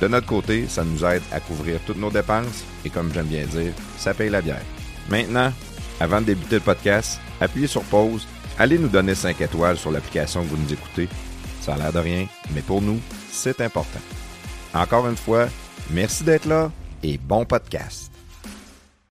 [0.00, 3.46] De notre côté, ça nous aide à couvrir toutes nos dépenses et comme j'aime bien
[3.46, 4.62] dire, ça paye la bière.
[5.08, 5.50] Maintenant,
[6.00, 8.26] avant de débuter le podcast, appuyez sur pause,
[8.58, 11.08] allez nous donner 5 étoiles sur l'application que vous nous écoutez.
[11.62, 14.00] Ça a l'air de rien, mais pour nous, c'est important.
[14.74, 15.48] Encore une fois,
[15.90, 16.70] merci d'être là
[17.02, 18.12] et bon podcast.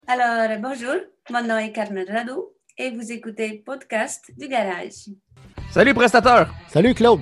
[0.07, 0.95] Alors, bonjour,
[1.31, 2.45] mon nom est Carmen Radou
[2.77, 5.09] et vous écoutez Podcast du Garage.
[5.71, 6.53] Salut prestateur!
[6.71, 7.21] Salut Claude!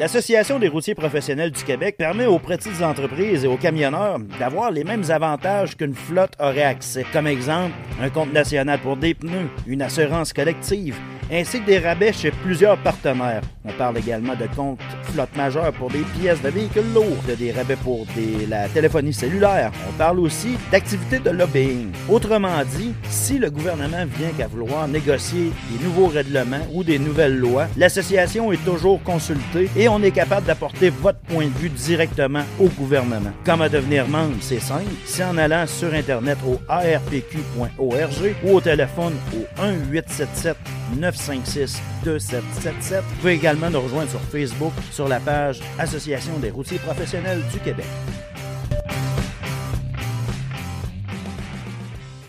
[0.00, 4.82] L'Association des routiers professionnels du Québec permet aux petites entreprises et aux camionneurs d'avoir les
[4.82, 7.04] mêmes avantages qu'une flotte aurait accès.
[7.12, 10.96] Comme exemple, un compte national pour des pneus, une assurance collective,
[11.30, 13.42] ainsi que des rabais chez plusieurs partenaires.
[13.64, 17.52] On parle également de comptes flotte majeure pour des pièces de véhicules lourds, de des
[17.52, 18.06] rabais pour
[18.48, 19.72] la téléphonie cellulaire.
[19.88, 21.90] On parle aussi d'activités de lobbying.
[22.08, 27.36] Autrement dit, si le gouvernement vient qu'à vouloir négocier des nouveaux règlements ou des nouvelles
[27.36, 32.44] lois, l'association est toujours consultée et on est capable d'apporter votre point de vue directement
[32.58, 33.32] au gouvernement.
[33.44, 34.84] Comment devenir membre, c'est simple.
[35.04, 40.54] C'est en allant sur Internet au arpq.org ou au téléphone au 1-877
[40.96, 43.02] 956 2777.
[43.04, 47.58] Vous pouvez également nous rejoindre sur Facebook sur la page Association des routiers professionnels du
[47.60, 47.86] Québec.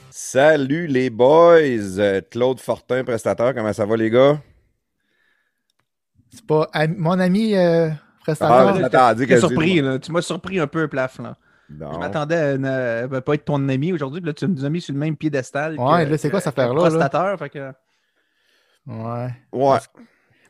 [0.10, 1.60] Salut les boys!
[2.00, 4.40] Euh, Claude Fortin, prestateur, comment ça va les gars?
[6.30, 8.76] C'est pas am- mon ami euh, Ah, prestataire.
[8.76, 10.00] je m'attendais T'es que surpris, là.
[10.00, 11.36] Tu m'as surpris un peu, plaf, là.
[11.70, 11.94] Non.
[11.94, 14.70] Je m'attendais à ne à pas être ton ami aujourd'hui, puis là, tu nous as
[14.70, 15.78] mis sur le même piédestal.
[15.78, 16.90] Ouais, que- là, c'est quoi cette affaire-là, là?
[16.90, 17.72] Prestateur, fait que...
[18.88, 19.28] Ouais.
[19.52, 19.78] Ouais.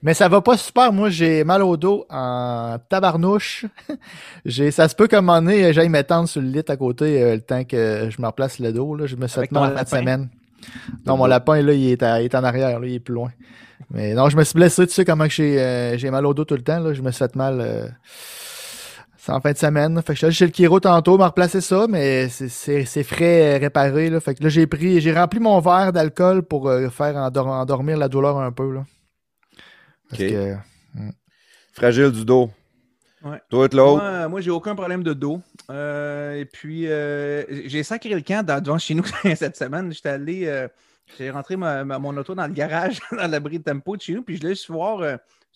[0.03, 0.91] Mais ça va pas super.
[0.91, 3.65] Moi, j'ai mal au dos en tabarnouche.
[4.45, 7.21] j'ai, ça se peut qu'à un moment donné, j'aille m'étendre sur le lit à côté
[7.21, 8.95] euh, le temps que je me replace le dos.
[8.95, 9.05] Là.
[9.05, 9.99] Je me suis fait mal fin de lapin?
[9.99, 10.29] semaine.
[11.05, 12.79] Non, mon lapin, là, il est, à- il est en arrière.
[12.79, 13.31] Là, il est plus loin.
[13.91, 14.87] Mais non, je me suis blessé.
[14.87, 16.79] Tu sais comment que j'ai, euh, j'ai mal au dos tout le temps.
[16.79, 16.93] Là.
[16.93, 17.59] Je me suis fait mal.
[17.61, 17.87] euh,
[19.23, 20.01] c'est en fin de semaine.
[20.01, 23.55] Fait que je suis allé chez le chiro tantôt, m'a replacé ça, mais c'est, frais
[23.55, 24.09] euh, réparé.
[24.09, 24.19] Là.
[24.19, 27.97] Fait que là, j'ai pris, j'ai rempli mon verre d'alcool pour euh, faire endor- endormir
[27.97, 28.73] la douleur un peu.
[28.73, 28.83] Là.
[30.09, 30.55] Parce que,
[31.73, 32.49] Fragile du dos.
[33.23, 33.39] Ouais.
[33.49, 34.01] Toi, Claude?
[34.01, 35.39] Moi, moi j'ai aucun problème de dos.
[35.69, 39.05] Euh, et puis, euh, j'ai sacré le camp dans, devant chez nous
[39.35, 39.93] cette semaine.
[39.93, 40.67] J'étais allé, euh,
[41.19, 44.13] j'ai rentré ma- ma- mon auto dans le garage, dans l'abri de tempo de chez
[44.15, 45.15] nous, puis je voulais juste voir, euh,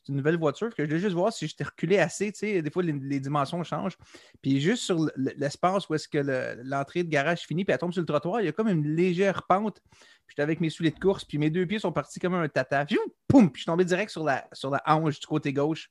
[0.10, 2.70] une nouvelle voiture, que je voulais juste voir si j'étais reculé assez, tu sais, des
[2.72, 3.98] fois les, les dimensions changent.
[4.42, 7.94] Puis juste sur l'espace où est-ce que le- l'entrée de garage finit, puis elle tombe
[7.94, 9.82] sur le trottoir, il y a comme une légère pente.
[9.90, 12.48] Puis j'étais avec mes souliers de course, puis mes deux pieds sont partis comme un
[12.48, 12.86] tata.
[12.86, 13.50] Puis, poum!
[13.52, 15.90] Puis je suis tombé direct sur la, sur la hanche du côté gauche.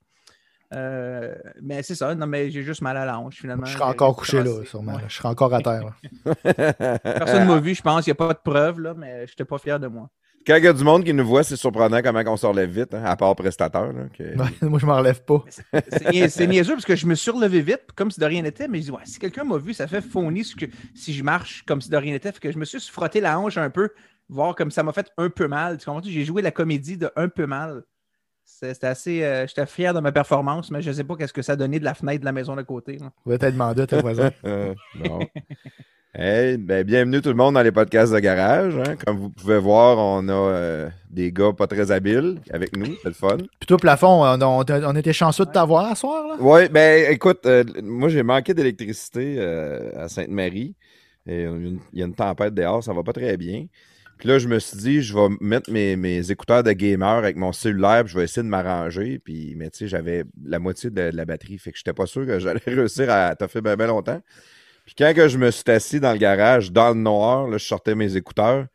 [0.72, 3.64] Euh, mais c'est ça, non, mais j'ai juste mal à la hanche finalement.
[3.66, 4.94] Je serai encore couché là, sûrement.
[4.94, 5.02] Ouais.
[5.08, 5.84] Je serai encore à terre.
[6.24, 6.34] là.
[6.98, 8.06] Personne ne m'a vu, je pense.
[8.06, 10.10] Il n'y a pas de preuve, là, mais je n'étais pas fier de moi.
[10.46, 12.70] Quand il y a du monde qui nous voit, c'est surprenant comment on se relève
[12.70, 13.92] vite, hein, à part prestateur.
[13.92, 15.42] Là, que- Ouais, Moi, je m'en relève pas.
[15.88, 18.42] C'est nia- c'est niaiseux parce que je me suis relevé vite, comme si de rien
[18.42, 21.22] n'était, mais je dis, ouais, si quelqu'un m'a vu, ça fait ce que, si je
[21.24, 22.30] marche comme si de rien n'était.
[22.32, 23.88] Fait que je me suis frotté la hanche un peu,
[24.28, 25.78] voir comme ça m'a fait un peu mal.
[25.78, 26.02] Tu comprends?
[26.04, 27.82] J'ai joué la comédie de un peu mal.
[28.60, 29.22] C'était assez.
[29.24, 31.56] euh, J'étais fier de ma performance, mais je ne sais pas qu'est-ce que ça a
[31.56, 32.98] donné de la fenêtre de la maison d'à côté.
[32.98, 33.10] là.
[33.26, 34.30] On va peut-être demander à tes voisins.
[34.44, 35.20] Euh, non.
[36.16, 38.76] Hey, ben, bienvenue tout le monde dans les podcasts de garage.
[38.76, 38.94] hein.
[39.04, 43.08] Comme vous pouvez voir, on a euh, des gars pas très habiles avec nous, c'est
[43.08, 43.36] le fun.
[43.38, 46.36] Puis toi, plafond, on, on, on était chanceux de t'avoir à soir, là?
[46.38, 50.76] Oui, ben écoute, euh, moi j'ai manqué d'électricité euh, à Sainte-Marie.
[51.26, 53.36] Et Il y a une- il y a une tempête dehors, ça va pas très
[53.36, 53.66] bien.
[54.18, 57.52] Puis là, je me suis dit, je vais mettre mes, écouteurs de gamer avec mon
[57.52, 59.18] cellulaire, puis je vais essayer de m'arranger.
[59.18, 62.06] Puis, mais tu sais, j'avais la moitié de, de la batterie, fait que j'étais pas
[62.06, 64.20] sûr que j'allais réussir à toffer bien, bien longtemps.
[64.84, 67.64] Puis quand que je me suis assis dans le garage, dans le noir, là, je
[67.64, 68.66] sortais mes écouteurs,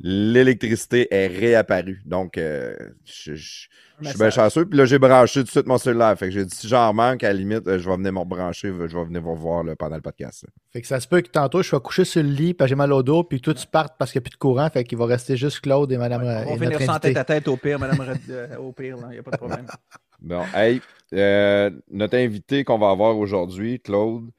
[0.00, 2.00] l'électricité est réapparue.
[2.06, 2.74] Donc, euh,
[3.04, 3.68] je, je-
[4.00, 4.64] je suis bien chanceux.
[4.64, 6.16] Puis là, j'ai branché tout de suite mon cellulaire.
[6.16, 8.20] Fait que j'ai dit, si j'en manque, à la limite, euh, je vais venir me
[8.20, 10.44] rebrancher, je vais venir vous voir là, pendant le podcast.
[10.44, 10.50] là.
[10.72, 12.76] Fait que ça se peut que tantôt, je sois couché sur le lit, puis j'ai
[12.76, 14.70] mal au dos, puis que toi, tu partes parce qu'il n'y a plus de courant.
[14.70, 17.08] Fait qu'il va rester juste Claude et Madame euh, On va finir invité.
[17.08, 19.66] tête à tête au pire, madame, euh, au pire, il n'y a pas de problème.
[20.20, 20.80] Bon, hey,
[21.14, 24.30] euh, notre invité qu'on va avoir aujourd'hui, Claude,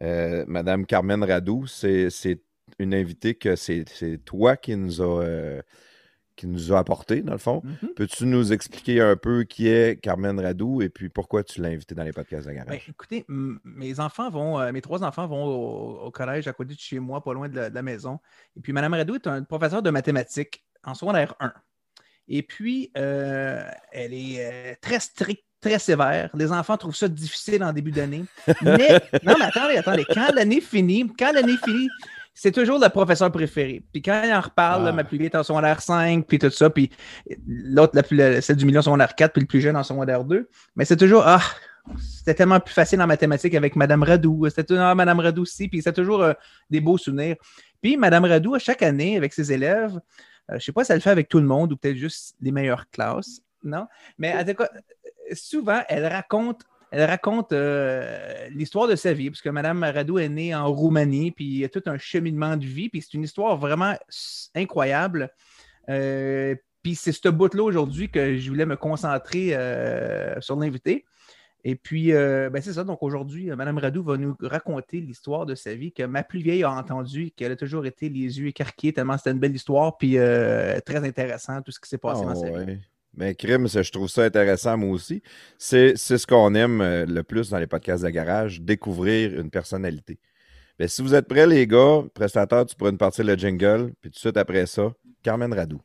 [0.00, 2.10] euh, Madame Carmen Radou, c'est
[2.78, 5.62] une invitée que c'est c'est toi qui nous a euh,
[6.36, 7.62] qui nous a apporté, dans le fond.
[7.64, 7.94] Mhm.
[7.96, 11.94] Peux-tu nous expliquer un peu qui est Carmen Radou et puis pourquoi tu l'as invité
[11.94, 12.88] dans les podcasts de Ben, garage?
[12.88, 16.78] écoutez, mes enfants vont, euh, mes trois enfants vont au, au collège à côté de
[16.78, 18.20] chez moi, pas loin de la, de la maison.
[18.54, 21.52] Et puis, Mme Radou est un professeur de mathématiques en secondaire 1.
[22.28, 26.28] Et puis, euh, elle est euh, très stricte, très sévère.
[26.34, 28.24] Les enfants trouvent ça difficile en début d'année.
[28.62, 30.04] Mais, non, mais attendez, attendez.
[30.12, 31.88] Quand l'année finit, quand l'année finit,
[32.38, 33.82] c'est toujours le professeur préféré.
[33.92, 34.92] Puis quand il en reparle, là, Ah.
[34.92, 36.90] ma plus vieille est en secondaire 5, puis tout ça, puis
[37.48, 39.82] l'autre, la plus- la- celle du milieu en secondaire 4, puis le plus jeune en
[39.82, 40.48] secondaire 2.
[40.76, 41.40] Mais c'est toujours, ah,
[41.98, 44.46] c'était tellement plus facile en mathématiques avec Madame Radou.
[44.50, 46.34] C'était toujours ah, Madame Radou aussi, puis c'est toujours euh,
[46.68, 47.36] des beaux souvenirs.
[47.80, 50.00] Puis Madame Radou, à chaque année, avec ses élèves, euh,
[50.50, 52.34] je ne sais pas si elle le fait avec tout le monde ou peut-être juste
[52.42, 53.86] les meilleures classes, non?
[54.18, 54.68] Mais en tout cas,
[55.32, 60.28] souvent, elle raconte, elle raconte euh, l'histoire de sa vie, parce que Madame Radou est
[60.28, 63.24] née en Roumanie, puis il y a tout un cheminement de vie, puis c'est une
[63.24, 63.94] histoire vraiment
[64.54, 65.30] incroyable.
[65.88, 71.04] Euh, puis c'est ce bout-là aujourd'hui que je voulais me concentrer euh, sur l'invité.
[71.64, 72.84] Et puis, ben c'est ça.
[72.84, 76.62] Donc aujourd'hui, Mme Radou va nous raconter l'histoire de sa vie que ma plus vieille
[76.62, 80.12] a entendue, qu'elle a toujours été les yeux écarquillés, tellement c'était une belle histoire, puis
[80.12, 82.78] très intéressant, tout ce qui s'est passé Ah, dans sa vie.
[83.16, 85.22] Mais crime, je trouve ça intéressant, moi aussi.
[85.58, 90.18] C'est ce qu'on aime euh, le plus dans les podcasts de garage, découvrir une personnalité.
[90.78, 94.10] Ben, si vous êtes prêts, les gars, prestataire, tu pourrais nous partir le jingle, puis
[94.10, 94.92] tout de suite après ça,
[95.22, 95.80] Carmen Radou.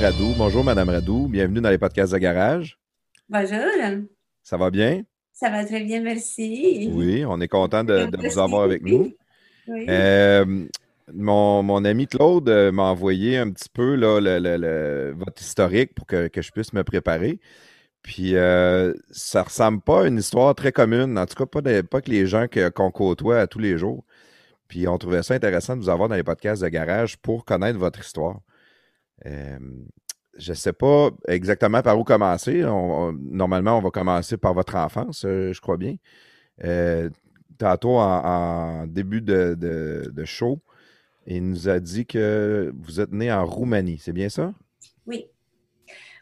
[0.00, 0.34] Radou.
[0.36, 1.28] Bonjour, Madame Radou.
[1.28, 2.78] Bienvenue dans les podcasts de garage.
[3.28, 3.58] Bonjour,
[4.42, 5.02] Ça va bien?
[5.32, 6.88] ça va très bien, merci.
[6.92, 9.12] Oui, on est content de, de vous avoir avec nous.
[9.66, 9.86] Oui.
[9.88, 10.64] Euh,
[11.12, 15.40] mon, mon ami Claude euh, m'a envoyé un petit peu là, le- le- le- votre
[15.42, 17.40] historique pour que, que je puisse me préparer.
[18.02, 21.80] Puis euh, ça ressemble pas à une histoire très commune, en tout cas pas, de-
[21.80, 24.04] pas que les gens qu'on côtoie à tous les jours.
[24.68, 27.78] Puis on trouvait ça intéressant de vous avoir dans les podcasts de garage pour connaître
[27.78, 28.40] votre histoire.
[30.36, 32.62] Je ne sais pas exactement par où commencer.
[32.62, 35.96] Normalement, on va commencer par votre enfance, euh, je crois bien.
[36.64, 37.08] Euh,
[37.58, 40.60] tantôt, en, début de, show,
[41.26, 43.98] il nous a dit que vous êtes né en Roumanie.
[43.98, 44.52] C'est bien ça?
[45.06, 45.26] Oui.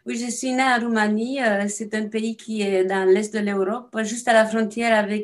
[0.05, 1.41] Oui, je suis née en Roumanie.
[1.41, 5.23] euh, C'est un pays qui est dans l'est de l'Europe, juste à la frontière avec,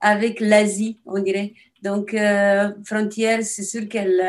[0.00, 1.52] avec l'Asie, on dirait.
[1.82, 4.22] Donc, euh, frontière, c'est sûr qu'elle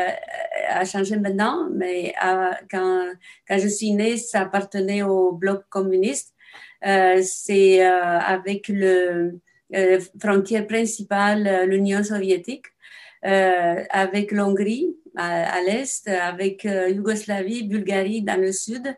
[0.68, 3.12] a changé maintenant, mais euh, quand,
[3.50, 6.34] je suis née, ça appartenait au bloc communiste.
[6.86, 9.40] Euh, c'est euh, avec le
[10.20, 12.66] frontière principale, l'Union soviétique,
[13.22, 18.94] avec l'Hongrie à, l'est, avec Yougoslavie, Bulgarie dans le sud,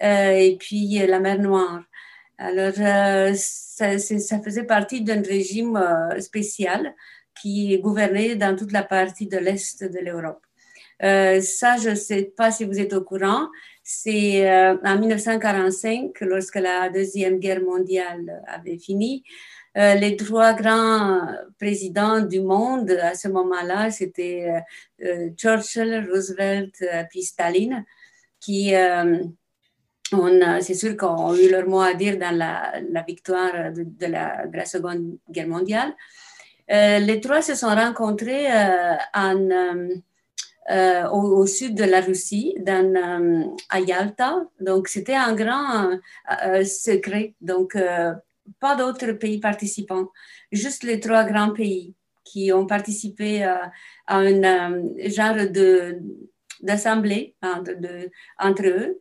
[0.00, 1.84] et puis la mer Noire.
[2.36, 2.74] Alors,
[3.36, 3.98] ça,
[4.42, 5.80] faisait partie d'un régime
[6.18, 6.94] spécial
[7.40, 10.44] qui gouvernait dans toute la partie de l'Est de l'Europe.
[11.02, 13.48] Euh, ça, je ne sais pas si vous êtes au courant,
[13.82, 19.24] c'est euh, en 1945, lorsque la Deuxième Guerre mondiale avait fini,
[19.76, 21.26] euh, les trois grands
[21.58, 24.62] présidents du monde à ce moment-là, c'était
[25.36, 27.84] Churchill, Roosevelt, puis Staline,
[28.38, 28.74] qui,
[30.60, 34.56] c'est sûr qu'on a eu leur mot à dire dans la, victoire de, la, de
[34.56, 35.92] la Seconde Guerre mondiale.
[36.68, 38.46] Les trois se sont rencontrés
[39.14, 39.88] en,
[40.70, 44.44] euh, au, sud de la Russie, dans, euh, à Yalta.
[44.60, 45.98] Donc, c'était un grand
[46.44, 47.34] euh, secret.
[47.40, 48.14] Donc, euh,
[48.60, 50.08] pas d'autres pays participants,
[50.52, 53.72] juste les trois grands pays qui ont participé à,
[54.06, 54.72] un
[55.08, 55.98] genre de
[56.60, 57.72] d'assemblée entre,
[58.38, 59.00] entre eux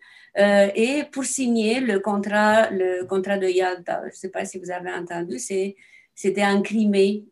[0.75, 4.01] et pour signer le contrat, le contrat de Yalta.
[4.05, 7.25] Je ne sais pas si vous avez entendu, c'était en Crimée,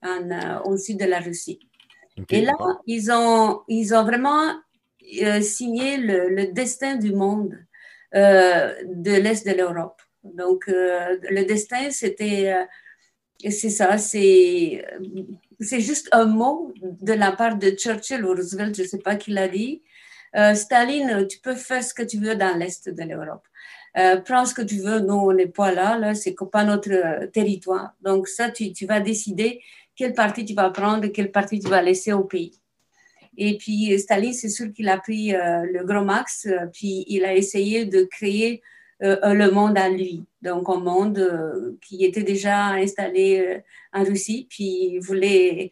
[0.66, 1.69] au sud de la Russie.
[2.30, 2.54] Et là,
[2.86, 4.54] ils ont, ils ont vraiment
[5.42, 7.58] signé le, le, destin du monde
[8.14, 10.02] de l'Est de l'Europe.
[10.24, 14.86] Donc, euh, le destin, c'était, euh, c'est ça, c'est,
[15.60, 19.16] c'est juste un mot de la part de Churchill ou Roosevelt, je ne sais pas
[19.16, 19.82] qui l'a dit.
[20.36, 23.46] Euh, Staline, tu peux faire ce que tu veux dans l'Est de l'Europe.
[24.26, 27.94] prends ce que tu veux, nous, on n'est pas là, là, c'est pas notre territoire.
[28.02, 29.62] Donc, ça, tu, tu vas décider
[30.00, 32.58] quelle partie tu vas prendre, quelle partie tu vas laisser au pays.
[33.38, 37.86] Et puis, Staline, c'est sûr qu'il a pris le gros max, puis il a essayé
[37.86, 38.62] de créer
[39.02, 40.26] euh, le monde à lui.
[40.42, 43.60] Donc, un monde euh, qui était déjà installé euh,
[43.94, 45.72] en Russie, puis voulait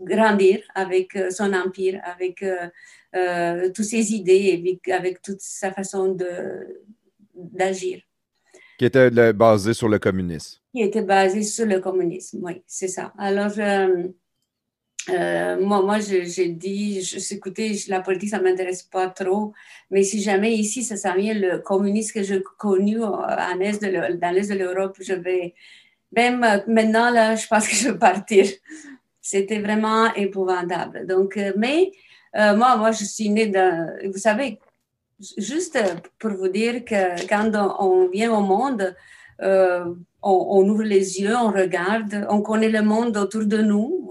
[0.00, 2.44] grandir avec son empire, avec
[3.74, 6.16] toutes ses idées, avec, avec toute sa façon
[7.34, 8.00] d'agir.
[8.78, 10.60] Qui était basé sur le communisme.
[10.72, 13.12] Qui était basé sur le communisme, oui, c'est ça.
[13.18, 14.06] Alors, euh,
[15.60, 19.52] moi, moi j'ai dit, je, écoutez, la politique, ça ne m'intéresse pas trop,
[19.90, 24.16] mais si jamais ici, ça s'en vient le communiste que j'ai connu en est de,
[24.16, 25.54] dans l'Est de l'Europe, je vais,
[26.12, 28.46] même maintenant, là, je pense que je vais partir.
[29.20, 31.04] C'était vraiment épouvantable.
[31.06, 31.90] Donc, euh, mais
[32.36, 34.60] euh, moi, moi, je suis née dans, vous savez,
[35.36, 35.78] juste
[36.18, 38.94] pour vous dire que quand on, vient au monde,
[39.40, 44.08] on, on, ouvre les yeux, on regarde, on connaît le monde autour de nous,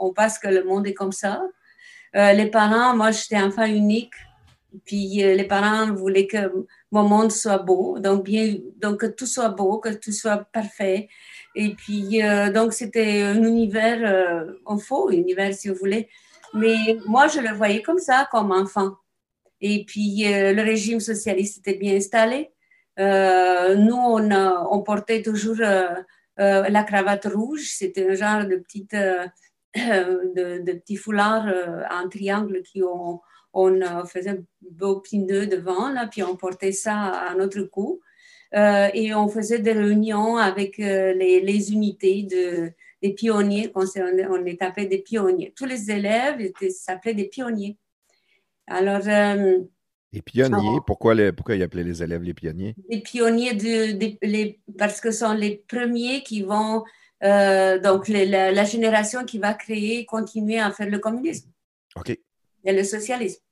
[0.00, 1.42] on, pense que le monde est comme ça.
[2.16, 4.14] Euh, les parents, moi j'étais enfant unique,
[4.84, 9.26] puis euh, les parents voulaient que mon monde soit beau, donc bien, donc que tout
[9.26, 11.08] soit beau, que tout soit parfait.
[11.54, 16.08] Et puis euh, donc c'était un univers, un faux univers si vous voulez,
[16.54, 18.96] mais moi je le voyais comme ça, comme enfant.
[19.60, 22.50] Et puis le régime socialiste était bien installé.
[22.98, 25.60] nous on, on, portait toujours
[26.36, 28.94] la cravate rouge, c'était un genre de petite
[29.76, 33.20] de, petits foulards euh, en triangle qui on
[33.54, 38.00] euh, faisait un beau petit nœud devant, puis on portait ça à notre cou.
[38.52, 44.88] Euh, et on faisait des réunions avec les, unités de, des pionniers, on, on est
[44.88, 45.52] des pionniers.
[45.54, 47.76] Tous les élèves s'appelaient des pionniers.
[48.70, 49.00] Alors.
[50.12, 52.74] les pionniers, pourquoi, les, pourquoi ils appelaient les élèves les pionniers?
[52.88, 56.84] Les pionniers, de, les, parce que ce sont les premiers qui vont
[57.22, 61.50] euh, donc la, génération qui va créer, continuer à faire le communisme
[61.96, 62.10] OK.
[62.10, 63.42] et le socialisme.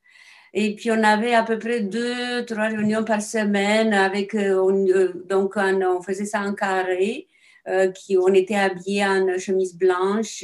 [0.54, 5.12] Et puis on avait à peu près deux, trois réunions par semaine avec, euh, euh,
[5.28, 7.28] donc on, faisait ça en carré,
[7.94, 10.42] qui, on était habillés en chemise blanche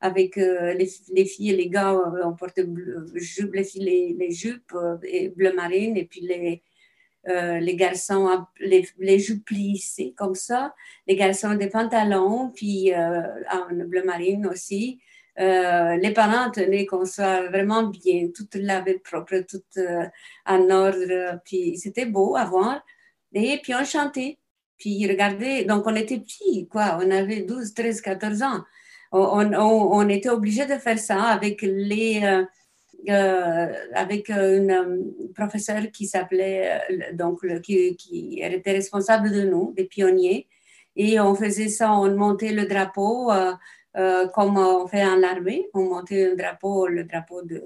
[0.00, 2.66] avec les, filles et les gars, on portait
[3.14, 6.62] les filles les, jupes et bleu marine et puis les,
[7.28, 10.74] euh, les garçons, les, les jupes plissées comme ça,
[11.06, 13.20] les garçons des pantalons, puis euh,
[13.52, 15.00] en bleu marine aussi.
[15.38, 19.62] Euh, les parents tenaient qu'on soit vraiment bien, tout lavé propre, tout
[20.46, 22.82] en ordre, puis c'était beau à voir.
[23.34, 24.38] Et puis on chantait,
[24.78, 28.64] puis regardez, donc on était petits, quoi, on avait 12, 13, 14 ans.
[29.12, 32.22] On, était obligé de faire ça avec les
[33.08, 39.84] euh, avec une euh, professeure qui s'appelait, euh, donc, qui, était responsable de nous, des
[39.84, 40.48] pionniers.
[40.96, 43.30] Et on faisait ça, on montait le drapeau
[44.34, 45.68] comme on fait en armée.
[45.72, 47.62] On montait un drapeau, le drapeau de,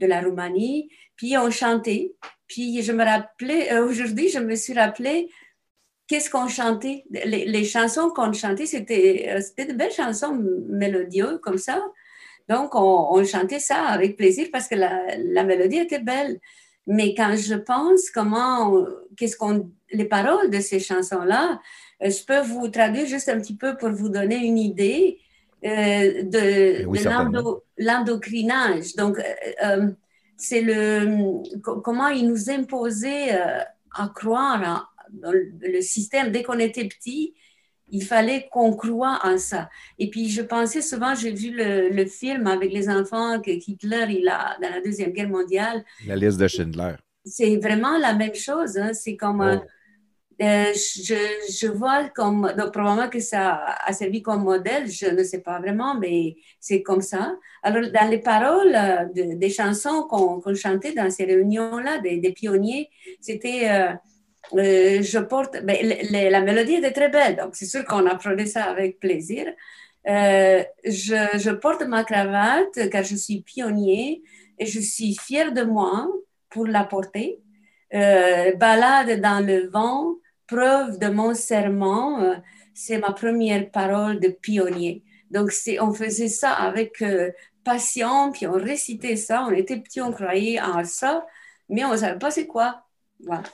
[0.00, 0.90] de la Roumanie.
[1.16, 2.14] Puis on chantait.
[2.46, 5.30] Puis je me rappelais, aujourd'hui, je me suis rappelé
[6.06, 7.04] qu'est-ce qu'on chantait?
[7.10, 11.82] Les, les chansons qu'on chantait, c'était de belles chansons mélodieuses comme ça.
[12.48, 16.38] Donc, on, chantait ça avec plaisir parce que la, mélodie était belle.
[16.86, 18.84] Mais quand je pense comment,
[19.16, 21.60] qu'est-ce qu'on, les paroles de ces chansons-là,
[22.02, 25.18] euh, je peux vous traduire juste un petit peu pour vous donner une idée
[25.64, 26.84] euh, de,
[27.78, 28.96] l'endocrinage.
[28.96, 29.18] Donc,
[29.64, 29.90] euh,
[30.36, 33.30] c'est le comment ils nous imposaient
[33.94, 37.34] à croire dans le système dès qu'on était petit
[37.92, 39.68] il fallait qu'on croie en ça.
[39.98, 44.28] Et puis, je pensais souvent, j'ai vu le, film avec les enfants que Hitler, il
[44.28, 45.84] a, dans la Deuxième Guerre mondiale.
[46.06, 46.94] La liste de Schindler.
[47.24, 48.76] C'est vraiment la même chose.
[48.78, 48.92] Hein.
[48.94, 49.42] C'est comme.
[49.42, 50.42] Euh, oh.
[50.42, 51.14] euh, je,
[51.52, 52.52] je, vois comme.
[52.56, 56.82] Donc, probablement que ça a servi comme modèle, je ne sais pas vraiment, mais c'est
[56.82, 57.36] comme ça.
[57.62, 62.88] Alors, dans les paroles euh, des chansons qu'on chantait dans ces réunions-là, des, pionniers,
[63.20, 63.68] c'était.
[64.54, 69.46] Je porte, la mélodie était très belle, donc c'est sûr qu'on apprenait ça avec plaisir.
[70.04, 74.22] je, je, porte ma cravate car je suis pionnier
[74.58, 76.08] et je suis fière de moi
[76.50, 77.38] pour la porter.
[77.90, 80.16] balade dans le vent,
[80.46, 82.34] preuve de mon serment,
[82.74, 85.02] c'est ma première parole de pionnier.
[85.30, 87.02] Donc, on faisait ça avec
[87.64, 89.44] passion, puis on récitait ça.
[89.44, 91.26] On était petits, on croyait en ça,
[91.68, 92.84] mais on ne savait pas c'est quoi.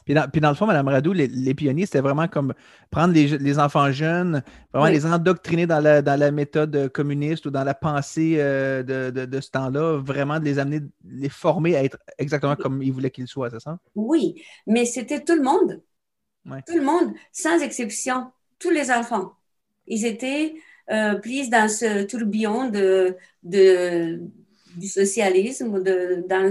[0.05, 2.55] Puis, dans, le fond, Mme Radou, les, pionniers, c'était vraiment comme
[2.91, 7.65] prendre les, enfants jeunes, vraiment les endoctriner dans la, dans la, méthode communiste ou dans
[7.65, 11.99] la pensée euh, de, de, ce temps-là, vraiment de les amener, les former à être
[12.19, 13.79] exactement comme ils voulaient qu'ils soient, c'est ça?
[13.95, 15.83] Oui, mais c'était tout le monde.
[16.67, 19.33] Tout le monde, sans exception, tous les enfants.
[19.87, 20.55] Ils étaient
[20.91, 24.21] euh, prise dans ce tourbillon de, de,
[24.77, 26.51] du socialisme, de, dans,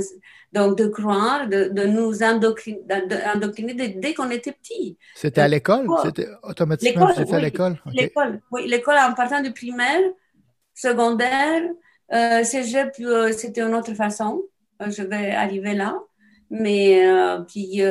[0.53, 4.97] donc de croire, de, de nous endoctriner, dès qu'on était petit.
[5.15, 5.87] C'était à l'école?
[6.03, 7.77] C'était automatiquement c'était à l'école?
[7.93, 8.67] L'école, oui.
[8.67, 10.01] L'école en partant du primaire,
[10.73, 11.63] secondaire,
[12.13, 14.43] euh, cégep, euh, c'était une autre façon.
[14.81, 15.99] Euh, je vais arriver là.
[16.49, 17.05] Mais
[17.49, 17.81] puis,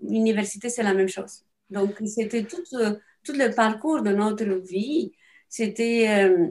[0.00, 1.42] l'université, c'est la même chose.
[1.68, 2.62] Donc, c'était tout
[3.24, 5.12] tout le parcours de notre vie,
[5.48, 6.48] c'était euh,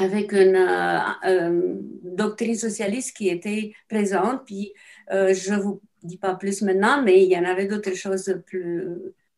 [0.00, 4.44] avec une euh, euh, doctrine socialiste qui était présente.
[4.46, 4.72] Puis,
[5.10, 8.86] je ne vous dis pas plus maintenant, mais il y en avait d'autres choses plus,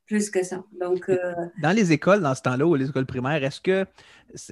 [0.06, 0.64] plus que ça.
[0.80, 1.10] Donc,
[1.62, 3.86] Dans les écoles, dans ce temps-là, ou les écoles primaires, est-ce que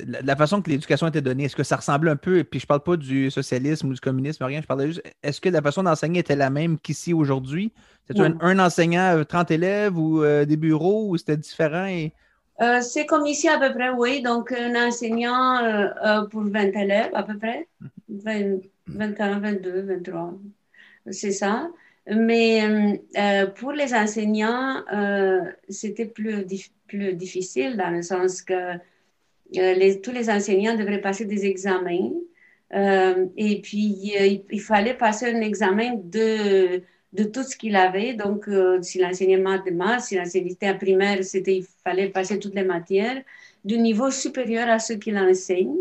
[0.07, 2.65] la façon que l'éducation était donnée, est-ce que ça ressemblait un peu, et puis je
[2.65, 5.63] ne parle pas du socialisme ou du communisme, rien, je parlais juste, est-ce que la
[5.63, 7.73] façon d'enseigner était la même qu'ici aujourd'hui?
[8.07, 11.89] C'était un, enseignant, 30 élèves ou des bureaux, ou c'était différent?
[12.61, 14.21] Euh, c'est comme ici à peu près, oui.
[14.23, 17.69] Donc, un enseignant euh, euh, pour 20 élèves à peu près.
[18.09, 20.35] 20, 21, 22, 23.
[21.11, 21.71] C'est ça.
[22.11, 22.63] Mais
[23.57, 24.83] pour les enseignants,
[25.69, 26.47] c'était plus,
[26.87, 28.77] plus difficile dans le sens que
[30.03, 32.11] tous les enseignants devraient passer des examens.
[32.73, 38.15] et puis, il, fallait passer un examen de de tout ce qu'il avait.
[38.15, 42.65] Donc, euh, si l'enseignement de maths, si l'enseignement primaire, c'était, il fallait passer toutes les
[42.65, 43.23] matières
[43.65, 45.77] du niveau supérieur à ce qu'il enseigne.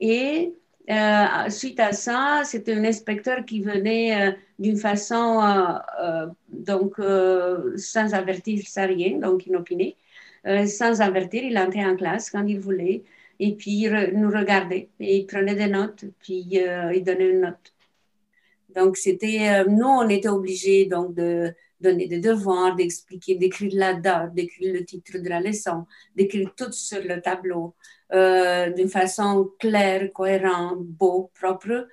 [0.00, 0.52] Et
[0.90, 5.40] euh, suite à ça, c'était un inspecteur qui venait euh, d'une façon,
[6.48, 6.96] donc,
[7.76, 9.96] sans avertir, sans rien, donc inopiné.
[10.66, 13.04] sans avertir, il entrait en classe quand il voulait.
[13.40, 17.72] Et puis, il nous regardait et il prenait des notes, puis il donnait une note.
[18.68, 23.94] Donc, c'était, euh, nous, on était obligés donc de donner des devoirs, d'expliquer, d'écrire la
[23.94, 27.74] date, d'écrire le titre de la leçon, d'écrire tout sur le tableau
[28.12, 31.86] euh, d'une façon claire, cohérente, beau, propre,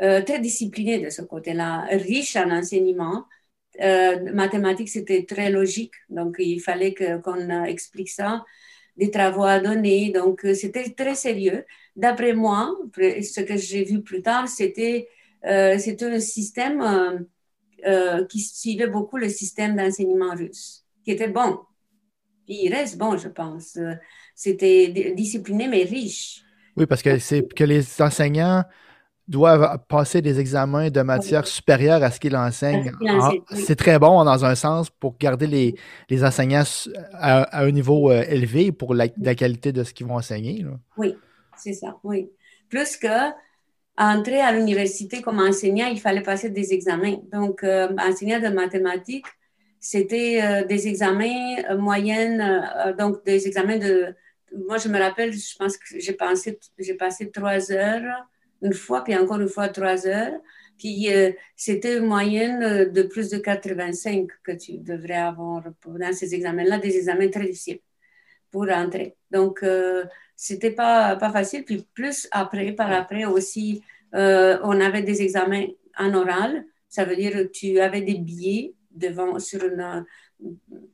[0.00, 3.24] euh, très discipliné de ce côté-là, riche en enseignement.
[4.32, 8.44] mathématiques, c'était très logique, donc il fallait qu'on explique ça,
[8.96, 11.64] des travaux à donner, donc c'était très sérieux.
[11.96, 15.08] D'après moi, ce que j'ai vu plus tard, c'était
[15.46, 17.18] euh, c'est un système euh,
[17.86, 21.58] euh, qui suivait beaucoup le système d'enseignement russe, qui était bon.
[22.46, 23.78] Puis il reste bon, je pense.
[24.34, 26.42] C'était discipliné, mais riche.
[26.76, 28.64] Oui, parce que c'est que les enseignants
[29.28, 32.92] doivent passer des examens de matière supérieure à ce qu'ils enseignent.
[33.52, 35.74] C'est très bon dans un sens pour garder les,
[36.10, 36.64] les enseignants
[37.14, 40.66] à, un niveau élevé pour la, la, qualité de ce qu'ils vont enseigner.
[40.96, 41.14] Oui,
[41.56, 42.30] c'est ça, oui.
[42.68, 43.32] Plus que
[44.02, 47.18] entrer à l'université comme enseignant, il fallait passer des examens.
[47.32, 49.26] Donc, euh, enseignant de mathématiques,
[49.78, 54.14] c'était euh, des examens euh, moyennes, donc des examens de...
[54.66, 58.26] Moi, je me rappelle, je pense que j'ai passé, j'ai passé trois heures
[58.60, 60.38] une fois, puis encore une fois trois heures.
[60.78, 61.08] Puis
[61.56, 66.96] c'était une moyenne de plus de 85 que tu devrais avoir dans ces examens-là, des
[66.96, 67.80] examens très difficiles
[68.50, 69.16] pour entrer.
[69.30, 69.64] Donc,
[70.36, 71.64] c'était pas, pas facile.
[71.64, 73.82] Puis plus après, par après aussi,
[74.14, 75.66] euh, on avait des examens
[75.98, 76.64] en oral.
[76.88, 80.04] Ça veut dire que tu avais des billets devant, sur une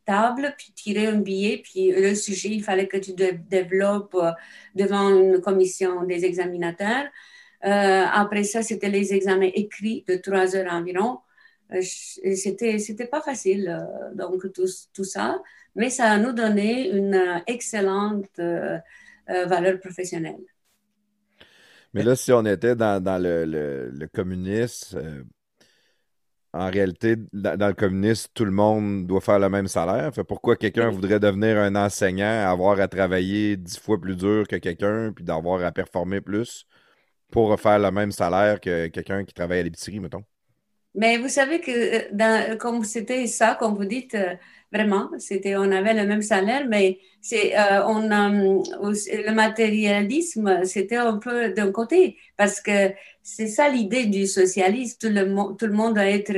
[0.05, 4.31] table, puis tirer un billet, puis le sujet, il fallait que tu développes euh,
[4.75, 7.07] devant une commission des examinateurs.
[7.65, 11.19] Euh, après ça, c'était les examens écrits de trois heures environ.
[11.83, 15.43] c'était, c'était pas facile, donc tout, tout, ça,
[15.75, 18.41] mais ça a nous donné une excellente
[19.31, 20.45] euh, valeurs professionnelles.
[21.95, 25.23] Mais là, si on était dans, le, communisme, euh,
[26.53, 30.15] en réalité, dans, le communisme, tout le monde doit faire le même salaire.
[30.15, 34.57] Fait pourquoi quelqu'un voudrait devenir un enseignant, avoir à travailler dix fois plus dur que
[34.57, 36.67] quelqu'un, puis d'avoir à performer plus
[37.31, 40.25] pour faire le même salaire que quelqu'un qui travaille à l'épicerie, mettons?
[40.95, 44.17] Mais vous savez que dans, comme c'était ça, comme vous dites,
[44.73, 47.55] vraiment, c'était, on avait le même salaire, mais c'est,
[47.87, 54.97] on, le matérialisme, c'était un peu d'un côté, parce que c'est ça l'idée du socialisme,
[55.01, 56.37] tout le, tout le monde doit être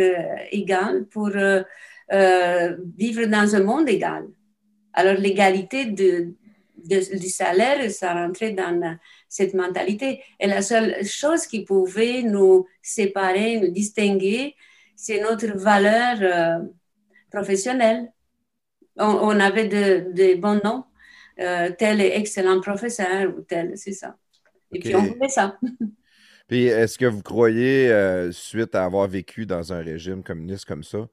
[0.53, 4.25] égal pour vivre dans un monde égal.
[4.93, 6.35] Alors l'égalité de,
[6.85, 10.23] du salaire, ça rentrait dans cette mentalité.
[10.39, 14.57] Et la seule chose qui pouvait nous séparer, nous distinguer,
[14.97, 16.65] c'est notre valeur euh,
[17.31, 18.13] professionnelle.
[18.97, 20.85] On, avait de, bons noms,
[21.41, 24.17] euh, tel excellent professeur ou tel, c'est ça.
[24.73, 25.59] Et puis on voulait ça.
[26.49, 30.85] puis est-ce que vous croyez, euh, suite à avoir vécu dans un régime communiste comme
[30.85, 31.09] ça,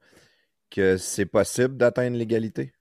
[0.70, 2.72] que c'est possible d'atteindre l'égalité?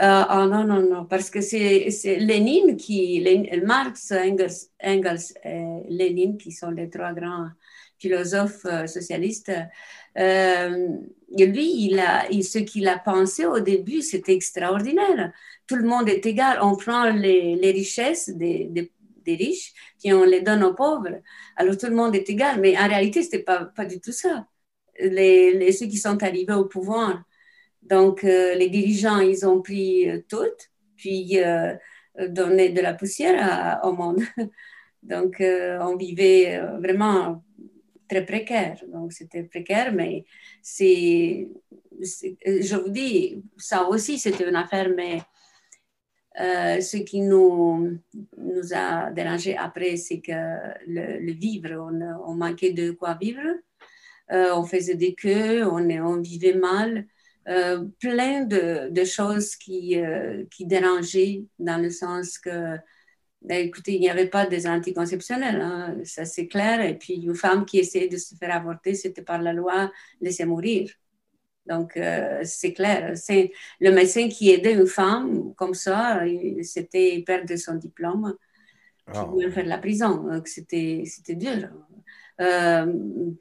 [0.00, 3.22] Euh, oh non, non, non, parce que c'est Lénine qui,
[3.64, 7.48] Marx, Engels, Engels et Lénine, qui sont les trois grands
[7.98, 9.52] philosophes euh, socialistes,
[10.18, 10.88] euh,
[11.36, 11.94] lui,
[12.42, 15.32] ce qu'il a pensé au début, c'était extraordinaire.
[15.66, 16.58] Tout le monde est égal.
[16.62, 18.90] On prend les, richesses des,
[19.26, 21.20] riches, puis on les donne aux pauvres.
[21.56, 22.60] Alors tout le monde est égal.
[22.60, 24.46] Mais en réalité, ce n'était pas, du tout ça.
[25.00, 27.24] Les, ceux qui sont arrivés au pouvoir,
[27.82, 30.36] donc, euh, les dirigeants, ils ont pris euh, tout,
[30.96, 31.74] puis euh,
[32.28, 34.20] donné de la poussière au monde.
[35.02, 37.42] Donc, on vivait vraiment
[38.12, 38.76] très précaire.
[38.92, 40.24] Donc, c'était précaire, mais
[40.62, 41.48] c'est,
[42.00, 45.20] je vous dis, ça aussi, c'était une affaire, mais
[46.80, 47.98] ce qui nous,
[48.36, 50.32] nous a dérangé après, c'est que
[50.86, 51.90] le, vivre,
[52.26, 53.48] on, manquait de quoi vivre.
[54.30, 57.06] on faisait des queues, on, on vivait mal.
[57.48, 62.76] Euh, plein de, de choses qui, euh, qui, dérangeaient dans le sens que,
[63.50, 66.80] écoutez, il n'y avait pas des anticonceptionnels, hein, ça c'est clair.
[66.80, 70.44] Et puis, une femme qui essayait de se faire avorter, c'était par la loi laisser
[70.44, 70.90] mourir.
[71.66, 73.12] Donc, euh, c'est clair.
[73.16, 76.22] C'est le médecin qui aidait une femme comme ça,
[76.62, 78.36] c'était perdre son diplôme,
[79.14, 79.40] oh.
[79.50, 80.42] faire la prison.
[80.44, 81.68] C'était dur
[82.40, 82.86] euh,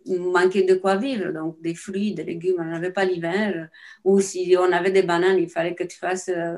[0.06, 3.70] manquer de quoi vivre, donc des fruits, des légumes, on n'avait pas l'hiver,
[4.04, 6.58] ou si on avait des bananes, il fallait que tu fasses euh,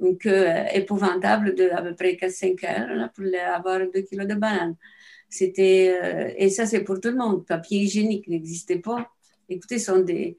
[0.00, 4.76] une, queue épouvantable de à peu près 4-5 heures pour avoir 2 kilos de bananes.
[5.28, 9.08] C'était, euh, et ça c'est pour tout le monde, papier hygiénique n'existait pas.
[9.48, 10.36] Écoutez, c'était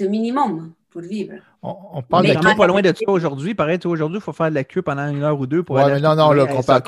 [0.00, 1.34] un minimum pour vivre.
[1.60, 3.54] On, parle de queue pas loin de ça aujourd'hui.
[3.54, 6.00] Pareil, aujourd'hui, il faut faire de la queue pendant une heure ou deux pour aller.
[6.00, 6.82] non, non, là, compare,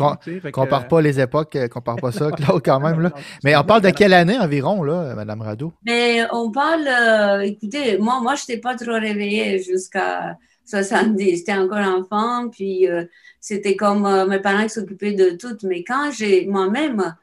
[0.52, 3.00] compare pas les époques, euh, compare pas ça, Claude, quand même.
[3.00, 3.10] Là.
[3.42, 5.72] Mais on parle de quelle année environ, là, Mme Rado?
[5.84, 11.36] Mais on parle, euh, écoutez, moi, moi je n'étais pas trop réveillée jusqu'à 70.
[11.36, 13.04] J'étais encore enfant, puis euh,
[13.40, 15.56] c'était comme mes parents qui s'occupaient de tout.
[15.62, 17.14] Mais quand j'ai moi-même,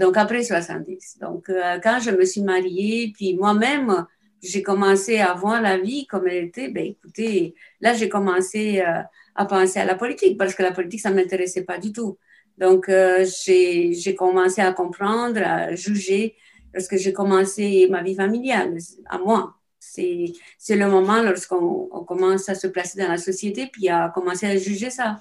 [0.00, 1.50] donc après 70, donc
[1.82, 4.06] quand je me suis mariée, puis moi-même,
[4.44, 9.02] j'ai commencé à voir la vie comme elle était, ben écoutez, là j'ai commencé euh,
[9.34, 12.18] à penser à la politique parce que la politique ça m'intéressait pas du tout.
[12.58, 16.36] Donc euh, j'ai commencé à comprendre, à juger
[16.72, 18.76] lorsque j'ai commencé ma vie familiale
[19.06, 19.56] à moi.
[20.58, 24.56] C'est le moment lorsqu'on commence à se placer dans la société puis à commencer à
[24.56, 25.20] juger ça.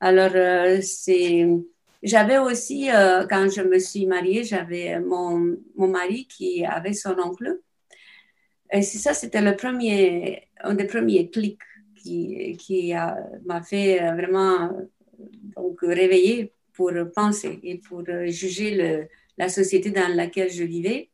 [0.00, 1.48] Alors euh, c'est
[2.02, 2.88] j'avais aussi
[3.30, 7.60] quand je me suis mariée, j'avais mon, mon mari qui avait son oncle
[8.72, 11.60] et c'est ça, c'était le premier, un des premiers clics
[11.96, 12.92] qui, qui
[13.44, 14.70] m'a fait euh, vraiment
[15.56, 21.10] donc, réveiller pour penser et pour juger le, la société dans laquelle je vivais.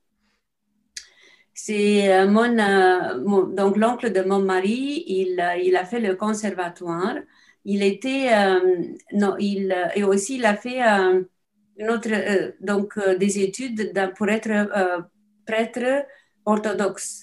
[1.54, 7.16] C'est euh, euh, mon, donc l'oncle de mon mari, il, il, a fait le conservatoire.
[7.64, 8.30] Il était,
[9.12, 12.08] non, il, et aussi il a fait une autre,
[12.60, 14.68] donc des études pour être
[15.46, 16.04] prêtre
[16.44, 17.22] orthodoxe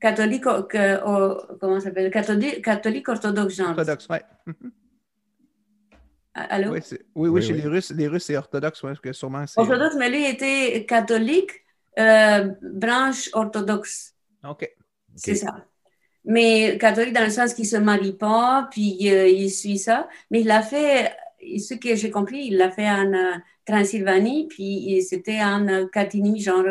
[0.00, 2.10] catholique, que, comment s'appelle?
[2.10, 3.68] Catholique, catholique orthodoxe, genre.
[3.70, 4.22] Orthodoxe, ouais.
[6.34, 6.72] Allô?
[6.72, 6.80] Oui,
[7.14, 9.60] oui, oui, chez les Russes, les Russes, c'est orthodoxe, ouais, parce que sûrement c'est.
[9.60, 11.52] Orthodoxe, mais lui était catholique,
[11.98, 14.14] euh, branche orthodoxe.
[14.48, 14.70] OK.
[15.14, 15.66] C'est ça.
[16.24, 20.08] Mais catholique dans le sens qu'il ne se marie pas, puis euh, il suit ça.
[20.30, 23.32] Mais il l'a fait, ce que j'ai compris, il l'a fait en euh,
[23.64, 26.64] Transylvanie, puis c'était en Catigny, genre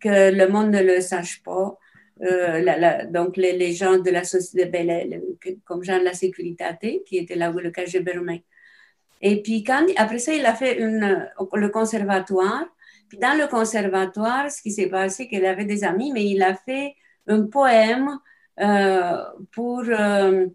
[0.00, 1.78] que le monde ne le sache pas.
[2.22, 5.22] Euh, la, donc les, les, gens de la société, ben,
[5.64, 8.38] comme Jean de la sécurité, qui était là où le KGB roumain.
[9.20, 12.66] Et puis quand, après ça, il a fait une, le conservatoire.
[13.08, 16.42] Puis dans le conservatoire, ce qui s'est passé, c'est qu'il avait des amis, mais il
[16.42, 16.94] a fait
[17.26, 18.18] un poème
[18.60, 20.46] euh, pour, euh,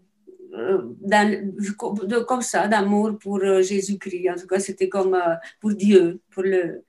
[2.26, 4.30] comme ça, d'amour pour Jésus-Christ.
[4.30, 5.20] En tout cas, c'était comme
[5.60, 6.84] pour Dieu, pour le,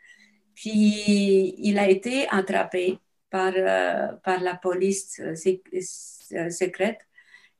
[0.54, 2.99] Puis il a été attrapé
[3.30, 3.54] par,
[4.23, 6.99] par la police secrète.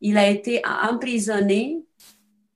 [0.02, 1.84] Il a été emprisonné.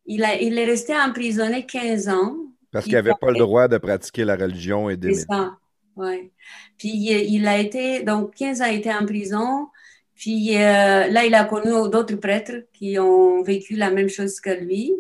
[0.05, 2.35] Il, a, il est resté emprisonné 15 ans.
[2.71, 5.15] Parce qu'il n'avait pas le droit de pratiquer la religion et d'aimer.
[5.15, 5.57] C'est ça,
[5.95, 6.31] oui.
[6.77, 9.67] Puis il a été, donc 15 ans, a été en prison.
[10.15, 14.49] Puis euh, là, il a connu d'autres prêtres qui ont vécu la même chose que
[14.49, 14.93] lui.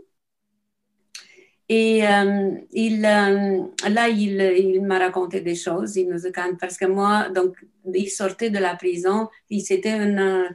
[1.67, 6.77] Et euh, il, euh, là, il, il m'a raconté des choses, il nous a parce
[6.77, 7.57] que moi, donc,
[7.93, 10.49] il sortait de la prison, puis c'était un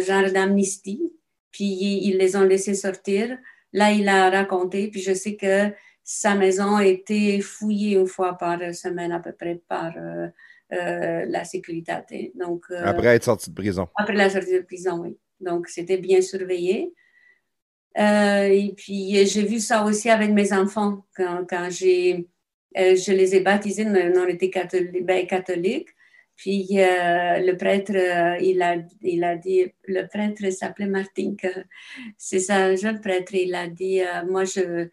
[0.00, 1.12] genre d'amnistie,
[1.50, 3.36] puis ils les ont laissés sortir.
[3.72, 5.72] Là, il a raconté, puis je sais que
[6.12, 11.44] sa maison a été fouillée une fois par semaine à peu près par euh, la
[11.44, 12.32] sécurité.
[12.34, 13.86] Donc, euh, après être sorti de prison.
[13.94, 15.16] Après la sortie de prison, oui.
[15.38, 16.92] Donc, c'était bien surveillé.
[17.96, 22.26] Euh, et puis, j'ai vu ça aussi avec mes enfants quand, quand j'ai,
[22.74, 25.06] je les ai baptisés, on était catholiques.
[25.06, 25.90] Ben, catholiques.
[26.34, 27.92] Puis le prêtre,
[28.40, 31.34] il, a, il a dit, le prêtre s'appelait Martin,
[32.16, 34.88] c'est ça, jeune prêtre, il a dit, moi je,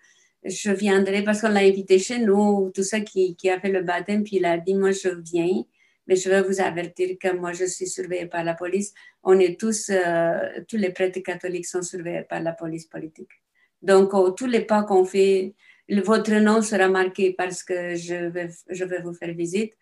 [0.47, 4.23] je viendrai parce qu'on l'a invité chez nous, tout ça qui, a fait le baptême,
[4.23, 5.63] puis il a dit, moi, je viens,
[6.07, 8.93] mais je veux vous avertir que moi, je suis surveillée par la police.
[9.23, 13.31] On est tous, euh, tous les prêtres catholiques sont surveillés par la police politique.
[13.81, 15.53] Donc, tous les pas qu'on fait,
[15.89, 19.73] votre nom sera marqué parce que je vais, je vais vous faire visite.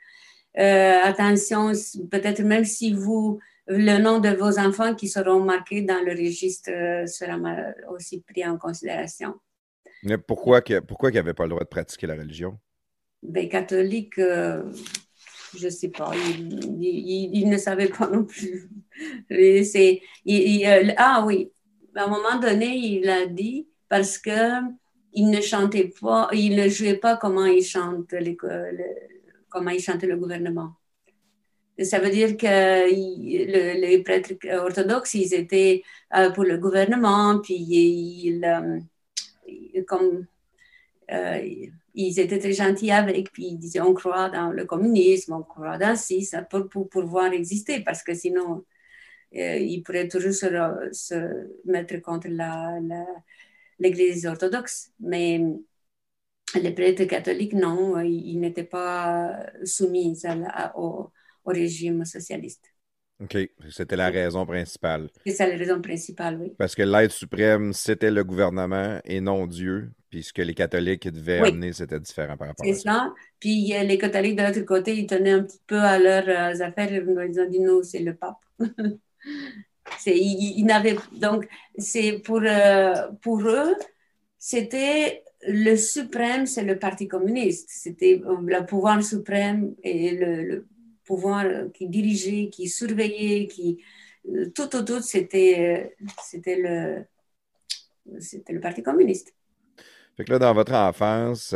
[0.58, 1.72] Euh, attention,
[2.10, 6.72] peut-être même si vous, le nom de vos enfants qui seront marqués dans le registre
[6.72, 7.38] euh, sera
[7.90, 9.36] aussi pris en considération.
[10.28, 12.60] Pourquoi, pourquoi il n'y avait pas le droit de pratiquer la religion?
[13.24, 14.64] Ben, catholique, euh,
[15.58, 18.70] je ne sais pas, il, ne savait pas non plus.
[19.30, 21.52] C'est, euh, ah oui,
[21.96, 24.62] à un moment donné, il a dit parce que
[25.14, 28.36] il ne chantait pas, il ne jouait pas comment il chante le,
[29.50, 30.74] comment il chantait le gouvernement.
[31.82, 35.84] Ça veut dire que les prêtres orthodoxes, ils étaient
[36.16, 38.46] euh, pour le gouvernement, puis ils,
[39.88, 40.26] comme
[41.12, 45.44] euh, ils étaient très gentils avec, puis ils disaient on croit dans le communisme, on
[45.44, 48.66] croit dans ci, ça pour, pour pouvoir exister, parce que sinon,
[49.36, 52.28] euh, ils pourraient toujours se, mettre contre
[53.80, 54.92] l'Église orthodoxe.
[55.00, 55.42] Mais
[56.56, 60.22] les prêtres catholiques, non, ils, n'étaient pas soumis
[60.76, 61.12] au
[61.46, 62.75] régime socialiste.
[63.24, 63.38] OK.
[63.70, 65.10] C'était la raison principale.
[65.26, 66.54] C'est ça la raison principale, oui.
[66.58, 69.92] Parce que l'aide suprême, c'était le gouvernement et non Dieu.
[70.10, 72.74] Puis ce que les catholiques devaient amener, c'était différent par rapport à ça.
[72.74, 73.14] C'est ça.
[73.40, 76.92] Puis les catholiques, de l'autre côté, ils tenaient un petit peu à leurs euh, affaires.
[76.92, 78.40] Ils ont dit non, c'est le pape.
[80.06, 80.98] ils, n'avaient...
[81.14, 81.48] Donc,
[81.78, 83.76] c'est pour, euh, pour eux,
[84.38, 87.70] c'était le suprême, c'est le Parti communiste.
[87.72, 90.68] C'était le pouvoir suprême et le
[91.06, 93.82] pouvoir euh, qui dirigeait, qui surveillait, qui
[94.30, 97.06] euh, tout autour, c'était euh, c'était le
[98.20, 99.34] c'était le Parti communiste.
[100.18, 101.54] Fait que là, dans votre enfance,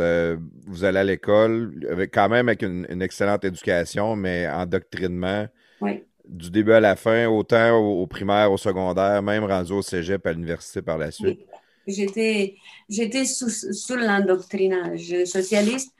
[0.66, 5.46] vous allez à l'école, avec, quand même avec une, excellente éducation, mais en doctrinement.
[5.80, 6.04] Oui.
[6.26, 10.32] Du début à la fin, autant au, primaire, au secondaire, même rendu au cégep à
[10.32, 11.40] l'université par la suite.
[11.86, 15.94] J'étais, j'étais sous, sous l'endoctrinage socialiste,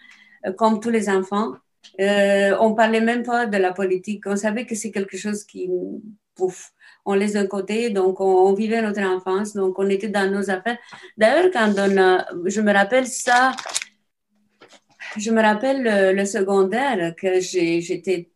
[0.58, 1.54] comme tous les enfants.
[2.01, 4.25] Euh, on parlait même pas de la politique.
[4.27, 5.69] On savait que c'est quelque chose qui,
[6.35, 6.73] pouf,
[7.05, 7.90] on laisse d'un côté.
[7.90, 9.55] Donc, on, vivait notre enfance.
[9.55, 10.79] Donc, on était dans nos affaires.
[11.16, 13.53] D'ailleurs, quand on je me rappelle ça,
[15.16, 18.31] je me rappelle le, secondaire que j'étais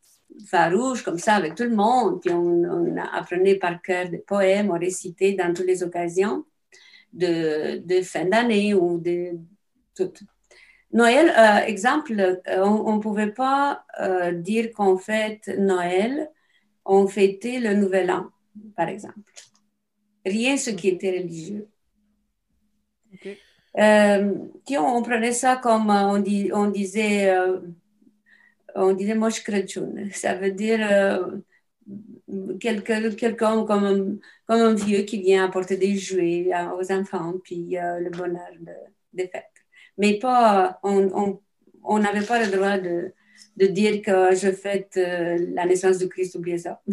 [0.46, 2.20] farouche comme ça avec tout le monde.
[2.20, 6.44] Puis on, apprenait par cœur des poèmes, on récitait dans toutes les occasions
[7.12, 9.38] de, de fin d'année ou de
[9.94, 10.22] toutes
[10.94, 16.30] Noël, euh, exemple, euh, on ne pouvait pas euh, dire qu'on fête Noël,
[16.84, 18.30] on fêtait le Nouvel An,
[18.76, 19.18] par exemple.
[20.24, 21.66] Rien ce qui était religieux.
[23.76, 27.36] on prenait ça comme on, dit, on disait,
[28.76, 29.42] on disait Mosh
[30.12, 30.78] Ça veut dire
[32.60, 37.76] quelqu'un quelqu'un comme, un, comme un vieux qui vient apporter des jouets aux enfants, puis
[37.80, 38.72] le bonheur de,
[39.12, 39.53] des fêtes
[39.98, 43.12] mais pas, on n'avait pas le droit de,
[43.56, 46.82] de, dire que je fête euh, la naissance de Christ, oubliez ça.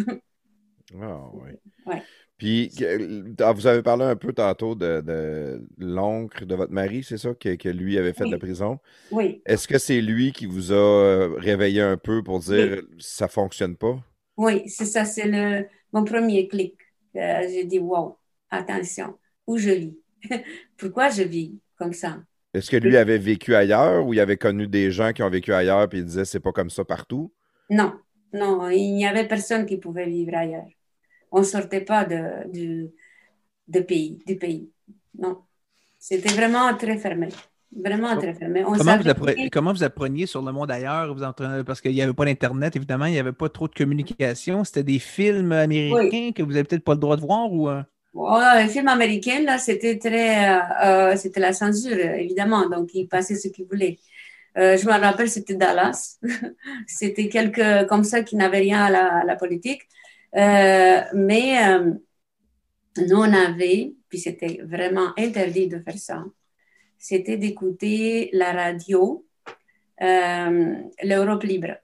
[1.00, 1.52] Ah, oui.
[1.86, 2.04] Ouais.
[2.38, 2.72] Puis,
[3.40, 7.36] ah, vous avez parlé un peu tantôt de, de l'oncle de votre mari, c'est ça,
[7.36, 8.80] que, que, lui avait fait de la prison?
[9.12, 9.42] Oui.
[9.46, 13.28] Est-ce que c'est lui qui vous a euh, réveillé un peu pour dire ça ça
[13.28, 14.04] fonctionne pas?
[14.38, 16.76] Oui, c'est ça, c'est le, mon premier clic.
[17.16, 18.18] Euh, j'ai dit, wow,
[18.50, 19.98] attention, où je vis?
[20.78, 22.24] Pourquoi je vis comme ça?
[22.54, 25.54] Est-ce que lui avait vécu ailleurs ou il avait connu des gens qui ont vécu
[25.54, 27.32] ailleurs et il disait c'est pas comme ça partout?
[27.70, 27.94] Non,
[28.34, 30.68] non, il n'y avait personne qui pouvait vivre ailleurs.
[31.32, 32.92] On ne sortait pas de,
[33.68, 34.70] de, pays, du pays.
[35.18, 35.38] Non.
[35.98, 37.30] C'était vraiment très fermé.
[37.74, 38.64] Vraiment très fermé.
[38.64, 41.16] comment, vous appreniez, comment, vous appreniez sur le monde ailleurs?
[41.66, 44.66] Parce qu'il n'y avait pas d'Internet, évidemment, il n'y avait pas trop de communication.
[44.66, 47.70] C'était des films américains que vous n'avez peut-être pas le droit de voir ou.
[48.16, 48.62] Euh?
[48.62, 50.50] les films américains, là, c'était très.
[50.50, 52.68] Euh, euh, c'était la censure, évidemment.
[52.70, 54.00] Donc, ils passaient ce qu'ils voulaient.
[54.56, 56.20] je me rappelle, c'était Dallas.
[56.88, 59.84] c'était quelques comme ça qui n'avaient rien à la, politique.
[60.34, 61.56] mais
[62.98, 66.24] nous, on avait, puis c'était vraiment interdit de faire ça
[67.02, 69.26] c'était d'écouter la radio,
[70.02, 71.78] euh, l'Europe libre.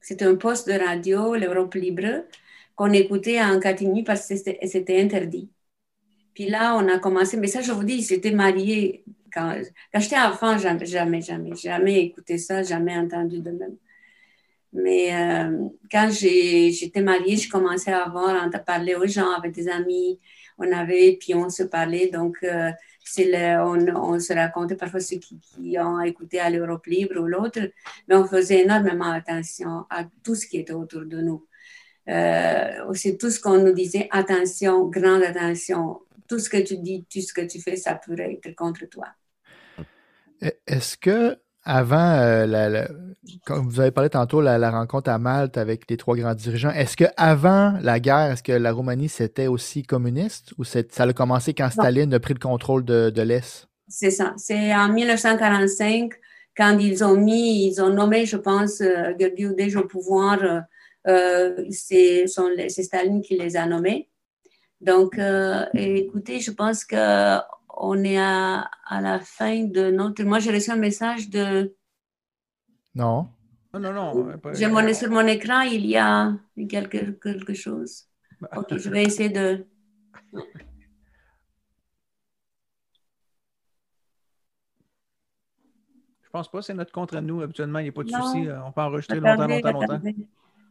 [0.00, 2.26] C'était un poste de radio, l'Europe libre,
[2.76, 5.50] qu'on écoutait en catimini parce que c'était interdit.
[6.34, 9.04] Puis là, on a commencé, mais ça, je vous dis, j'étais mariée.
[9.32, 9.56] Quand,
[9.94, 13.76] j'étais enfant, jamais, jamais, jamais, écouté ça, jamais entendu de même.
[14.72, 20.18] Mais euh, quand j'étais mariée, je commençais à à parler aux gens, avec des amis,
[20.58, 22.08] on avait, puis on se parlait.
[22.08, 22.70] Donc, euh,
[23.16, 25.38] on, se racontait parfois ceux qui,
[25.78, 27.60] ont écouté à l'Europe libre ou l'autre,
[28.08, 31.46] mais on faisait énormément attention à tout ce qui était autour de nous.
[32.08, 37.04] Euh, c'est tout ce qu'on nous disait, attention, grande attention, tout ce que tu dis,
[37.10, 39.06] tout ce que tu fais, ça pourrait être contre toi.
[40.66, 42.84] Est-ce que avant, euh,
[43.46, 46.70] comme vous avez parlé tantôt, la, la, rencontre à Malte avec les trois grands dirigeants,
[46.70, 51.12] est-ce que avant la guerre, est-ce que la Roumanie c'était aussi communiste ou ça a
[51.14, 53.66] commencé quand Staline a pris le contrôle de, de l'Est?
[53.88, 54.34] C'est ça.
[54.36, 56.12] C'est en 1945
[56.56, 60.38] quand ils ont mis, ils ont nommé, je pense, euh, déjà au pouvoir.
[61.06, 64.08] Euh, euh c'est Staline qui les a nommés.
[64.80, 67.38] Donc, euh, écoutez, je pense que
[67.76, 70.22] on est à, la fin de notre.
[70.24, 71.74] Moi, j'ai reçu un message de.
[72.94, 73.28] Non.
[73.72, 74.38] Non, non, non.
[74.52, 76.32] J'ai mon, sur mon écran, il y a
[76.68, 78.04] quelque, quelque chose.
[78.40, 78.50] Bah.
[78.56, 79.66] Ok, je vais essayer de.
[86.22, 87.40] Je pense pas, c'est notre contre à nous.
[87.40, 88.46] Habituellement, il n'y a pas de souci.
[88.64, 90.00] On peut enregistrer longtemps, longtemps, longtemps.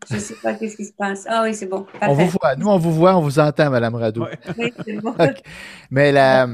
[0.09, 1.25] Je ne sais pas qu'est-ce qui se passe.
[1.27, 1.85] Ah oui, c'est bon.
[2.01, 2.55] On vous voit.
[2.55, 4.25] Nous, on vous voit, on vous entend, Mme Radou.
[4.57, 5.15] Oui, c'est bon.
[5.91, 6.47] Mais la...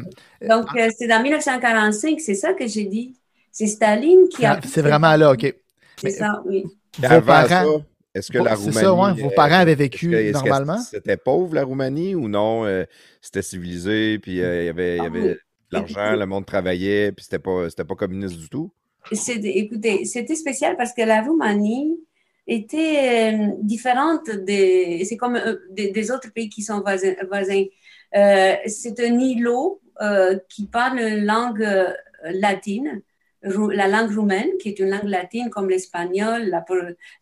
[0.48, 3.16] Donc, euh, c'est dans 1945, c'est ça que j'ai dit?
[3.52, 4.54] C'est Staline qui a.
[4.54, 5.54] Ah, c'est vraiment là, OK.
[5.98, 6.66] C'est ça, oui.
[6.98, 7.84] Vos parents.
[8.16, 8.74] Est-ce que la Roumanie.
[8.74, 9.14] C'est ça, ouais.
[9.22, 10.80] Vos parents avaient vécu normalement?
[10.80, 12.66] C'était pauvre, la Roumanie, ou non?
[12.66, 12.86] Euh,
[13.22, 15.38] c'était civilisé, puis euh, il y avait, y ah avait
[15.72, 18.72] l'argent, le monde travaillait, puis c'était pas, pas communiste du tout?
[19.12, 22.00] Écoutez, c'était spécial parce que la Roumanie,
[22.50, 27.64] était euh, différente des, c'est comme euh, des, autres pays qui sont voisins.
[28.16, 29.82] Euh, c'est un îlot
[30.48, 31.68] qui parle une langue
[32.24, 33.02] latine,
[33.44, 36.66] la langue roumaine, qui est une langue latine comme l'espagnol, la,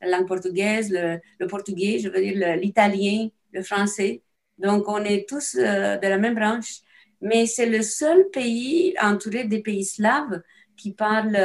[0.01, 4.21] langue portugaise, le, portugais, je veux dire l'italien, le, français.
[4.59, 6.81] Donc, on est tous de la même branche.
[7.19, 10.43] Mais c'est le seul pays entouré des pays slaves
[10.77, 11.35] qui parle,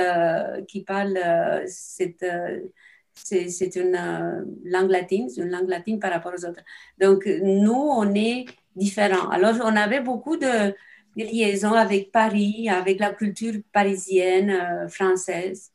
[0.69, 1.19] qui parle
[1.67, 2.27] cette
[3.15, 6.63] c'est une euh, langue latine, c'est une langue latine par rapport aux autres.
[6.99, 8.47] Donc, nous, on est
[8.77, 9.29] différents.
[9.31, 10.75] Alors, on avait beaucoup de,
[11.17, 15.71] liaisons avec Paris, avec la culture parisienne, euh, française.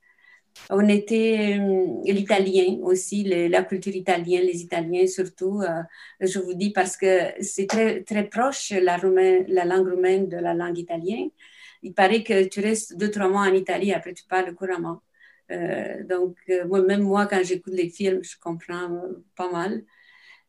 [0.71, 5.61] On était euh, l'italien aussi, la culture italienne, les Italiens surtout.
[6.19, 8.97] je vous dis parce que c'est très, très proche la,
[9.47, 11.29] la langue roumaine de la langue italienne.
[11.83, 15.01] Il paraît que tu restes deux, trois mois en Italie, après tu parles couramment.
[15.51, 19.83] Euh, donc, euh, moi, même moi, quand j'écoute les films, je comprends euh, pas mal.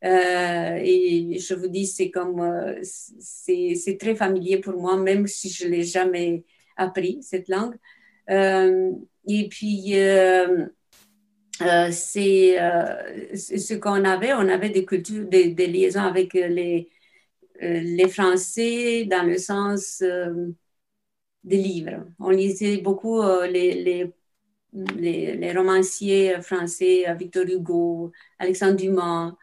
[0.03, 2.41] et je vous dis, c'est comme,
[2.83, 6.45] c'est très familier pour moi, même si je ne l'ai jamais
[6.77, 7.77] appris, cette langue.
[8.29, 9.93] et puis,
[11.91, 12.57] c'est
[13.35, 16.89] ce qu'on avait, on avait des cultures, des, liaisons avec les,
[17.61, 20.03] les Français dans le sens
[21.45, 22.05] des livres.
[22.21, 24.13] On lisait beaucoup les
[24.73, 29.35] les, romanciers français, euh, Victor Hugo, Alexandre Dumas,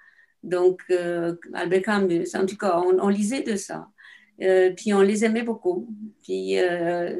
[0.43, 2.35] donc euh, Albert Camus.
[2.35, 3.87] En tout cas, on, lisait de ça.
[4.41, 5.87] Euh, puis on les aimait beaucoup.
[6.23, 6.57] Puis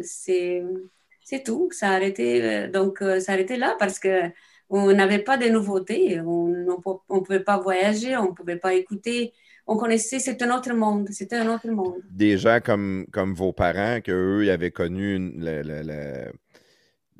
[0.02, 1.70] c'est tout.
[1.72, 4.30] Ça arrêtait, donc ça arrêtait là parce que
[4.70, 6.20] on n'avait pas de nouveautés.
[6.22, 9.34] On ne pouvait pas voyager, on ne pouvait pas écouter.
[9.68, 11.10] On connaissait, c'était un autre monde.
[11.12, 11.96] C'était un autre monde.
[12.12, 15.16] Des gens comme, comme vos parents, qu'eux, ils avaient connu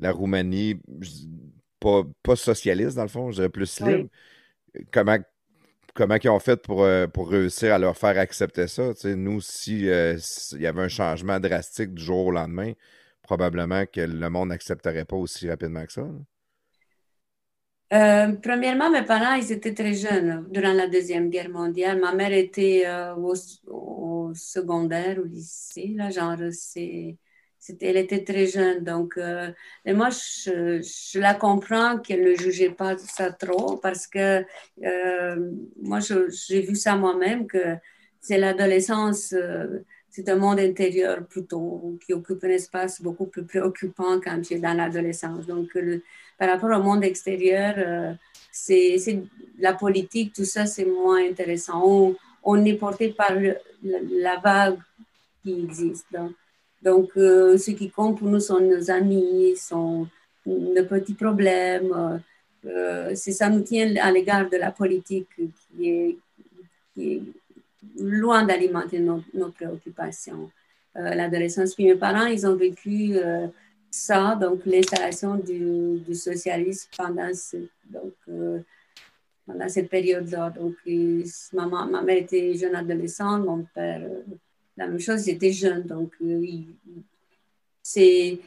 [0.02, 0.80] Roumanie,
[1.80, 4.08] pas, pas, socialiste dans le fond, je dirais plus libre.
[4.92, 5.18] Comment,
[5.94, 8.92] comment ils ont fait pour, euh, pour réussir à leur faire accepter ça?
[9.04, 10.18] nous, si euh,
[10.52, 12.72] y avait un changement drastique du jour au lendemain,
[13.22, 16.06] probablement que le monde n'accepterait pas aussi rapidement que ça.
[17.92, 22.00] Euh, premièrement, mes parents, ils étaient très jeunes durant la Deuxième Guerre mondiale.
[22.00, 27.16] Ma mère était euh, au, secondaire, au lycée, là, genre, c'est,
[27.80, 28.84] elle était très jeune.
[28.84, 29.50] Donc, euh,
[29.84, 34.44] et moi, je, la comprends qu'elle ne jugeait pas ça trop parce que
[35.80, 37.76] moi, j'ai vu ça moi-même, que
[38.20, 39.34] c'est l'adolescence
[40.16, 44.72] c'est un monde intérieur plutôt qui occupe un espace beaucoup plus préoccupant quand tu dans
[44.72, 45.46] l'adolescence.
[45.46, 45.76] Donc,
[46.38, 48.14] par rapport au monde extérieur, euh,
[48.50, 48.96] c'est
[49.58, 52.14] la politique, tout ça, c'est moins intéressant.
[52.42, 53.32] On, est porté par
[53.82, 54.78] la, vague
[55.42, 56.06] qui existe.
[56.10, 56.32] Donc,
[56.88, 60.06] euh, ce qui compte pour nous sont nos amis, sont
[60.46, 62.20] nos petits problèmes.
[62.64, 65.28] Euh, c'est ça nous tient à l'égard de la politique
[65.76, 66.18] qui
[66.96, 67.20] est,
[67.98, 69.22] loin d'alimenter nos,
[69.54, 70.50] préoccupations.
[70.96, 73.48] Euh, l'adolescence, puis mes parents, ils ont vécu euh,
[73.90, 77.30] ça, donc l'installation du, socialisme pendant,
[77.90, 78.60] donc, euh,
[79.68, 80.50] cette période-là.
[80.50, 80.74] Donc,
[81.52, 84.02] ma mère était jeune adolescente, mon père,
[84.76, 85.84] la même chose, j'étais jeune.
[85.84, 86.12] Donc,
[87.82, 88.38] c'est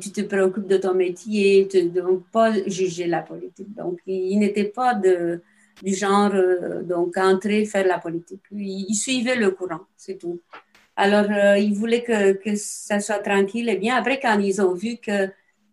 [0.00, 3.74] tu te préoccupes de ton métier, tu ne dois pas juger la politique.
[3.74, 8.42] Donc, il n'était pas du genre, euh, donc, entrer, faire la politique.
[8.52, 10.40] Ils, suivaient le courant, c'est tout.
[10.96, 13.96] Alors, euh, ils voulaient que, que, ça soit tranquille et bien.
[13.96, 15.28] Après, quand ils ont vu que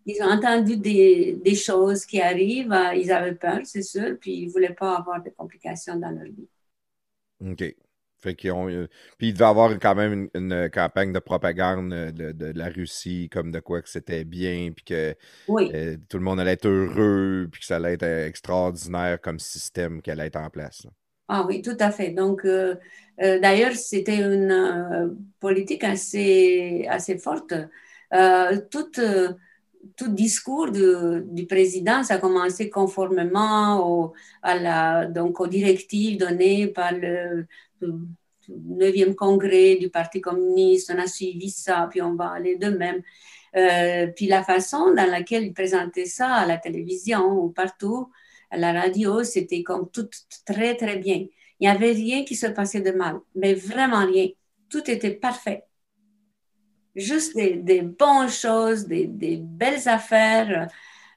[0.06, 4.34] ils ont entendu des, des choses qui arrivent, euh, ils avaient peur, c'est sûr, puis
[4.34, 6.48] ils ne voulaient pas avoir de complications dans leur vie.
[7.44, 7.85] OK.
[8.24, 8.86] Euh,
[9.18, 13.60] puis il devait avoir quand même une, campagne de propagande de, la Russie, comme de
[13.60, 15.14] quoi que c'était bien, puis que
[15.50, 19.38] euh, tout le monde allait être heureux, puis que ça allait être euh, extraordinaire comme
[19.38, 20.86] système qui allait être en place.
[21.28, 22.10] Ah oui, tout à fait.
[22.10, 22.46] Donc,
[23.18, 27.52] d'ailleurs, c'était une politique assez, assez forte.
[28.70, 28.92] tout,
[29.96, 36.92] tout discours du président, ça a commencé conformément à la, donc aux directives données par
[36.92, 37.48] le,
[37.82, 43.02] 9e congrès du Parti communiste, on a suivi ça, puis on va aller de même.
[43.56, 48.10] Euh, puis la façon dans laquelle il présentait ça à la télévision ou partout,
[48.50, 50.08] à la radio, c'était comme tout
[50.44, 51.26] très, très bien.
[51.58, 54.28] Il n'y avait rien qui se passait de mal, mais vraiment rien.
[54.68, 55.64] Tout était parfait.
[56.94, 60.68] Juste des, bonnes choses, des, belles affaires.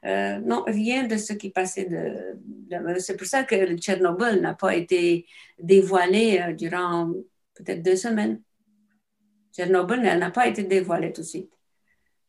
[0.06, 3.00] Euh, non, rien de ce qui passait de.
[3.00, 5.26] c'est pour ça que le Tchernobyl n'a pas été
[5.62, 7.12] dévoilé euh, durant
[7.56, 8.41] peut-être deux semaines.
[9.54, 11.52] Tchernobyl n'a pas été dévoilé tout de suite.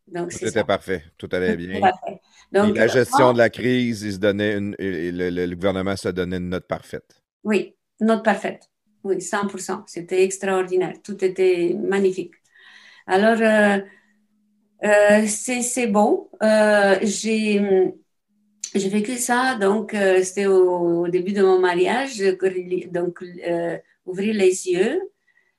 [0.09, 1.81] Donc, tout était parfait, tout allait bien.
[2.51, 6.67] Donc, la gestion de la crise, il se donnait le, gouvernement se donnait une note
[6.67, 7.23] parfaite.
[7.45, 8.69] Oui, note parfaite.
[9.05, 10.95] Oui, 100% C'était extraordinaire.
[11.03, 12.35] Tout était magnifique.
[13.07, 13.81] Alors, euh,
[14.85, 16.31] euh, c'est bon.
[16.43, 22.19] Euh, j'ai vécu ça, donc c'était au, début de mon mariage,
[22.91, 23.25] donc
[24.07, 25.01] ouvrir les yeux.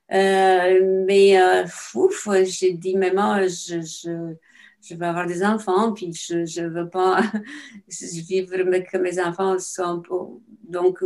[0.08, 1.36] mais
[1.68, 4.34] fouf, j'ai dit, maman, je, je,
[4.82, 7.20] je, veux avoir des enfants, puis je ne veux pas
[8.28, 10.02] vivre que mes enfants sont
[10.64, 11.04] donc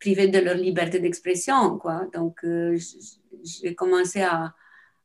[0.00, 1.78] privés de leur liberté d'expression.
[1.78, 2.08] quoi.
[2.14, 2.44] Donc,
[3.44, 4.54] j'ai commencé à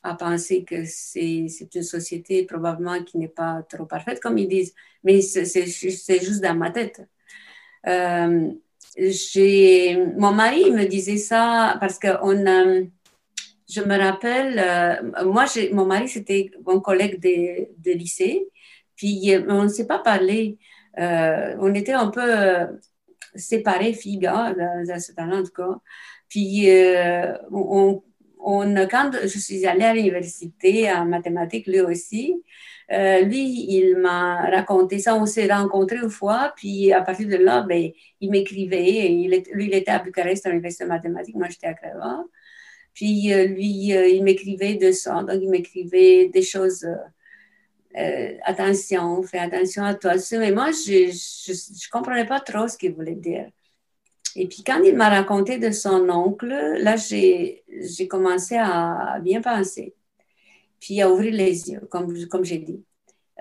[0.04, 4.74] à penser que c'est une société probablement qui n'est pas trop parfaite, comme ils disent,
[5.04, 7.02] mais c'est juste dans ma tête.
[7.88, 8.52] Euh,
[10.18, 12.84] mon mari me disait ça parce que on, euh,
[13.70, 18.48] je me rappelle, euh, moi, mon mari, c'était mon collègue de, de, lycée,
[18.96, 20.58] puis on ne s'est pas parlé.
[20.98, 22.22] on était un peu
[23.36, 25.80] séparés, filles-gars, dans, ce temps-là, en tout cas.
[26.30, 26.68] Puis,
[27.52, 28.04] on,
[28.40, 32.36] on, quand je suis allée à l'université en mathématiques, lui aussi,
[32.92, 35.16] euh, lui, il m'a raconté ça.
[35.16, 39.10] On s'est rencontrés une fois, puis à partir de là, ben, il m'écrivait.
[39.54, 42.24] Lui, il était à Bucarest, à l'université de mathématiques, moi, j'étais à Creva.
[42.94, 45.24] Puis euh, lui, euh, il m'écrivait de ça.
[45.24, 46.88] Donc, il m'écrivait des choses.
[48.46, 50.14] attention, fais attention à toi.
[50.34, 53.50] Mais moi, je ne comprenais pas trop ce qu'il voulait dire.
[54.38, 57.64] Et puis quand il m'a raconté de son oncle, là, j'ai
[58.08, 59.96] commencé à bien penser,
[60.80, 62.84] puis à ouvrir les yeux, comme, comme j'ai dit.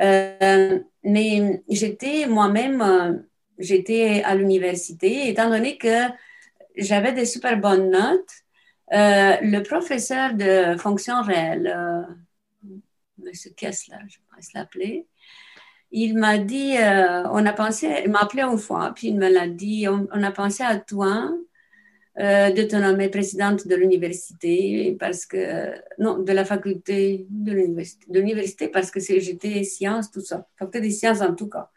[0.00, 3.12] Euh, mais j'étais moi-même, euh,
[3.58, 6.08] j'étais à l'université, étant donné que
[6.76, 8.32] j'avais des super bonnes notes,
[8.94, 11.76] euh, le professeur de fonction réelle,
[13.22, 13.32] M.
[13.54, 15.06] Kessler, je pense l'appeler,
[15.90, 19.28] il m'a dit, euh, on a pensé, il m'a appelé une fois, puis il me
[19.28, 21.32] l'a dit, on, a pensé à toi
[22.18, 27.52] euh, de te nommer présidente de l'université parce que, non, de la faculté de
[28.10, 31.70] l'université, parce que j'étais sciences, tout ça, faculté des sciences en tout cas.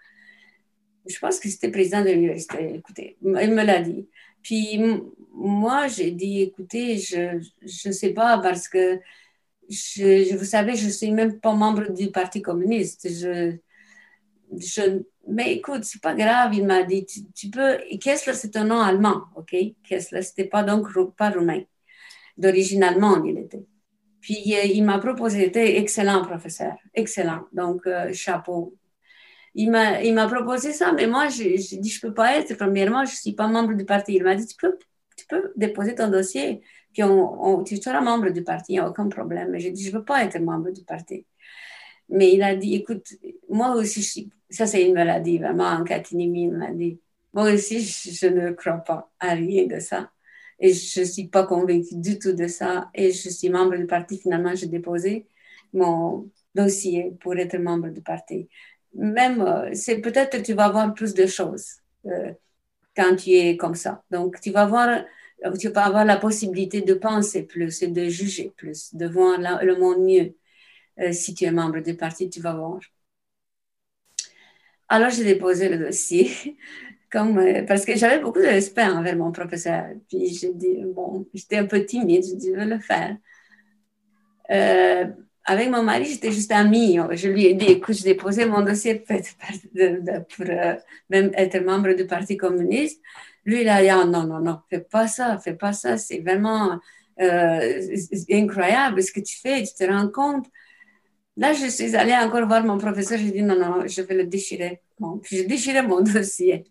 [1.07, 4.07] Je pense que c'était président de l'université, écoutez, il me l'a dit.
[4.41, 4.80] Puis
[5.34, 8.99] moi, j'ai dit, écoutez, je ne sais pas parce que,
[9.70, 13.07] je, vous savez, je ne suis même pas membre du Parti communiste.
[13.07, 13.55] Je,
[15.28, 19.24] mais écoute, c'est pas grave, il m'a dit, tu, peux, Kessler, c'est un nom allemand,
[19.36, 19.56] ok?
[19.84, 21.62] Kessler, c'était pas donc pas roumain.
[22.38, 23.66] D'origine allemande, il était.
[24.22, 28.76] Puis euh, il m'a proposé, il était excellent professeur, excellent, donc euh, chapeau.
[29.56, 33.34] Il m'a, proposé ça, mais moi, j'ai dit, je peux pas être, premièrement, je suis
[33.34, 34.14] pas membre du parti.
[34.16, 34.78] Il m'a dit, tu peux,
[35.18, 36.62] tu peux déposer ton dossier,
[36.93, 37.04] puis
[37.66, 39.50] tu seras membre du parti, il n'y a aucun problème.
[39.52, 41.26] Mais j'ai dit, je veux pas être membre du parti.
[42.10, 43.08] Mais il a dit, écoute,
[43.50, 47.00] moi aussi, je suis ça, c'est une maladie, vraiment, en catinimie, il m'a dit.
[47.34, 50.12] Moi aussi, je, ne crois pas à rien de ça.
[50.60, 52.89] Et je ne suis pas convaincue du tout de ça.
[52.93, 54.18] Et je suis membre du parti.
[54.18, 55.28] Finalement, j'ai déposé
[55.74, 58.50] mon dossier pour être membre du parti.
[58.95, 61.76] Même, euh, c'est peut-être que tu vas voir plus de choses
[62.08, 62.34] euh,
[62.95, 64.04] quand tu es comme ça.
[64.12, 65.04] Donc, tu vas voir,
[65.60, 69.76] tu vas avoir la possibilité de penser plus et de juger plus, de voir le
[69.78, 70.36] monde mieux.
[71.00, 72.80] Euh, si tu es membre du parti, tu vas voir.
[74.90, 76.58] Alors, j'ai déposé le dossier,
[77.16, 79.86] euh, parce que j'avais beaucoup de respect envers mon professeur.
[80.10, 83.16] Puis, j'ai dit, bon, j'étais un peu timide, je vais le faire.
[84.52, 85.06] Euh,
[85.46, 86.98] avec mon mari, j'étais juste amie.
[87.12, 90.76] Je lui ai dit, écoute, j'ai déposé mon dossier pour, euh,
[91.10, 93.00] même être membre du Parti communiste.
[93.46, 95.98] Lui, il a dit, oh, non, non, non, fais pas ça, fais pas ça.
[95.98, 96.80] C'est vraiment
[98.32, 100.46] incroyable ce que tu fais, tu te rends compte.
[101.40, 103.18] Là, je suis allée encore voir mon professeur.
[103.18, 104.82] J'ai dit non, non, je vais le déchirer.
[105.00, 106.66] Bon, puis j'ai déchiré mon dossier.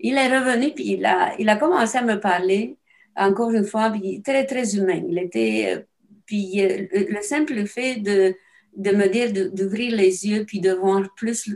[0.00, 2.76] Il est revenu, puis il a, commencé à me parler,
[3.16, 5.02] encore une fois, puis très, très humain.
[5.08, 5.86] Il était,
[6.26, 8.34] puis euh, le simple fait de,
[8.76, 11.50] de me dire d'ouvrir les yeux, puis de voir plus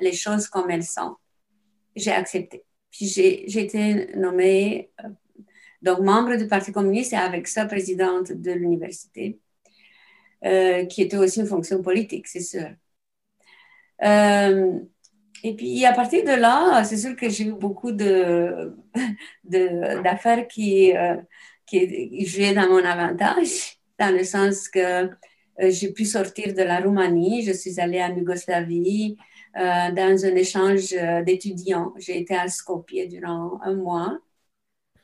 [0.00, 1.14] les choses comme elles sont,
[1.94, 2.64] j'ai accepté.
[2.90, 5.08] Puis j'ai été nommée euh,
[5.80, 9.38] donc membre du Parti communiste et avec ça présidente de l'université.
[10.46, 12.68] Euh, qui était aussi une fonction politique, c'est sûr.
[14.04, 14.78] Euh,
[15.42, 17.90] et puis, à partir de là, c'est sûr que j'ai eu beaucoup
[19.44, 21.16] d'affaires euh,
[21.66, 25.10] qui jouaient dans mon avantage, dans le sens que
[25.58, 29.16] j'ai pu sortir de la Roumanie, je suis allée en Yougoslavie
[29.54, 30.90] dans un échange
[31.24, 31.94] d'étudiants.
[31.98, 34.18] J'ai été à Skopje durant un mois.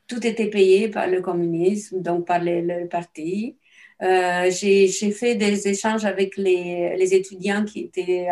[0.07, 3.57] Tout était payé par le communisme, donc par le parti.
[4.03, 8.27] Euh, j'ai fait des échanges avec les, étudiants qui étaient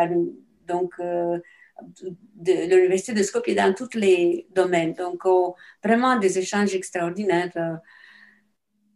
[0.66, 1.38] donc, euh,
[2.34, 4.94] de, l'Université de Skopje dans tous les domaines.
[4.94, 5.22] Donc,
[5.84, 7.52] vraiment des échanges extraordinaires.
[7.56, 7.76] Euh.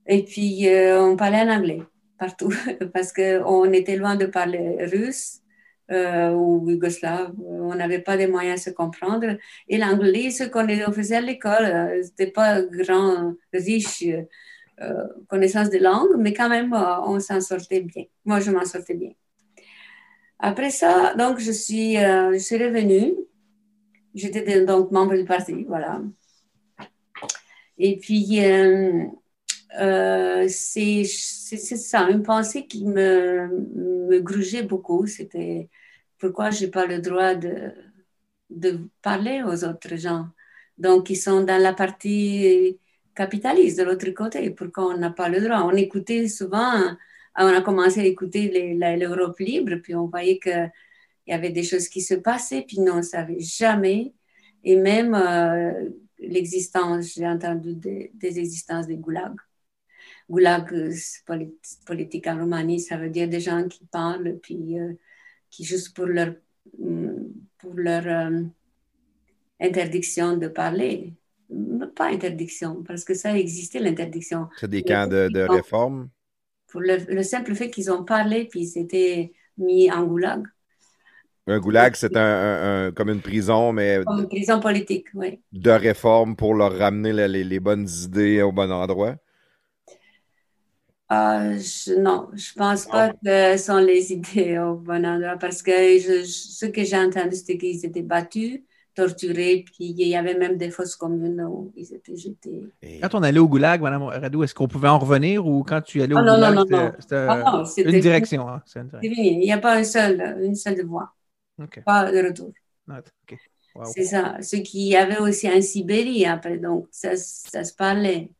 [0.07, 1.83] Et puis, on parlait en anglais
[2.18, 2.53] partout
[2.93, 5.41] parce qu'on était loin de parler russe.
[5.91, 9.37] ou yougoslave, on n'avait pas les moyens de se comprendre.
[9.68, 14.22] Et l'anglais, ce qu'on faisait à l'école, c'était pas grand, riche euh,
[15.29, 18.05] connaissance de langue, mais quand même, euh, on s'en sortait bien.
[18.25, 19.12] Moi, je m'en sortais bien.
[20.39, 23.14] Après ça, donc, je suis, euh, je suis revenue.
[24.14, 26.01] J'étais donc membre du parti, voilà.
[27.79, 28.39] Et puis,
[30.49, 33.49] c'est ça, une pensée qui me,
[34.09, 35.07] me grugeait beaucoup.
[35.07, 35.68] C'était
[36.18, 37.72] pourquoi je n'ai pas le droit de,
[38.51, 40.29] de parler aux autres gens.
[40.79, 42.79] Donc, ils sont dans la partie
[43.15, 44.51] capitaliste de l'autre côté.
[44.51, 46.97] Pourquoi on n'a pas le droit On écoutait souvent,
[47.37, 50.71] on a commencé à écouter l'Europe libre, puis on voyait qu'il
[51.27, 54.12] y avait des choses qui se passaient, puis on ne savait jamais.
[54.65, 59.37] Et même euh, l'existence, j'ai entendu des, existences des goulags.
[60.29, 60.95] Goulag, euh,
[61.87, 64.95] politique en Roumanie, ça veut dire des gens qui parlent, puis euh,
[65.51, 66.35] qui juste pour leur,
[67.59, 68.33] pour leur
[69.61, 71.15] interdiction de parler,
[71.95, 74.49] pas interdiction, parce que ça existait l'interdiction.
[74.59, 76.09] C'est des camps de, réforme?
[76.69, 80.45] Pour le, simple fait qu'ils ont parlé, puis c'était mis en goulag.
[81.47, 84.01] Un goulag, c'est un, comme une prison, mais.
[84.07, 85.41] Comme une prison politique, oui.
[85.53, 89.17] De réforme pour leur ramener les, bonnes idées au bon endroit?
[91.13, 91.59] Euh,
[91.99, 95.71] non, je ne pense pas que ce sont les idées au bon endroit parce que
[96.01, 98.63] ce que j'ai entendu, c'était qu'ils étaient battus
[98.95, 102.62] torturés, puis il y avait même des fosses communes où ils étaient jetés.
[103.03, 106.01] Quand on allait au goulag, Mme Radou, est-ce qu'on pouvait en revenir ou quand tu
[106.03, 108.49] allais au ah, goulag, c'était ah, une direction?
[108.49, 111.12] Hein, c'est fini, il n'y a pas une seule, une seule voie.
[111.84, 112.53] Pas de retour.
[113.84, 114.36] C'est ça.
[114.40, 118.30] Ce qu'il y avait aussi en Sibérie après, donc ça, ça se parlait.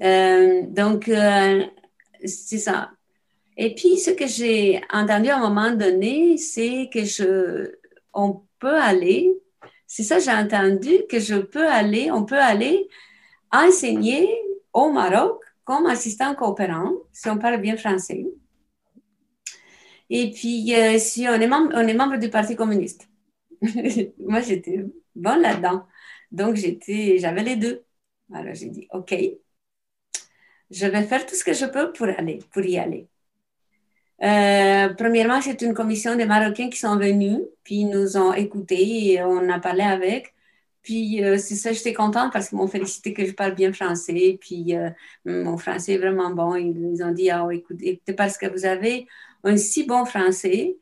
[0.00, 1.64] Euh, donc, euh,
[2.24, 2.90] c'est ça.
[3.56, 7.72] Et puis, ce que j'ai entendu à un moment donné, c'est que je,
[8.14, 9.32] on peut aller,
[9.88, 12.88] c'est ça j'ai entendu, que je peux aller, on peut aller
[13.52, 14.28] enseigner
[14.72, 18.26] au Maroc comme assistant coopérant, si on parle bien français.
[20.10, 23.08] Et puis, euh, si on est, membre, du Parti communiste.
[24.18, 24.84] Moi, j'étais
[25.14, 25.86] bonne là-dedans.
[26.32, 27.84] Donc, j'étais, j'avais les deux.
[28.32, 29.14] Alors, j'ai dit, OK,
[30.70, 32.08] je vais faire tout ce que je peux pour
[32.64, 33.08] y aller.
[34.22, 39.48] Euh, premièrement, c'est une commission de Marocains qui sont venus, puis nous ont écoutés on
[39.48, 40.34] a parlé avec.
[40.82, 44.38] Puis euh, c'est ça, j'étais contente parce qu'ils m'ont félicité que je parle bien français.
[44.40, 44.90] Puis euh,
[45.24, 46.54] mon français est vraiment bon.
[46.56, 49.06] Ils, ont dit, ah, écoutez, parce que vous avez
[49.44, 50.76] un si bon français,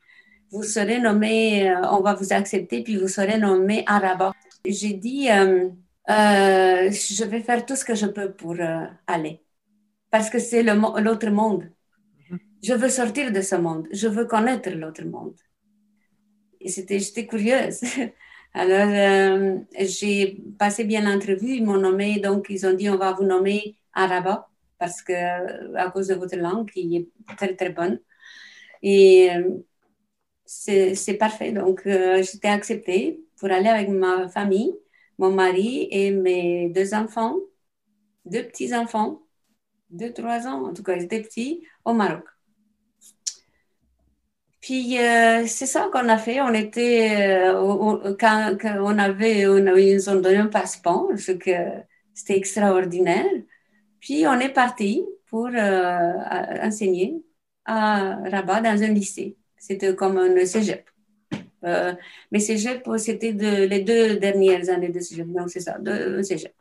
[0.50, 4.32] vous serez nommé, on va vous accepter, puis vous serez nommé arabe.
[4.64, 5.28] J'ai dit,
[6.08, 8.56] je vais faire tout ce que je peux pour
[9.06, 9.42] aller
[10.10, 11.70] parce que c'est l'autre monde.
[12.62, 13.86] Je veux sortir de ce monde.
[13.92, 15.36] Je veux connaître l'autre monde.
[16.64, 17.80] C'était, j'étais curieuse.
[18.54, 21.56] Alors, euh, j'ai passé bien l'entrevue.
[21.56, 24.48] Ils m'ont nommé, donc ils ont dit on va vous nommer Araba
[24.78, 25.12] parce que
[25.76, 28.00] à cause de votre langue qui est très très bonne.
[28.82, 29.58] Et euh,
[30.44, 31.52] c'est, parfait.
[31.52, 34.72] Donc, euh, j'étais acceptée pour aller avec ma famille,
[35.18, 37.36] mon mari et mes deux enfants,
[38.24, 39.25] deux petits enfants
[39.90, 42.24] deux, trois ans, en tout cas, ils étaient petits, au Maroc.
[44.66, 46.40] Puis euh, c'est ça qu'on a fait.
[46.40, 51.52] On était, euh, quand, on avait, on ils ont donné un passeport, ce que
[52.14, 53.30] c'était extraordinaire.
[54.00, 56.12] Puis on est parti pour euh,
[56.62, 57.22] enseigner
[57.64, 59.36] à Rabat dans un lycée.
[59.56, 60.90] C'était comme un cégep.
[62.32, 65.28] mais cégep, c'était les deux dernières années de cégep.
[65.28, 66.54] Donc c'est ça, de cégep.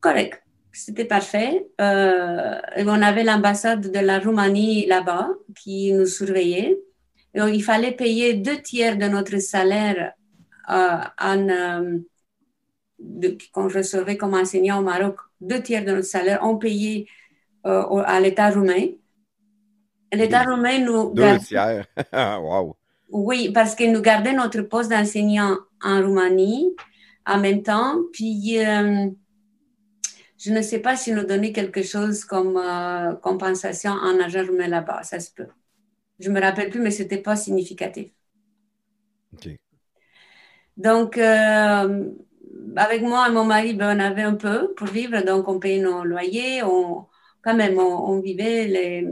[0.00, 0.45] Correct
[0.76, 1.66] c'était parfait.
[1.80, 6.78] Euh, on avait l'ambassade de la Roumanie là-bas qui nous surveillait.
[7.34, 10.12] Et il fallait payer deux tiers de notre salaire
[10.70, 11.98] euh,
[13.52, 15.16] qu'on recevait comme enseignant au Maroc.
[15.40, 17.06] Deux tiers de notre salaire, on payait
[17.66, 18.88] euh, à l'État roumain.
[20.12, 21.14] L'État roumain nous...
[21.14, 21.86] Deux tiers.
[22.12, 22.76] wow.
[23.08, 26.74] Oui, parce qu'il nous gardait notre poste d'enseignant en Roumanie
[27.24, 27.96] en même temps.
[28.12, 28.58] Puis
[30.38, 34.68] je ne sais pas si nous donner quelque chose comme euh, compensation en argent mais
[34.68, 35.02] là-bas.
[35.02, 35.48] Ça se peut.
[36.18, 38.10] Je ne me rappelle plus, mais ce n'était pas significatif.
[40.76, 42.10] Donc, euh,
[42.76, 45.80] avec moi et mon mari, ben, on avait un peu pour vivre, donc on payait
[45.80, 47.06] nos loyers, on,
[47.42, 49.08] quand même, on, vivait, les,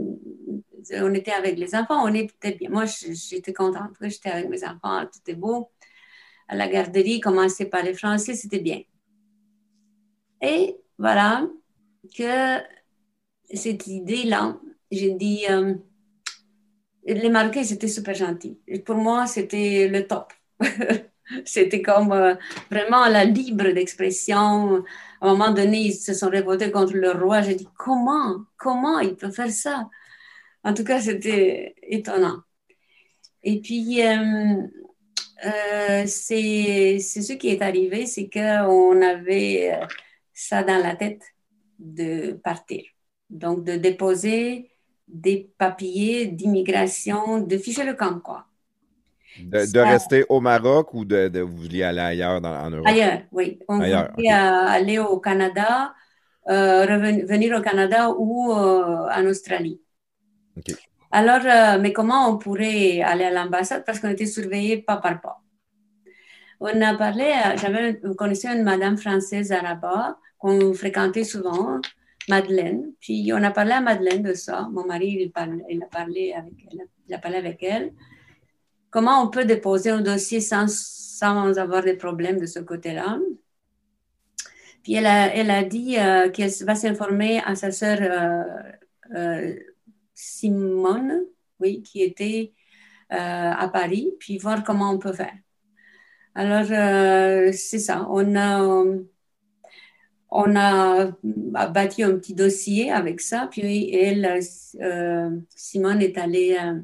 [0.93, 2.69] on était avec les enfants, on était bien.
[2.69, 5.69] Moi, j'étais contente, j'étais avec mes enfants, tout est beau.
[6.47, 8.81] À la garderie, commencer par les français, c'était bien.
[10.41, 11.47] Et voilà,
[12.17, 12.59] que
[13.53, 14.57] cette idée-là,
[14.91, 15.75] j'ai dit, euh,
[17.05, 18.59] les Marocains, c'était super gentil.
[18.85, 20.33] pour moi, c'était le top.
[21.45, 22.35] c'était comme euh,
[22.71, 24.83] vraiment la libre d'expression.
[25.21, 27.41] À un moment donné, ils se sont révoltés contre le roi.
[27.41, 29.89] J'ai dit, comment, comment il peut faire ça?
[30.63, 32.41] En tout cas, c'était étonnant.
[33.43, 39.79] Et puis, euh, c'est ce qui est arrivé, c'est qu'on avait
[40.35, 41.23] ça dans la tête
[41.79, 42.83] de partir.
[43.29, 44.69] Donc, de déposer
[45.07, 48.45] des papiers d'immigration, de ficher le camp, quoi.
[49.39, 52.87] De, rester au Maroc ou de, de vous vouliez aller ailleurs dans, en Europe?
[52.87, 53.59] Ailleurs, oui.
[53.67, 55.93] On voulait euh, aller au Canada,
[56.47, 56.85] euh,
[57.25, 59.81] venir au Canada ou euh, en Australie.
[61.11, 63.83] Alors, mais comment on pourrait aller à l'ambassade?
[63.85, 65.41] Parce qu'on était surveillé pas par pas.
[66.67, 71.79] On a parlé, j'avais connaissé une madame française à Rabat qu'on fréquentait souvent,
[72.27, 72.91] Madeleine.
[72.99, 74.67] Puis on a parlé à Madeleine de ça.
[74.71, 75.31] Mon mari,
[75.69, 77.93] il, a, parlé avec elle, il a parlé avec elle.
[78.89, 83.19] Comment on peut déposer un dossier sans, sans avoir des problèmes de ce côté-là?
[84.81, 88.43] Puis elle a, elle a dit euh, qu'elle va s'informer à sa sœur euh,
[89.15, 89.55] euh,
[90.15, 91.25] Simone,
[91.59, 92.53] oui, qui était
[93.09, 95.35] à Paris, puis voir comment on peut faire.
[96.35, 96.65] Alors,
[97.53, 98.05] c'est ça.
[98.09, 98.85] On a
[100.35, 104.39] on a, bâti un petit dossier avec ça, puis elle,
[104.81, 106.79] euh, Simone est allée euh,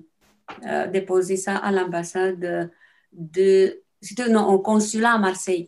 [0.65, 2.71] euh, déposer ça à l'ambassade
[3.11, 3.81] de...
[3.99, 5.67] C'était au consulat à Marseille.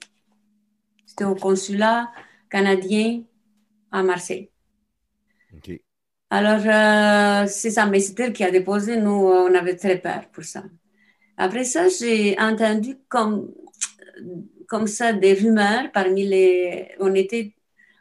[1.05, 2.09] C'était au consulat
[2.49, 3.23] canadien
[3.91, 4.49] à Marseille.
[6.29, 8.97] Alors, c'est ça, mais c'est elle qui a déposé.
[8.97, 10.63] Nous, on avait très peur pour ça.
[11.37, 13.51] Après ça, j'ai entendu comme
[14.67, 16.89] comme ça des rumeurs parmi les.
[16.99, 17.55] On était,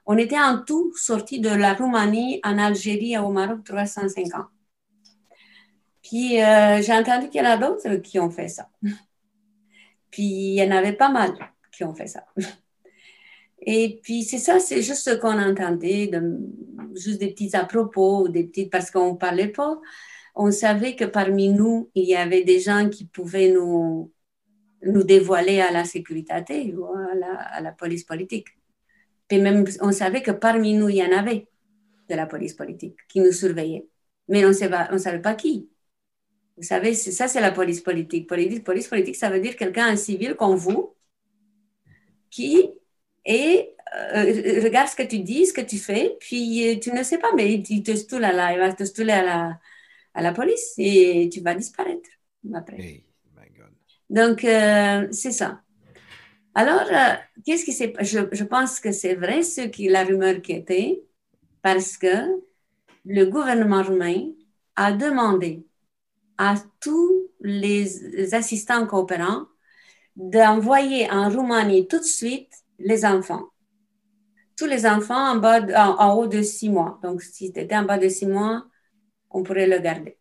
[0.07, 4.47] on était en tout sortis de la Roumanie en Algérie et au Maroc 305 ans.
[6.03, 8.69] Puis euh, j'ai entendu qu'il y en a d'autres qui ont fait ça.
[10.11, 11.33] Puis il y en avait pas mal
[11.73, 12.25] qui ont fait ça.
[13.65, 16.11] Et puis c'est ça, c'est juste ce qu'on entendait,
[16.95, 19.81] juste des petits à propos, des petites, parce qu'on ne parlait pas.
[20.35, 24.12] On savait que parmi nous, il y avait des gens qui pouvaient nous,
[24.85, 28.49] nous dévoiler à la sécurité ou à la, police politique.
[29.31, 31.47] Et même, on savait que parmi nous, il y en avait
[32.09, 33.87] de la police politique qui nous surveillait.
[34.29, 35.69] Mais on ne savait pas qui.
[36.57, 38.29] Vous savez, ça, c'est la police politique.
[38.29, 40.95] Police, police politique, ça veut dire quelqu'un, un civil comme vous,
[42.31, 42.71] qui
[43.25, 43.75] est,
[44.15, 47.19] euh, regarde ce que tu dis, ce que tu fais, puis euh, tu ne sais
[47.19, 49.61] pas, mais il te stoule à la, il va te stouler à la,
[50.15, 52.09] à la police et tu vas disparaître
[52.55, 53.05] après.
[54.13, 55.63] Donc, euh, c'est ça.
[56.55, 56.85] Alors,
[57.47, 61.03] qu'est-ce qui s'est je, je pense que c'est vrai ce qui la rumeur qui était,
[61.63, 62.43] parce que
[63.07, 64.33] le gouvernement roumain
[64.77, 65.67] a demandé
[66.37, 69.47] à tous les assistants coopérants
[70.15, 73.49] d'envoyer en Roumanie tout de suite les enfants.
[74.59, 75.63] Tous les enfants en, bas
[75.99, 77.01] en, haut de six mois.
[77.03, 78.67] Donc, si tu en bas de six mois,
[79.31, 80.19] on pourrait le garder.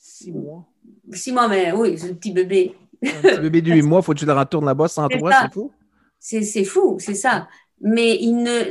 [0.00, 0.69] Six mois?
[1.12, 2.76] Six mois, mais oui, c'est un petit bébé.
[3.02, 5.52] Un petit bébé de huit mois, faut que tu le retournes là-bas sans toi, c'est
[5.52, 5.72] fou?
[6.18, 7.48] C'est fou, c'est ça.
[7.80, 8.70] Mais il ne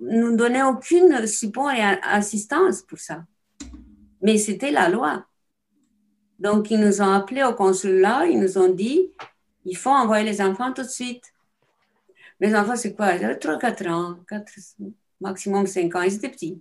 [0.00, 3.24] nous donnait aucune support et assistance pour ça.
[4.20, 5.24] Mais c'était la loi.
[6.40, 9.12] Donc, ils nous ont appelés au consulat, ils nous ont dit,
[9.64, 11.32] il faut envoyer les enfants tout de suite.
[12.40, 13.14] Les enfants, c'est quoi?
[13.14, 14.52] Ils avaient 3-4 ans, 4,
[15.20, 16.60] maximum 5 ans, ils étaient petits.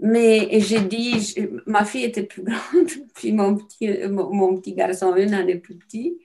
[0.00, 1.34] Mais j'ai dit,
[1.66, 6.18] ma fille était plus grande, puis mon petit, mon, petit garçon, une année plus petit.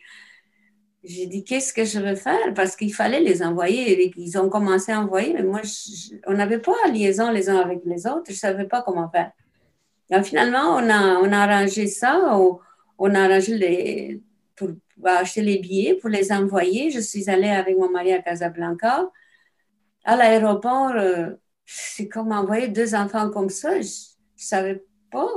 [1.04, 2.54] J'ai dit, qu'est-ce que je vais faire?
[2.56, 4.12] Parce qu'il fallait les envoyer.
[4.18, 5.62] Ils ont commencé à envoyer, mais moi,
[6.26, 8.24] on n'avait pas liaison les uns avec les autres.
[8.28, 9.32] Je ne savais pas comment faire
[10.24, 12.38] finalement, on a, on a arrangé ça.
[12.98, 14.22] On, a arrangé
[14.56, 14.70] pour,
[15.04, 16.92] acheter les billets, pour les envoyer.
[16.92, 19.10] Je suis allée avec mon mari à Casablanca.
[20.04, 21.32] À l'aéroport, euh,
[21.66, 23.82] c'est comme envoyer deux enfants comme ça.
[23.82, 25.28] Je ne savais pas.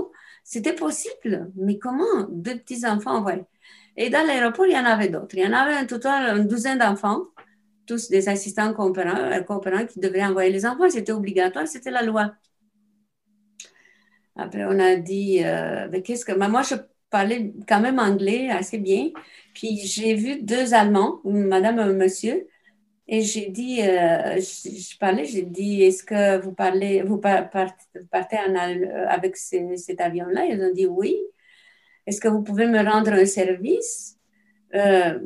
[0.45, 3.45] C'était possible, mais comment deux petits enfants envoyer?
[3.97, 5.35] Et dans l'aéroport, il y en avait d'autres.
[5.35, 7.25] Il y en avait un total, une douzaine d'enfants,
[7.87, 10.89] tous des assistants coopérants, coopérants qui devaient envoyer les enfants.
[10.89, 12.33] C'était obligatoire, c'était la loi.
[14.37, 16.33] Après, on a dit, euh, qu'est-ce que.
[16.33, 16.77] moi, je
[17.11, 19.11] parlais quand même anglais assez bien.
[19.53, 22.47] Puis j'ai vu deux Allemands, madame et monsieur,
[23.11, 28.55] et j'ai dit, euh, je, parlais, j'ai dit, est-ce que vous parlez, vous partez en,
[29.09, 30.45] avec cet avion-là?
[30.45, 31.17] Ils ont dit oui.
[32.07, 34.19] Est-ce que vous pouvez me rendre un service
[34.75, 35.19] euh,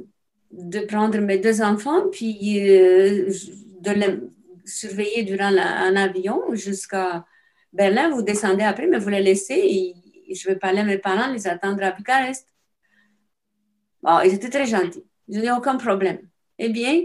[0.52, 4.20] de prendre mes deux enfants, puis de les
[4.64, 7.24] surveiller durant un avion jusqu'à
[7.72, 9.94] Berlin, vous descendez après, mais vous les laissez et,
[10.34, 12.48] je vais parler à mes parents, les attendre à Bucarest.
[14.02, 15.04] Bon, ils étaient très gentils.
[15.28, 16.20] Je n'ai aucun problème.
[16.58, 17.02] Eh bien,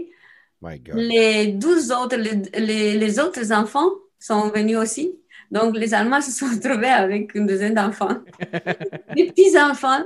[0.62, 5.14] les 12 autres, les, les, autres enfants sont venus aussi.
[5.50, 8.18] Donc, les Allemands se sont retrouvés avec une douzaine d'enfants.
[9.14, 10.04] des petits-enfants,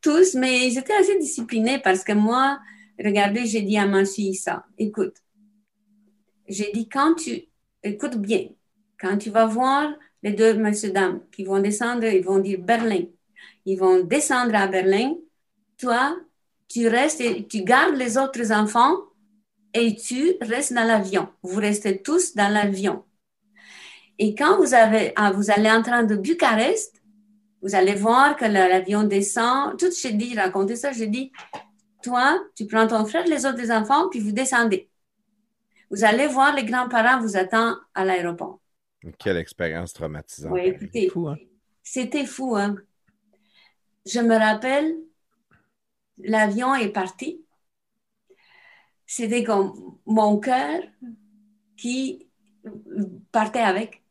[0.00, 2.58] tous, mais ils étaient assez disciplinés parce que moi,
[3.02, 4.64] regardez, j'ai dit à ma fille ça.
[4.78, 5.16] Écoute,
[6.48, 7.44] j'ai dit, quand tu,
[7.82, 8.48] écoute bien,
[8.98, 13.04] quand tu vas voir les deux messieurs dames qui vont descendre, ils vont dire Berlin.
[13.64, 15.14] Ils vont descendre à Berlin.
[15.78, 16.16] Toi,
[16.68, 18.96] tu restes et tu gardes les autres enfants
[19.74, 21.28] et tu restes dans l'avion.
[21.42, 23.04] Vous restez tous dans l'avion.
[24.18, 27.02] Et quand vous, avez, ah, vous allez en train de Bucarest,
[27.62, 29.78] vous allez voir que l'avion descend.
[29.78, 31.32] Tout j'ai dit, raconté ça, j'ai dit,
[32.02, 34.88] toi, tu prends ton frère, les autres enfants, puis vous descendez.
[35.90, 38.60] Vous allez voir les grands-parents vous attendent à l'aéroport.
[39.18, 40.52] Quelle expérience traumatisante.
[40.52, 41.36] Oui, écoutez, hein.
[41.82, 42.56] c'était fou.
[42.56, 42.76] Hein?
[44.06, 44.94] Je me rappelle,
[46.18, 47.43] l'avion est parti.
[49.06, 50.82] C'était comme mon cœur
[51.76, 52.28] qui
[53.32, 54.02] partait avec.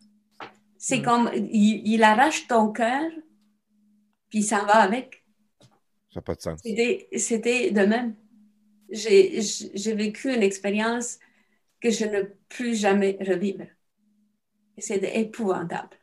[0.78, 1.04] C'est mm.
[1.04, 3.10] comme, il, arrache ton cœur,
[4.30, 5.24] puis ça va avec.
[6.12, 6.62] Ça n'a pas de sens.
[6.64, 8.16] C'était de même.
[8.90, 11.18] J'ai vécu une expérience
[11.82, 13.66] que je ne plus jamais revivre
[14.78, 15.98] c'est épouvantable.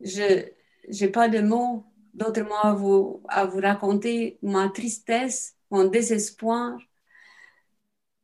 [0.00, 0.46] Je
[1.00, 6.78] n'ai pas de mots, d'autres mots à vous, à vous raconter ma tristesse, mon désespoir.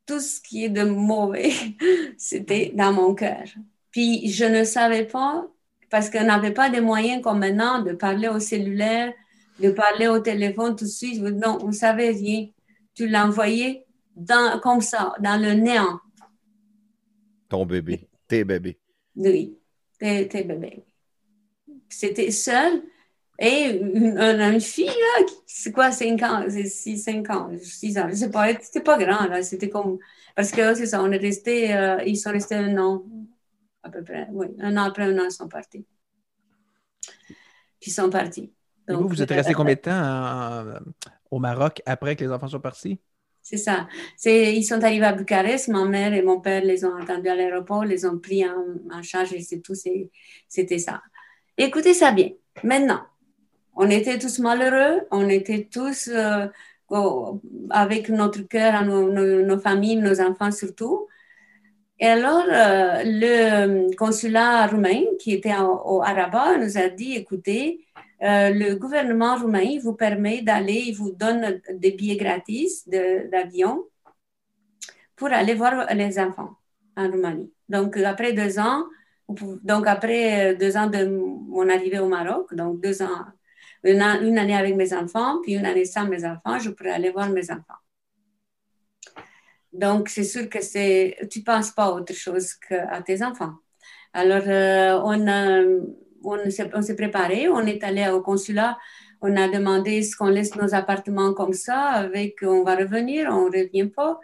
[0.06, 1.52] Tout ce qui est de mauvais,
[2.18, 3.44] c'était dans mon cœur.
[3.90, 5.46] Puis je ne savais pas,
[5.90, 9.12] parce qu'on n'avait pas de moyens comme maintenant de parler au cellulaire,
[9.60, 11.20] de parler au téléphone tout de suite.
[11.20, 12.48] Non, on ne savait rien.
[12.94, 13.84] tu envoyé
[14.16, 16.00] dans, comme ça, dans le néant.
[17.48, 18.78] Ton bébé, tes bébés.
[19.16, 19.58] Oui,
[19.98, 20.82] tes, tes bébés.
[21.88, 22.82] C'était seul.
[23.38, 28.08] Et une, une fille, là, c'est quoi, 5 ans, c'est 6, 5 ans, 6 ans,
[28.08, 29.98] je sais pas, c'était pas grand, là, c'était comme,
[30.36, 33.02] parce que c'est ça, on est resté, euh, ils sont restés un an,
[33.82, 35.84] à peu près, oui, un an après un an, ils sont partis.
[37.80, 38.52] Puis ils sont partis.
[38.88, 40.78] Et vous, vous êtes resté combien de temps euh,
[41.30, 43.00] au Maroc après que les enfants soient partis?
[43.42, 43.88] C'est ça.
[44.24, 45.68] Ils sont arrivés à Bucarest.
[45.68, 48.54] Ma mère et mon père les ont attendus à l'aéroport, les ont pris en,
[48.92, 49.74] en charge et c'est tout.
[50.48, 51.02] C'était ça.
[51.58, 52.30] Écoutez ça bien.
[52.62, 53.00] Maintenant,
[53.74, 56.46] on était tous malheureux, on était tous euh,
[57.70, 61.08] avec notre cœur, nos, nos, familles, nos enfants surtout.
[61.98, 67.86] Et alors, euh, le consulat roumain qui était au, Arabat nous a dit, écoutez,
[68.22, 73.84] euh, le gouvernement roumain vous permet d'aller, il vous donne des billets gratis d'avion
[75.16, 76.56] pour aller voir les enfants
[76.96, 77.52] en Roumanie.
[77.68, 78.84] Donc, après deux ans,
[79.28, 83.24] donc après deux ans de mon arrivée au Maroc, donc deux ans
[83.84, 87.28] une, année avec mes enfants, puis une année sans mes enfants, je pourrais aller voir
[87.30, 87.80] mes enfants.
[89.72, 93.54] Donc, c'est sûr que c'est, tu ne penses pas à autre chose qu'à tes enfants.
[94.12, 95.26] Alors, euh, on,
[96.24, 98.78] on, s'est, préparé, on est allé au consulat,
[99.22, 103.48] on a demandé est-ce qu'on laisse nos appartements comme ça, avec on va revenir, on
[103.48, 104.20] ne revient pas.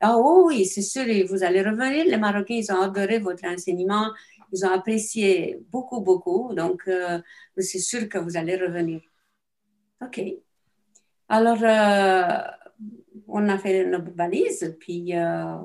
[0.00, 2.04] Ah oui, c'est sûr, vous allez revenir.
[2.06, 4.10] Les Marocains, ils ont adoré votre enseignement,
[4.52, 6.54] ils ont apprécié beaucoup, beaucoup.
[6.54, 7.20] Donc, euh,
[7.56, 9.00] c'est sûr que vous allez revenir.
[10.02, 10.20] OK.
[11.28, 12.38] Alors, euh,
[13.28, 15.56] on a fait nos valises, puis euh,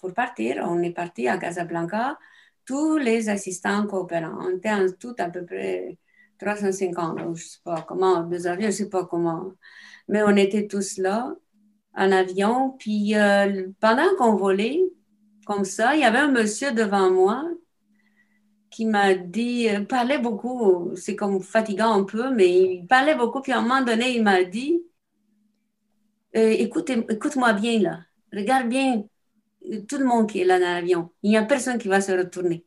[0.00, 2.18] pour partir, on est parti à Casablanca.
[2.66, 5.98] Tous les assistants coopérants, on était en tout à peu près
[6.38, 9.52] 350, je ne sais pas comment, deux avions, je ne sais pas comment.
[10.08, 11.34] Mais on était tous là,
[11.94, 12.70] en avion.
[12.78, 13.14] Puis
[13.80, 14.80] pendant qu'on volait,
[15.46, 17.44] comme ça, il y avait un monsieur devant moi
[18.74, 22.48] qui m'a dit, euh, parlait beaucoup, c'est comme fatigant un peu, mais
[22.78, 24.82] il parlait beaucoup, puis à un moment donné, il m'a dit,
[26.36, 28.00] euh, écoute, écoute-moi bien là,
[28.32, 29.04] regarde bien
[29.88, 32.10] tout le monde qui est là dans l'avion, il n'y a personne qui va se
[32.12, 32.64] retourner.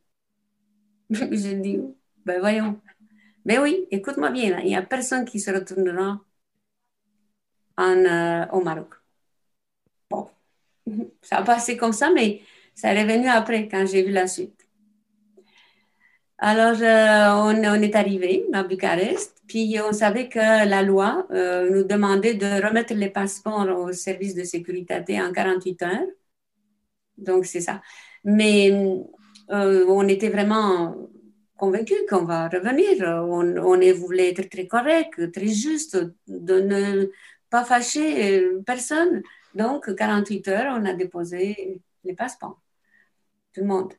[1.10, 1.78] Je dis,
[2.24, 2.80] ben voyons.
[3.44, 6.20] Mais oui, écoute-moi bien là, il n'y a personne qui se retournera
[7.76, 8.94] en, euh, au Maroc.
[10.10, 10.30] Bon,
[11.22, 12.42] ça a passé comme ça, mais
[12.74, 14.67] ça est revenu après quand j'ai vu la suite.
[16.40, 21.82] Alors, euh, on, est arrivé à Bucarest, puis on savait que la loi euh, nous
[21.84, 26.06] demandait de remettre les passeports au service de sécurité en 48 heures.
[27.16, 27.82] Donc, c'est ça.
[28.24, 28.70] Mais
[29.50, 30.96] euh, on était vraiment
[31.56, 33.02] convaincus qu'on va revenir.
[33.02, 37.10] On, on voulait être très correct, très juste, de ne
[37.50, 39.22] pas fâcher personne.
[39.54, 42.60] Donc, 48 heures, on a déposé les passeports.
[43.54, 43.94] Tout le monde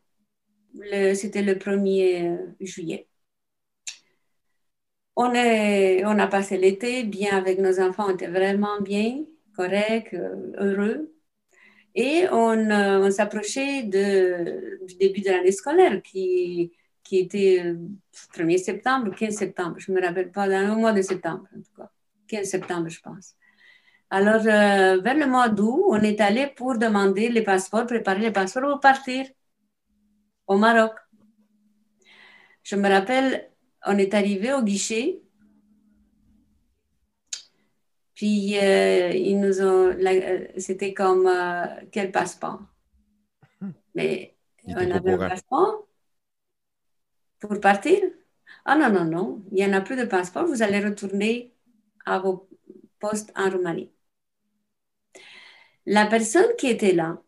[1.16, 3.08] c'était le 1er euh, juillet.
[5.16, 9.26] On, est, on a passé l'été bien avec nos enfants, on était vraiment bien,
[9.56, 11.14] correct, euh, heureux.
[11.96, 16.72] Et on, euh, s'approchait du début de l'année scolaire qui,
[17.04, 17.76] qui était
[18.34, 21.62] 1er septembre, 15 septembre, je ne me rappelle pas, dans le mois de septembre en
[21.62, 21.92] tout cas,
[22.28, 23.36] 15 septembre je pense.
[24.12, 28.72] Alors, vers le mois d'août, on est allé pour demander les passeports, préparer les passeports
[28.72, 29.26] pour partir
[30.50, 30.96] au Maroc.
[32.64, 33.50] Je me rappelle,
[33.86, 35.22] on est arrivé au guichet.
[38.16, 42.62] Puis euh, ils nous ont, euh, c'était comme euh, quel passeport?
[43.62, 43.72] Hmm.
[43.96, 44.36] Mais
[44.68, 45.88] on avait un passeport
[47.40, 48.00] pour partir?
[48.66, 50.46] Ah non, non, non, il n'y en a plus de passeport.
[50.46, 51.54] Vous allez retourner
[52.06, 52.50] à vos
[53.00, 53.92] postes en Roumanie.
[55.86, 57.22] La personne qui était là,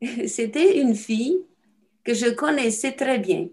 [0.26, 1.44] c'était une fille
[2.04, 3.48] que je connaissais très bien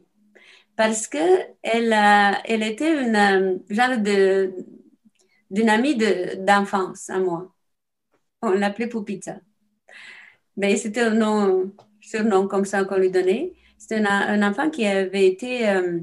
[0.79, 4.53] parce qu'elle elle était une euh, genre de,
[5.51, 5.97] d'une amie
[6.37, 7.53] d'enfance à moi.
[8.41, 9.41] On l'appelait Poupita.
[10.55, 13.53] Mais c'était un nom, surnom comme ça qu'on lui donnait.
[13.77, 15.99] C'était un, enfant qui avait été euh,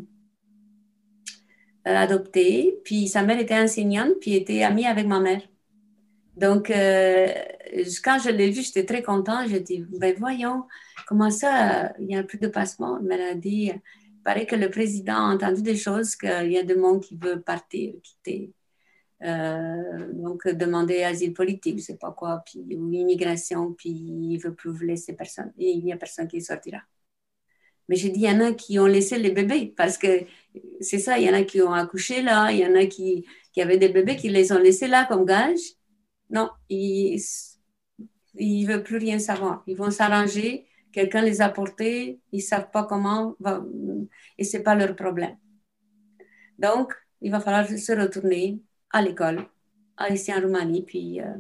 [1.86, 5.42] adopté, puis sa mère était enseignante, puis était amie avec ma mère.
[6.36, 7.28] Donc, euh,
[8.04, 9.48] quand je l'ai vu, j'étais très contente.
[9.48, 10.64] J'ai dit, ben voyons,
[11.06, 12.98] comment ça, il n'y a plus de passeport?
[13.00, 16.62] Elle m'a dit, il paraît que le président a entendu des choses, qu'il y a
[16.62, 18.52] des monde qui veut partir, quitter.
[19.22, 24.36] Euh, donc, demander asile politique, je ne sais pas quoi, puis, ou immigration, puis il
[24.36, 25.52] ne veut plus laisser personne.
[25.56, 26.82] Il n'y a personne qui sortira.
[27.88, 30.24] Mais j'ai dit, il y en a qui ont laissé les bébés, parce que
[30.80, 33.24] c'est ça, il y en a qui ont accouché là, il y en a qui,
[33.52, 35.76] qui avaient des bébés qui les ont laissés là comme gage
[36.30, 37.20] non, ils
[38.34, 39.62] ne veulent plus rien savoir.
[39.66, 40.66] Ils vont s'arranger,
[40.96, 43.36] quelqu'un les a portés, ils ne savent pas comment,
[44.38, 45.36] et ce n'est pas leur problème.
[46.58, 49.40] Donc, il va falloir se retourner à l'école,
[50.10, 51.20] ici en Roumanie, puis...
[51.20, 51.36] Euh,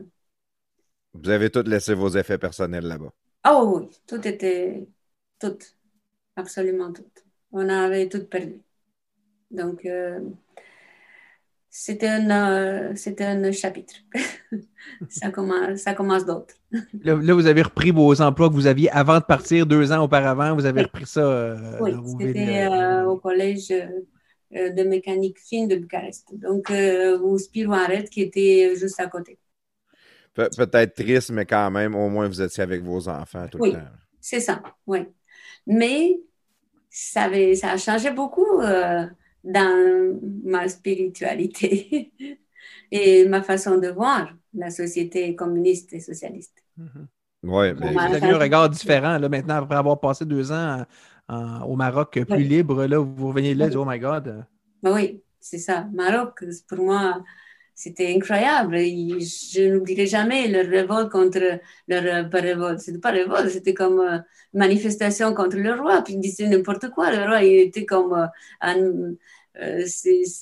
[1.14, 3.12] Vous avez tout laissé vos effets personnels là-bas?
[3.42, 4.86] Ah oui, tout était...
[5.40, 5.58] Tout.
[6.36, 7.10] Absolument tout.
[7.50, 8.60] On avait tout perdu.
[9.50, 10.20] Donc, euh,
[11.78, 13.96] c'était un, euh, un chapitre.
[15.10, 16.54] ça commence, ça commence d'autres.
[17.02, 20.54] là, vous avez repris vos emplois que vous aviez avant de partir deux ans auparavant.
[20.54, 21.20] Vous avez repris ça.
[21.20, 22.66] Euh, oui, c'était
[23.04, 26.34] au collège de mécanique fine de Bucarest.
[26.38, 29.38] Donc, au Spirouaret, qui était juste à côté.
[30.34, 33.78] peut-être triste, mais quand même, au moins, vous étiez avec vos enfants tout le temps.
[34.18, 35.00] C'est ça, oui.
[35.66, 36.16] Mais
[36.88, 38.62] ça, avait, ça a changé beaucoup
[39.46, 42.12] dans ma spiritualité
[42.90, 46.62] et ma façon de voir la société communiste et socialiste.
[46.78, 47.06] Mm-hmm.
[47.44, 50.84] Oui, mais vous avez un regard différent là, maintenant, après avoir passé deux ans
[51.28, 54.44] au Maroc plus libre, là, vous revenez là et dites, oh my God.
[54.82, 55.86] Ben oui, c'est ça.
[55.92, 57.22] Maroc, pour moi,
[57.76, 58.76] c'était incroyable.
[58.78, 62.80] Je n'oublierai jamais leur révolte contre leur pas révolte.
[62.80, 64.18] C'était pas révolte, c'était comme euh,
[64.54, 66.02] manifestation contre le roi.
[66.02, 67.10] Puis ils disaient n'importe quoi.
[67.12, 68.26] Le roi, il était comme euh,
[68.62, 69.12] un,
[69.60, 69.84] euh,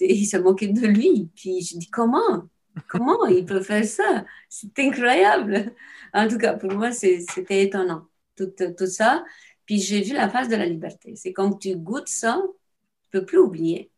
[0.01, 1.31] il se moquait de lui.
[1.35, 2.49] Puis je dis comment?
[2.89, 4.25] Comment il peut faire ça?
[4.49, 5.73] C'est incroyable.
[6.13, 9.25] En tout cas, pour moi, c'était étonnant, tout, tout ça.
[9.67, 11.15] Puis j'ai vu la face de la liberté.
[11.17, 13.91] C'est quand tu goûtes ça, tu ne peux plus oublier.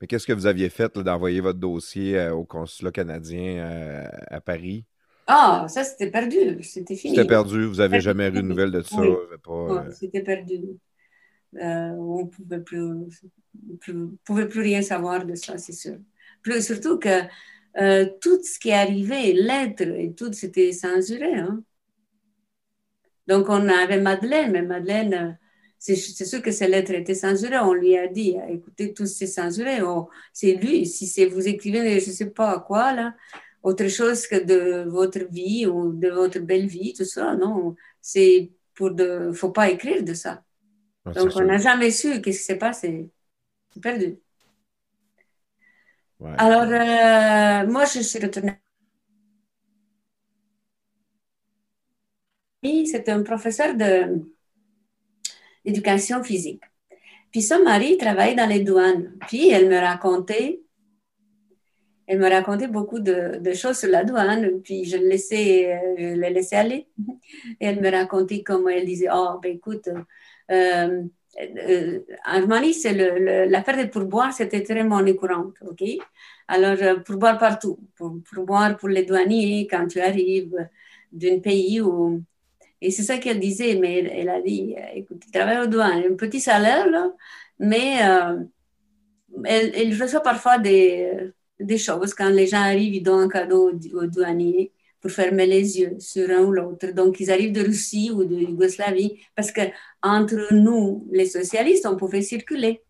[0.00, 4.40] Mais qu'est-ce que vous aviez fait d'envoyer votre dossier euh, au consulat canadien euh, à
[4.40, 4.84] Paris?
[5.26, 6.62] Ah, ça, c'était perdu.
[6.62, 7.14] C'était fini.
[7.14, 7.64] C'était perdu.
[7.64, 9.02] Vous n'avez jamais eu de nouvelles de ça?
[9.92, 10.78] C'était perdu.
[11.56, 12.88] Euh, on ne pouvait plus,
[14.24, 15.98] pouvait plus rien savoir de ça, c'est sûr.
[16.42, 17.22] Plus, surtout que
[17.80, 21.34] euh, tout ce qui arrivé, lettres et tout, c'était censuré.
[21.34, 21.62] Hein.
[23.26, 25.38] Donc, on avait Madeleine, mais Madeleine,
[25.78, 27.58] c'est sûr que ces lettres étaient censurées.
[27.58, 29.82] On lui a dit, écoutez, tout c'est censuré.
[29.82, 33.14] Oh, c'est lui, si vous écrivez, je ne sais pas quoi, là,
[33.62, 37.74] autre chose que de votre vie ou de votre belle vie, tout ça, non.
[38.00, 40.42] C'est pour de, faut pas écrire de ça.
[41.06, 43.10] Donc, on n'a jamais su qu'est-ce qui s'est passé.
[43.72, 44.16] C'est perdu.
[46.38, 48.58] Alors, euh, moi, je suis retournée.
[52.86, 53.74] C'était un professeur
[55.64, 56.62] d'éducation physique.
[57.30, 59.12] Puis son mari travaillait dans les douanes.
[59.28, 60.62] Puis elle me racontait,
[62.06, 64.62] elle me racontait beaucoup de, choses sur la douane.
[64.62, 66.88] Puis je, laissais, je l'ai laissé aller.
[67.60, 69.90] Et elle me racontait comment elle disait, oh, ben écoute,
[70.50, 71.02] euh,
[71.40, 72.92] euh, en c'est
[73.46, 75.82] l'affaire des pourboires, c'était très monnaie courante, ok?
[76.48, 80.54] Alors, euh, pourboire partout, pour, pourboire pour les douaniers quand tu arrives
[81.12, 82.22] d'un pays où...
[82.80, 86.16] Et c'est ça qu'elle disait, mais elle, a dit, écoute, tu travailles aux douanes, un
[86.16, 86.86] petit salaire,
[87.58, 87.96] mais
[89.44, 92.12] elle, elle, reçoit parfois des, des choses.
[92.14, 94.70] Quand les gens arrivent, ils donnent un cadeau aux douaniers
[95.04, 96.90] pour fermer les yeux sur un ou l'autre.
[96.92, 99.60] Donc, ils arrivent de Russie ou de Yougoslavie parce que
[100.00, 102.82] entre nous, les socialistes, on pouvait circuler.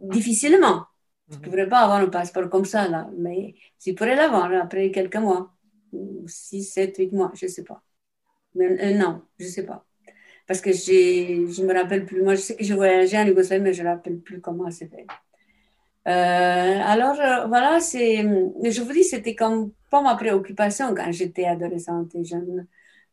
[0.00, 0.84] Difficilement.
[1.28, 1.42] Tu ne mhm.
[1.42, 5.52] pourrais pas avoir un passeport comme ça, là, mais tu pourrais l'avoir après quelques mois,
[6.26, 7.82] 6, 7, 8 mois, je ne sais pas.
[8.54, 9.84] Mais, un an, je ne sais pas.
[10.46, 12.22] Parce que je ne me rappelle plus.
[12.22, 14.70] Moi, je sais que je voyageais en Yougoslavie, mais je ne me rappelle plus comment
[14.70, 15.06] c'était.
[16.06, 21.44] Euh, alors, euh, voilà, c'est, je vous dis, c'était comme pas ma préoccupation quand j'étais
[21.44, 22.66] adolescente et jeune.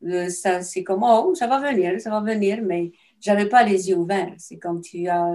[0.05, 3.89] Euh, ça, c'est comme, oh, ça va venir, ça va venir, mais j'avais pas les
[3.89, 4.33] yeux ouverts.
[4.37, 5.33] C'est comme tu as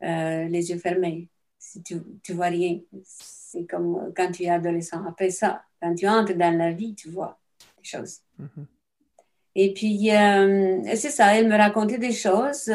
[0.00, 1.28] les yeux fermés.
[1.58, 2.80] Si tu, tu vois rien.
[3.02, 5.04] C'est comme quand tu es adolescent.
[5.06, 7.38] Après ça, quand tu entres dans la vie, tu vois
[7.78, 8.20] des choses.
[8.40, 8.64] Mm-hmm.
[9.56, 10.10] Et puis,
[10.96, 12.68] c'est ça, elle me racontait des choses,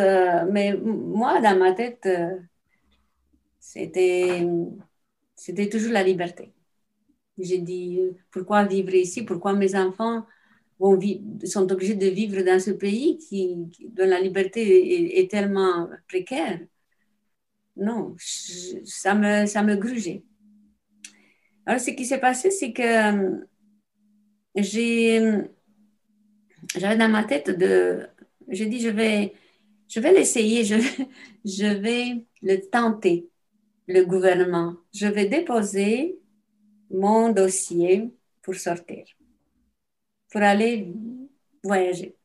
[0.52, 2.08] mais moi, dans ma tête,
[3.76, 4.48] c'était,
[5.36, 6.54] c'était toujours la liberté.
[7.38, 8.00] J'ai dit,
[8.32, 9.24] pourquoi vivre ici?
[9.24, 10.26] Pourquoi mes enfants
[10.80, 13.58] sont obligés de vivre dans ce pays qui,
[13.90, 16.62] dont la liberté est, tellement précaire?
[17.76, 20.24] Non, ça me, ça me grugeait.
[21.66, 23.46] Alors, ce qui s'est passé, c'est que
[24.56, 25.42] j'ai,
[26.78, 28.08] j'avais dans ma tête de,
[28.48, 29.34] j'ai dit, je vais,
[29.90, 30.76] je vais l'essayer, je,
[31.44, 33.28] je vais le tenter
[33.88, 36.20] le gouvernement, je vais déposer
[36.90, 38.12] mon dossier
[38.42, 39.06] pour sortir,
[40.32, 40.94] pour aller
[41.64, 42.16] voyager.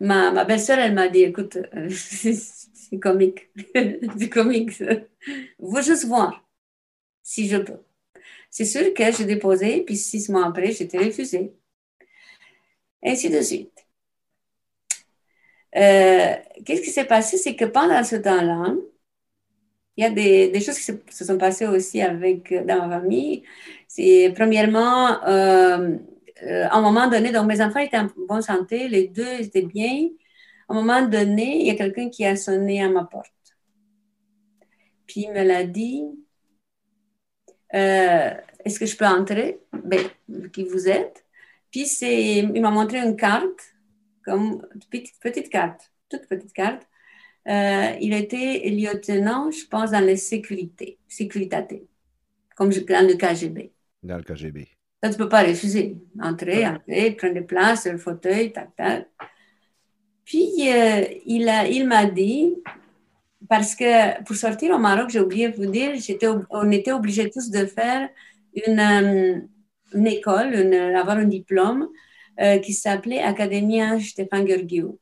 [0.00, 1.58] Ma, ma belle-sœur, elle m'a dit, écoute,
[1.90, 3.50] c'est comique,
[4.18, 4.82] c'est comique.
[5.58, 6.44] Vous juste voir
[7.22, 7.80] si je peux.
[8.50, 11.52] C'est sûr que j'ai déposé, puis six mois après, j'étais refusée.
[13.02, 13.86] Ainsi de suite.
[15.76, 17.36] Euh, qu'est-ce qui s'est passé?
[17.36, 18.74] C'est que pendant ce temps-là,
[19.96, 23.44] il y a des, choses qui se, sont passées aussi avec, dans ma famille.
[23.86, 25.96] C'est premièrement, euh,
[26.42, 29.62] euh, à un moment donné, donc mes enfants étaient en bonne santé, les deux étaient
[29.62, 30.08] bien.
[30.68, 33.30] À un moment donné, il y a quelqu'un qui a sonné à ma porte.
[35.06, 36.04] Puis il me l'a dit,
[37.70, 39.60] est-ce que je peux entrer?
[39.72, 40.00] Ben,
[40.52, 41.24] qui vous êtes?
[41.70, 43.74] Puis il m'a montré une carte
[44.24, 46.86] comme petite, petite carte, toute petite carte.
[47.46, 51.86] Euh, il était lieutenant, je pense, dans les sécurités, sécurité,
[52.56, 53.72] comme dans le KGB.
[54.02, 54.68] Dans le KGB.
[55.02, 55.98] Ça, tu ne peux pas refuser.
[56.20, 59.08] Entrer, entrer, prendre des places, le fauteuil, tac, tac.
[60.24, 62.54] Puis, euh, il, a, il m'a dit,
[63.48, 65.92] parce que pour sortir au Maroc, j'ai oublié de vous dire,
[66.50, 68.08] on était obligés tous de faire
[68.66, 69.40] une, euh,
[69.92, 71.88] une école, une, avoir un diplôme
[72.40, 74.98] euh, qui s'appelait Academia Stéphane Georgiou.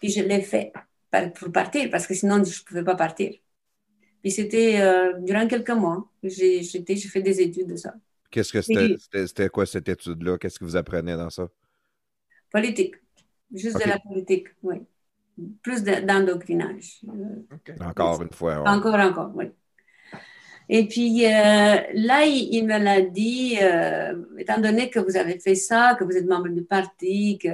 [0.00, 0.72] Puis je l'ai fait
[1.34, 3.32] pour partir, parce que sinon je ne pouvais pas partir.
[4.22, 7.94] Puis c'était euh, durant quelques mois, j'ai fait des études de ça.
[8.30, 8.96] Qu'est-ce que c'était?
[9.26, 10.38] C'était quoi cette étude-là?
[10.38, 11.48] Qu'est-ce que vous apprenez dans ça?
[12.50, 12.96] Politique.
[13.52, 14.76] Juste de la politique, oui.
[15.62, 17.00] Plus d'endocrinage.
[17.80, 18.68] Encore une fois.
[18.68, 19.46] Encore, encore, oui.
[20.68, 21.28] Et puis euh,
[21.94, 26.12] là, il, me l'a dit, euh, étant donné que vous avez fait ça, que vous
[26.12, 27.48] êtes membre du parti, que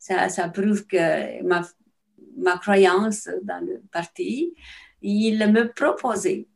[0.00, 1.62] ça, ça prouve que ma,
[2.38, 4.54] ma, croyance dans le parti,
[5.02, 6.46] il me proposait,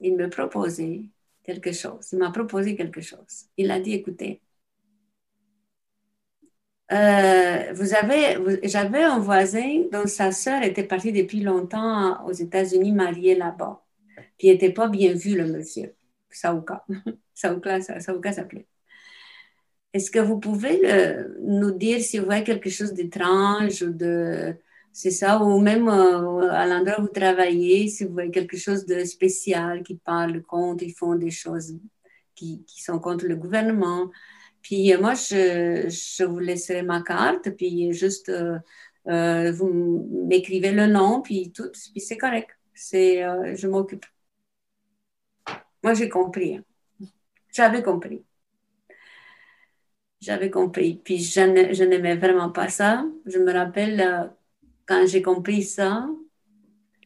[0.00, 1.02] il me proposait
[1.44, 2.08] quelque chose.
[2.12, 3.46] Il m'a proposé quelque chose.
[3.56, 4.40] Il a dit, écoutez,
[6.92, 12.92] euh, vous avez, j'avais un voisin dont sa sœur était partie depuis longtemps aux États-Unis,
[12.92, 13.82] mariée là-bas.
[14.38, 15.94] Puis il n'était pas bien vu, le monsieur.
[16.30, 16.84] Saouka.
[17.34, 18.66] Saouka, Saouka s'appelait.
[19.92, 20.80] Est-ce que vous pouvez
[21.40, 24.56] nous dire si vous voyez quelque chose d'étrange ou de.
[24.96, 28.86] C'est ça, ou même euh, à l'endroit où vous travaillez, si vous voyez quelque chose
[28.86, 31.74] de spécial qui parle contre, ils font des choses
[32.36, 34.12] qui, qui sont contre le gouvernement.
[34.62, 40.86] Puis euh, moi, je, je, vous laisserai ma carte, puis juste euh, vous m'écrivez le
[40.86, 42.50] nom, puis tout, puis c'est correct.
[42.72, 43.22] C'est,
[43.56, 44.06] je m'occupe.
[45.82, 46.56] Moi, j'ai compris.
[46.56, 46.64] Hein.
[47.52, 48.24] J'avais compris.
[50.20, 51.00] J'avais compris.
[51.04, 53.04] Puis je n'aimais vraiment pas ça.
[53.26, 54.30] Je me rappelle
[54.86, 56.06] quand j'ai compris ça.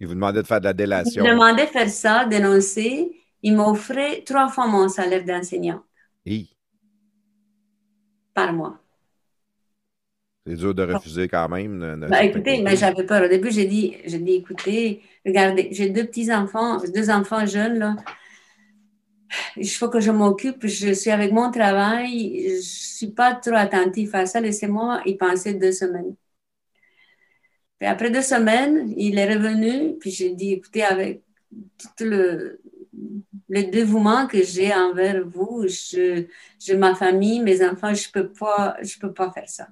[0.01, 1.25] Il vous demandait de faire de la délation.
[1.25, 3.11] Il me demandait de faire ça, dénoncer.
[3.43, 5.83] Il m'offrait trois fois mon salaire d'enseignant.
[6.27, 6.57] Oui.
[8.35, 8.79] Par mois.
[10.47, 12.07] C'est dur de refuser quand même.
[12.09, 13.25] Bah, écoutez, mais j'avais peur.
[13.25, 17.97] Au début, j'ai dit, j'ai dit, écoutez, regardez, j'ai deux petits-enfants, deux enfants jeunes, là
[19.57, 23.55] il faut que je m'occupe, je suis avec mon travail, je ne suis pas trop
[23.55, 26.15] attentif à ça, laissez-moi y penser deux semaines.
[27.81, 31.23] Et après deux semaines, il est revenu, puis j'ai dit, écoutez, avec
[31.79, 32.61] tout le,
[33.49, 36.27] le dévouement que j'ai envers vous, je,
[36.61, 39.69] je, ma famille, mes enfants, je peux, pas, je peux pas faire ça.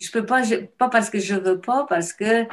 [0.00, 0.42] Je peux pas,
[0.78, 2.44] pas parce que je veux pas, parce que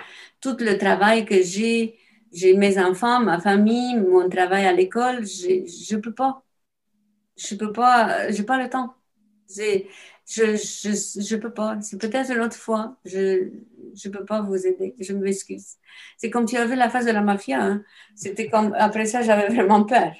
[0.42, 1.98] tout le travail que j'ai,
[2.34, 6.44] j'ai mes enfants, ma famille, mon travail à l'école, je ne peux pas.
[7.38, 8.96] Je peux pas, j'ai pas le temps.
[10.28, 11.80] Je je, je, peux pas.
[11.82, 12.98] C'est peut-être une autre fois.
[13.06, 13.50] Je
[14.06, 14.94] ne peux pas vous aider.
[15.00, 15.76] Je m'excuse.
[16.18, 17.64] C'est comme tu avais la phase de la mafia.
[17.64, 17.84] Hein.
[18.16, 20.14] C'était comme, après ça, j'avais vraiment peur.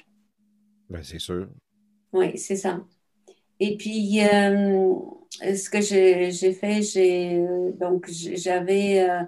[0.88, 1.48] Ben, c'est sûr.
[2.12, 2.80] Oui, c'est ça.
[3.60, 4.94] Et puis, euh,
[5.40, 7.44] ce que j'ai fait, j'ai,
[7.78, 9.24] donc, j'avais, euh,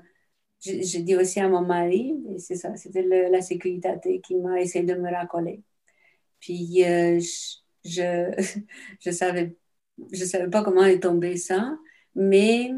[0.60, 4.94] j'ai dit aussi à mon mari, c'est ça, c'était la sécurité qui m'a essayé de
[4.94, 5.62] me racoler.
[6.40, 7.20] Puis euh,
[7.84, 8.32] je
[9.00, 9.56] je savais
[10.12, 11.76] je savais pas comment est tombé ça,
[12.14, 12.72] mais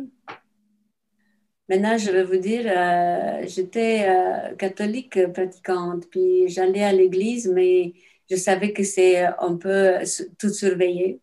[1.69, 7.95] maintenant je vais vous dire, euh, j'étais euh, catholique pratiquante, puis j'allais à l'église, mais
[8.31, 9.95] je savais que c'est un peu
[10.39, 11.21] tout surveillé.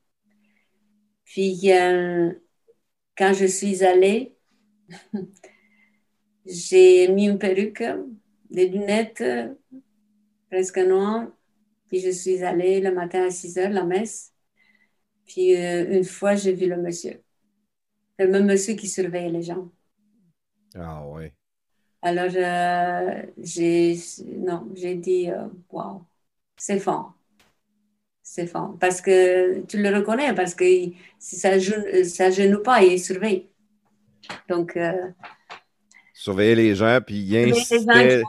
[1.26, 1.60] Puis
[3.18, 4.36] quand je suis allée
[6.46, 7.84] J'ai mis une perruque,
[8.50, 9.24] des lunettes
[10.50, 11.28] presque noires.
[11.88, 14.29] Puis je suis allée le matin à 6 heures, la messe.
[15.30, 17.22] Puis euh, une fois, j'ai vu le monsieur.
[18.18, 19.70] Le même monsieur qui surveillait les gens.
[20.76, 21.32] Ah oui.
[22.02, 23.96] Alors, euh, j'ai
[24.26, 26.04] non, j'ai dit, euh, wow,
[26.58, 27.14] c'est fort.
[28.24, 28.76] C'est fort.
[28.80, 30.66] Parce que tu le reconnais, parce que
[31.20, 33.48] si ça ne ça genoue pas, il surveille.
[34.48, 34.78] Donc,
[36.14, 38.24] surveiller les gens, puis il incitait,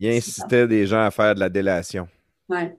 [0.00, 2.08] il incitait des gens à faire de la délation.
[2.48, 2.70] Oui.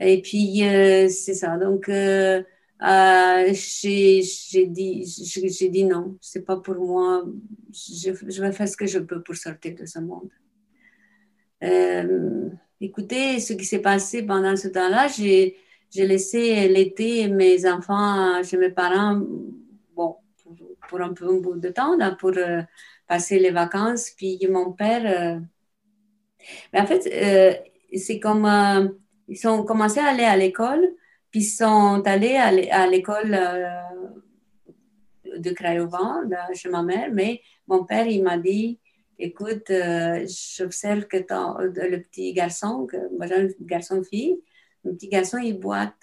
[0.00, 1.58] Et puis, euh, c'est ça.
[1.58, 2.42] Donc, euh,
[2.82, 4.22] euh, j'ai
[4.66, 7.24] dit, j'ai dit non, c'est pas pour moi.
[7.72, 10.30] Je, vais faire ce que je peux pour sortir de ce monde.
[12.80, 15.56] écoutez, ce qui s'est passé pendant ce temps-là, j'ai
[15.94, 19.20] laissé l'été mes enfants chez mes parents,
[19.94, 20.56] bon, pour,
[20.88, 22.32] pour, un peu un bout de temps, là, pour
[23.06, 24.10] passer les vacances.
[24.16, 25.42] Puis mon père,
[26.72, 27.02] mais en fait,
[27.94, 28.46] c'est comme
[29.30, 30.86] ils ont commencé à aller à l'école,
[31.30, 33.80] puis ils sont allés à l'école euh,
[35.38, 38.80] de Craiova, chez ma mère, mais mon père, il m'a dit,
[39.18, 40.26] écoute, euh,
[40.56, 44.40] j'observe que le petit garçon, moi j'ai un garçon-fille,
[44.84, 45.94] le petit garçon, il boite.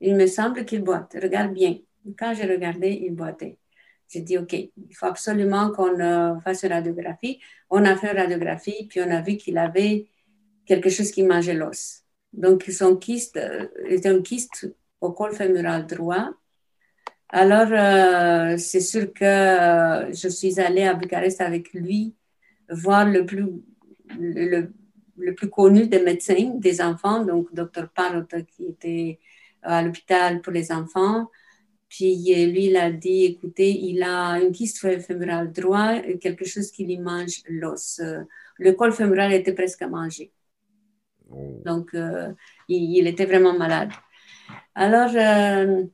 [0.00, 1.16] Il me semble qu'il boite.
[1.22, 1.78] Regarde bien.
[2.18, 3.58] Quand j'ai regardé, il boitait.
[4.08, 7.40] J'ai dit, OK, il faut absolument qu'on euh, fasse une radiographie.
[7.70, 10.08] On a fait une radiographie, puis on a vu qu'il avait
[10.64, 12.05] quelque chose qui mangeait l'os.
[12.36, 13.40] Donc, son kyste
[13.86, 16.30] était un kyste au col fémoral droit.
[17.28, 22.14] Alors, euh, c'est sûr que euh, je suis allée à Bucarest avec lui
[22.70, 23.46] voir le plus,
[24.18, 24.70] le,
[25.34, 27.88] plus connu des médecins des enfants, donc Dr.
[27.94, 28.26] Parrot,
[28.56, 29.18] qui était
[29.62, 31.28] à l'hôpital pour les enfants.
[31.88, 32.14] Puis
[32.52, 36.98] lui, il a dit, écoutez, il a un kyste fémoral droit, quelque chose qui lui
[36.98, 38.00] mange l'os.
[38.58, 40.32] Le col fémoral était presque mangé.
[41.30, 41.62] Oh.
[41.64, 42.32] Donc, euh,
[42.68, 43.90] il, était vraiment malade.
[44.74, 45.84] Alors, euh,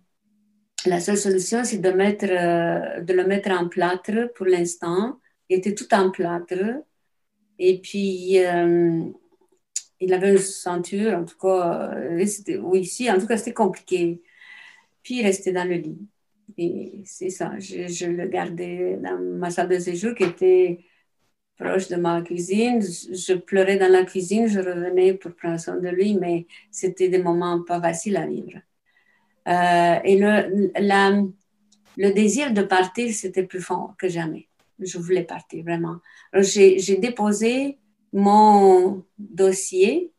[0.86, 5.20] la seule solution, c'est euh, de le mettre en plâtre pour l'instant.
[5.48, 6.82] Il était tout en plâtre.
[7.58, 8.38] Et puis,
[10.00, 14.20] il avait une ceinture, en tout cas, oui, ici, en tout cas, c'était compliqué.
[15.02, 16.08] Puis, il restait dans le lit.
[16.58, 20.84] Et c'est ça, je, le gardais dans ma salle de séjour qui était
[21.58, 22.80] proche de ma cuisine.
[22.80, 27.22] Je pleurais dans la cuisine, je revenais pour prendre soin de lui, mais c'était des
[27.22, 28.58] moments pas faciles à vivre.
[29.48, 34.48] Euh, et le, désir de partir, c'était plus fort que jamais.
[34.78, 35.96] Je voulais partir, vraiment.
[36.34, 37.78] J'ai déposé
[38.12, 40.12] mon dossier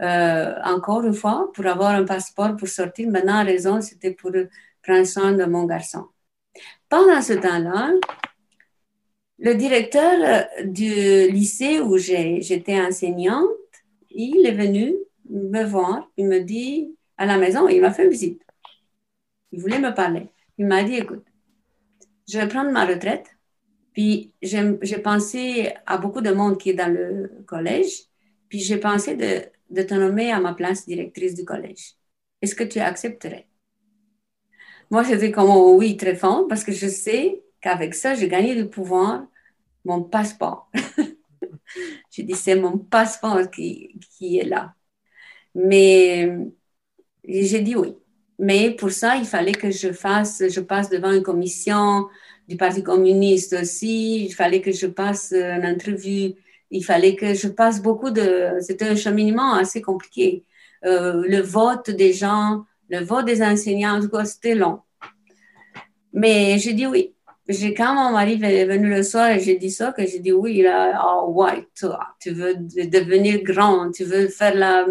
[0.00, 3.08] euh, encore une fois pour avoir un passeport pour sortir.
[3.10, 4.32] Maintenant, la raison, c'était pour
[4.82, 6.06] prendre soin de mon garçon.
[6.88, 7.92] Pendant ce temps-là,
[9.38, 13.48] le directeur euh, du lycée où j'étais enseignante,
[14.10, 14.94] il est venu
[15.28, 18.42] me voir, il me dit à la maison, il m'a fait une visite.
[19.52, 20.28] Il voulait me parler.
[20.58, 21.24] Il m'a dit, écoute,
[22.28, 23.26] je vais prendre ma retraite,
[23.92, 28.04] puis j'ai pensé à beaucoup de monde qui est dans le collège,
[28.48, 31.94] puis j'ai pensé de, de te nommer à ma place directrice du collège.
[32.42, 33.46] Est-ce que tu accepterais?
[34.90, 38.66] Moi, j'étais comme oui, très fort, parce que je sais qu'avec ça, j'ai gagné du
[38.68, 39.26] pouvoir,
[39.86, 40.70] mon passeport.
[42.10, 44.74] je dis, c'est mon passeport qui, est là.
[45.54, 46.36] Mais
[47.26, 47.94] j'ai dit oui.
[48.38, 52.06] Mais pour ça, il fallait que je fasse, je passe devant une commission
[52.48, 54.26] du Parti communiste aussi.
[54.26, 56.34] Il fallait que je passe une entrevue.
[56.70, 58.58] Il fallait que je passe beaucoup de.
[58.60, 60.44] C'était un cheminement assez compliqué.
[60.84, 64.80] Euh, le vote des gens, le vote des enseignants, c'était long.
[66.12, 67.13] Mais j'ai dit oui
[67.46, 70.58] quand mon mari est venu le soir et j'ai dit ça, que j'ai dit oui,
[70.58, 74.86] il a, oh, ouais, toi, tu veux devenir grand, tu veux faire la,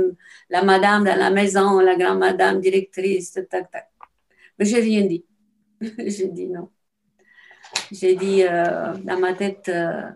[0.49, 3.89] la madame dans la maison, la grande madame directrice, tac, tac.
[4.59, 5.25] Mais j'ai rien dit.
[5.81, 6.69] j'ai dit non.
[7.91, 10.09] J'ai dit, euh, dans ma tête, euh,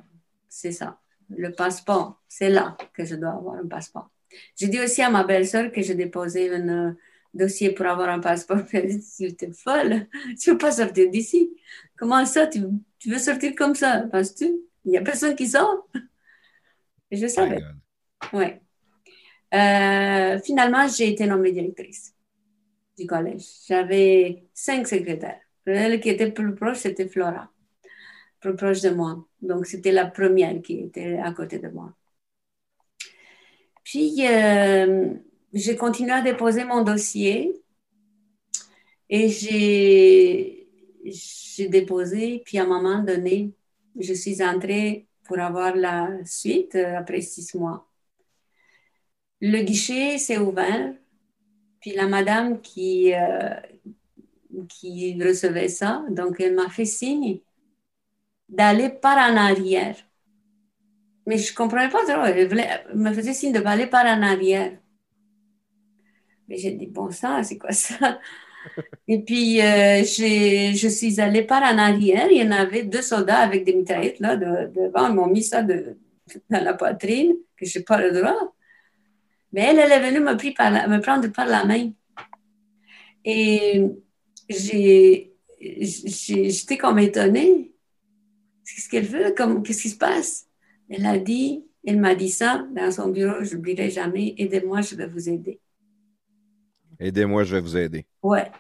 [0.48, 1.00] c'est ça.
[1.30, 4.10] Le passeport, c'est là que je dois avoir un passeport.
[4.56, 6.96] J'ai dit aussi à ma belle-sœur que j'ai déposé un
[7.34, 8.60] dossier pour avoir un passeport.
[8.74, 10.08] Elle dit, tu es folle,
[10.40, 11.52] tu ne veux pas sortir d'ici.
[11.98, 12.62] Comment ça, tu,
[13.06, 14.46] veux sortir comme ça, penses-tu?
[14.86, 15.88] Il n'y a personne qui sort?
[17.12, 17.60] Je savais.
[18.34, 18.62] Ouais.
[19.54, 22.14] Euh, finalement, j'ai été nommée directrice
[22.98, 23.46] du collège.
[23.68, 25.40] J'avais cinq secrétaires.
[25.66, 27.52] Elle qui était plus proche, c'était Flora,
[28.40, 29.26] plus proche de moi.
[29.42, 31.94] Donc, c'était la première qui était à côté de moi.
[33.84, 35.14] Puis, euh,
[35.54, 37.54] j'ai continué à déposer mon dossier
[39.10, 40.68] et j'ai
[41.58, 43.52] j'ai déposé, puis à un moment donné,
[44.00, 47.88] je suis entrée pour avoir la suite euh, après six mois.
[49.42, 50.94] Le guichet s'est ouvert,
[51.82, 53.56] puis la madame qui, euh,
[54.70, 57.40] qui recevait ça, donc elle m'a fait signe
[58.48, 59.96] d'aller par en arrière.
[61.26, 64.78] Mais je ne comprenais pas trop, elle, me faisait signe de aller par en arrière.
[66.48, 68.20] Mais j'ai dit, bon ça, c'est quoi ça?
[69.08, 72.28] et puis, euh, je suis allée par en arrière.
[72.32, 75.10] Il y en avait deux soldats avec des mitraillettes là devant.
[75.10, 75.98] Ils m'ont mis ça de,
[76.50, 78.54] dans la poitrine, que je n'ai pas le droit.
[79.54, 81.92] Mais elle, elle est venue me, me prendre par la main.
[83.24, 83.84] Et
[84.50, 85.34] j'étais
[86.78, 87.72] comme étonnée.
[88.66, 89.34] Qu'est-ce qu'elle veut?
[89.64, 90.46] Qu'est-ce qui se passe?
[90.90, 94.96] Elle a dit, elle m'a dit ça dans son bureau, je n'oublierai jamais, aidez-moi, je
[94.96, 95.60] vais vous aider.
[97.00, 98.06] Aidez-moi, je vais vous aider.
[98.24, 98.52] Ouais.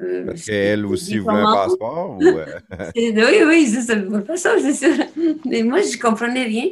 [0.00, 2.16] Euh, Parce qu'elle aussi voulait un passeport?
[2.18, 2.24] Ou...
[2.24, 2.60] Euh?
[2.96, 5.14] oui, oui, c'est ça, le passeport, c'est.
[5.44, 6.68] Mais moi, je ne comprenais rien.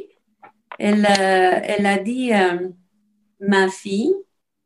[0.79, 2.31] Elle, euh, elle a dit,
[3.39, 4.15] ma fille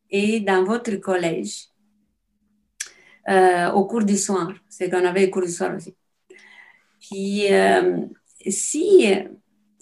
[0.10, 1.66] est dans votre collège
[3.28, 4.54] au cours du soir.
[4.70, 5.96] C'est qu'on avait le cours du soir aussi.
[7.02, 7.48] Puis,
[8.48, 9.14] si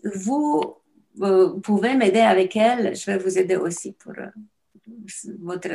[0.03, 0.77] vous,
[1.61, 4.13] pouvez m'aider avec elle, je vais vous aider aussi pour
[5.39, 5.69] votre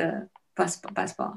[0.54, 1.36] passeport.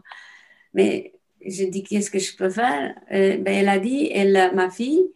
[0.73, 1.13] Mais
[1.45, 2.95] je dis qu'est-ce que je peux faire?
[3.11, 5.11] Euh, ben, Elle a dit, elle, ma fille,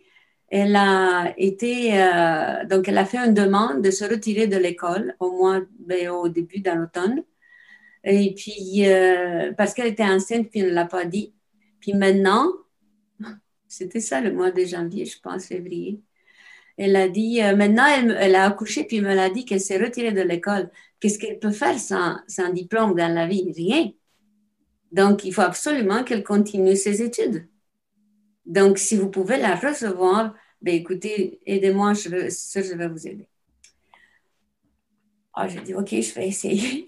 [0.49, 5.15] elle a été, euh, donc elle a fait une demande de se retirer de l'école
[5.19, 7.23] au mois, ben, au début de l'automne.
[8.03, 11.33] Et puis, euh, parce qu'elle était enceinte, puis elle ne l'a pas dit.
[11.79, 12.51] Puis maintenant,
[13.67, 16.01] c'était ça le mois de janvier, je pense, février.
[16.77, 20.11] Elle a dit, maintenant, elle, a accouché, puis elle me l'a dit qu'elle s'est retirée
[20.11, 20.69] de l'école.
[20.99, 22.19] Qu'est-ce qu'elle peut faire sans,
[22.53, 23.51] diplôme dans la vie?
[23.55, 23.91] Rien.
[24.91, 27.47] Donc, il faut absolument qu'elle continue ses études.
[28.45, 33.27] Donc, si vous pouvez la recevoir, ben, écoutez, aidez-moi, je, je vais vous aider.
[35.33, 36.85] Ah, j'ai dit, OK, je vais essayer.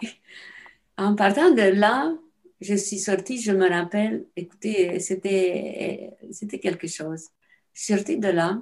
[0.97, 2.14] en partant de là,
[2.61, 7.27] je suis sortie, je me rappelle, écoutez, c'était, c'était quelque chose.
[7.73, 8.59] Je suis sortie de là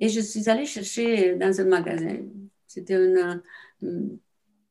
[0.00, 2.16] et je suis allée chercher dans un magasin.
[2.66, 3.42] C'était une,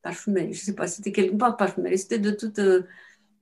[0.02, 2.60] parfumerie, je ne sais pas, c'était quelque part parfumerie, c'était de toute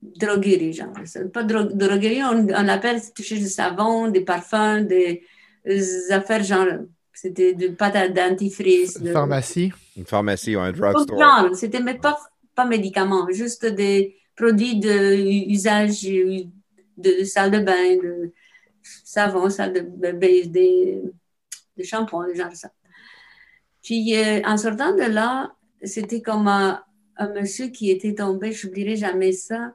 [0.02, 0.92] droguerie, genre.
[1.32, 5.22] Pas de droguerie, on, on appelle toucher du savon, des parfums, des,
[6.10, 6.66] affaires genre.
[7.12, 8.96] C'était de pâte à dentifrice.
[9.00, 9.72] Une pharmacie?
[9.96, 11.50] Une pharmacie ou un drugstore.
[11.54, 12.16] C'était pas,
[12.54, 16.44] pas médicaments, juste des produits d'usage de,
[16.96, 18.32] de, salle de bain, de
[19.04, 20.12] savon, salle de bain,
[20.46, 21.02] des,
[21.78, 22.70] de shampoing, genre ça.
[23.82, 25.52] Puis euh, en sortant de là,
[25.82, 26.84] c'était comme un,
[27.34, 29.74] monsieur qui était tombé, je n'oublierai jamais ça,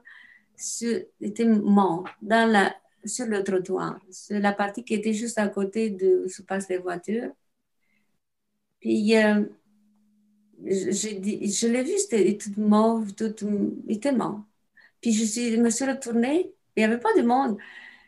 [0.56, 2.74] sur, était mort dans la,
[3.04, 6.68] sur le trottoir, sur la partie qui était juste à côté de où se passent
[6.68, 7.32] les voitures.
[8.80, 9.44] Puis, euh,
[10.64, 13.34] je, je l'ai vu, c'était tout mauve, tout,
[13.88, 14.42] il était mort.
[15.00, 17.58] Puis, je, suis, me suis retournée, il n'y avait pas de monde.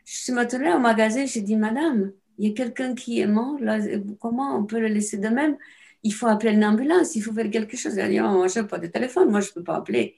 [0.05, 3.57] Je suis retournée au magasin, j'ai dit, Madame, il y a quelqu'un qui est mort,
[3.59, 3.79] là,
[4.19, 5.57] comment on peut le laisser de même?
[6.03, 7.97] Il faut appeler une ambulance, il faut faire quelque chose.
[7.97, 9.77] Elle a dit, oh, moi, je n'ai pas de téléphone, moi, je ne peux pas
[9.77, 10.17] appeler.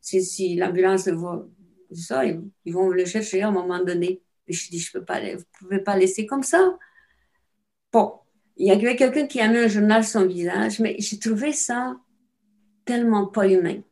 [0.00, 1.46] Si, si l'ambulance va
[1.92, 4.22] ça, ils, vont le chercher à un moment donné.
[4.46, 6.78] Et je dis, je peux pas, vous ne pouvez pas laisser comme ça?
[7.92, 8.14] Bon,
[8.56, 11.52] il y avait quelqu'un qui a mis un journal sur son visage, mais j'ai trouvé
[11.52, 11.96] ça
[12.84, 13.82] tellement pas humain,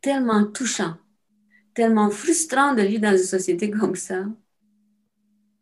[0.00, 0.96] tellement touchant,
[1.74, 4.24] tellement frustrant de vivre dans une société comme ça,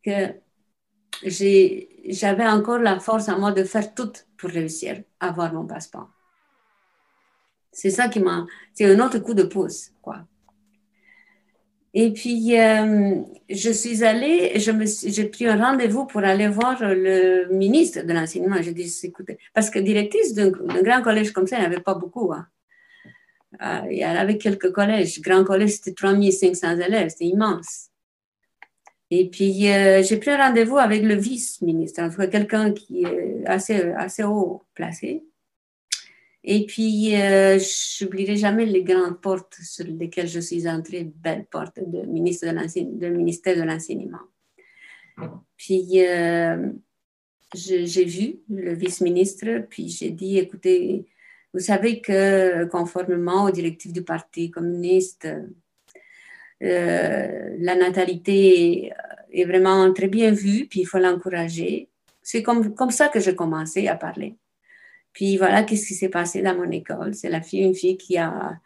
[0.03, 0.44] que
[1.23, 6.11] j'avais encore la force à moi de faire tout pour réussir à avoir mon passeport.
[7.73, 8.47] C'est ça qui m'a.
[8.73, 10.27] C'est un autre coup de pouce, quoi.
[11.97, 18.03] Et puis, euh, je suis allée, j'ai pris un rendez-vous pour aller voir le ministre
[18.03, 18.61] de l'enseignement.
[18.61, 21.95] J'ai dit, écoutez, parce que directrice d'un grand collège comme ça, il n'y avait pas
[21.95, 22.33] beaucoup.
[22.33, 22.49] Hein.
[23.63, 25.21] Euh, il y avait quelques collèges.
[25.21, 27.91] Grand collège, c'était 3500 élèves, c'était immense.
[29.17, 33.47] Et puis, euh, j'ai pris rendez-vous avec le vice-ministre, en tout cas quelqu'un qui est
[33.47, 35.23] assez, assez haut placé.
[36.43, 41.47] Et puis, euh, je n'oublierai jamais les grandes portes sur lesquelles je suis entrée, belles
[41.47, 44.27] portes du ministère de l'Enseignement.
[45.57, 46.73] Puis, euh,
[47.55, 51.07] j'ai vu le vice-ministre, puis j'ai dit, écoutez,
[51.53, 55.29] vous savez que conformément aux directives du Parti communiste,
[56.61, 58.93] la natalité
[59.33, 61.89] est vraiment très bien vue, puis il faut l'encourager.
[62.23, 64.37] C'est comme, comme ça que j'ai commencé à parler.
[65.13, 67.15] Puis voilà, qu'est-ce qui s'est passé dans mon école?
[67.15, 68.59] C'est la fille, une fille qui a,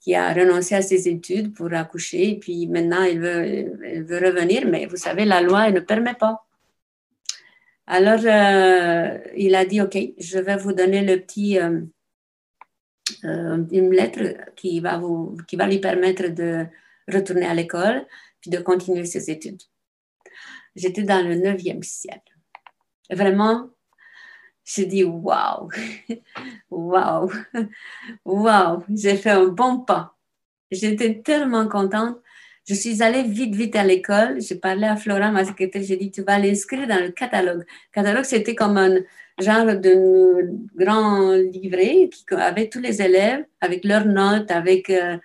[0.00, 2.38] qui a renoncé à ses études pour accoucher.
[2.40, 6.44] Puis maintenant, elle veut, veut revenir, mais vous savez, la loi, elle ne permet pas.
[7.86, 11.82] Alors, euh, il a dit, OK, je vais vous donner le petit, euh,
[13.24, 14.20] euh, une lettre
[14.56, 16.66] qui va, vous, qui va lui permettre de
[17.08, 18.06] retourner à l'école
[18.40, 19.62] puis de continuer ses études.
[20.74, 22.32] J'étais dans le neuvième siècle.
[23.10, 23.70] Vraiment,
[24.64, 25.68] j'ai dit waouh,
[26.70, 27.30] waouh,
[28.24, 30.16] waouh, j'ai fait un bon pas.
[30.70, 32.18] J'étais tellement contente
[32.66, 34.40] Je suis allée vite, vite à l'école.
[34.40, 35.82] J'ai parlé à Flora, ma secrétaire.
[35.82, 37.58] J'ai dit, tu vas l'inscrire dans le catalogue.
[37.60, 38.96] Le catalogue, c'était comme un
[39.38, 45.18] genre de grand livret qui avait tous les élèves avec leurs notes, avec euh,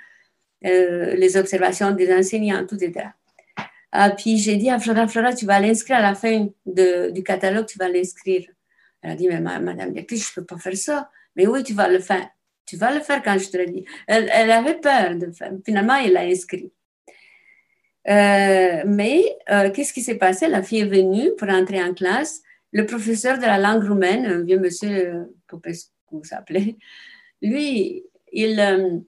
[0.66, 3.10] euh, les observations des enseignants, tout, etc.
[3.92, 7.24] Ah, puis j'ai dit à Flora, Flora, tu vas l'inscrire à la fin de, du
[7.24, 8.48] catalogue, tu vas l'inscrire.
[9.02, 11.10] Elle a dit, mais madame directrice, je ne peux pas faire ça.
[11.36, 12.28] Mais oui, tu vas le faire.
[12.66, 13.86] Tu vas le faire quand je te le dis.
[14.08, 15.54] Elle, elle avait peur de faire.
[15.66, 16.72] Finalement, elle l'a inscrit.
[18.10, 20.48] Euh, mais euh, qu'est-ce qui s'est passé?
[20.48, 22.42] La fille est venue pour entrer en classe.
[22.72, 25.92] Le professeur de la langue roumaine, un vieux monsieur, Popescu
[26.24, 26.76] s'appelait,
[27.42, 29.04] lui, il,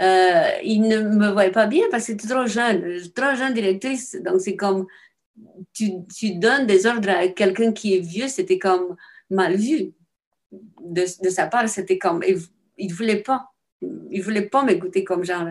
[0.00, 4.16] euh, il ne me voyait pas bien parce que c'était trop jeune, trop jeune directrice.
[4.24, 4.86] Donc, c'est comme
[5.72, 8.96] tu, donnes des ordres à quelqu'un qui est vieux, c'était comme
[9.30, 9.92] mal vu.
[10.80, 13.50] De, sa part, c'était comme il ne voulait pas.
[13.82, 15.48] Il ne voulait pas m'écouter comme genre.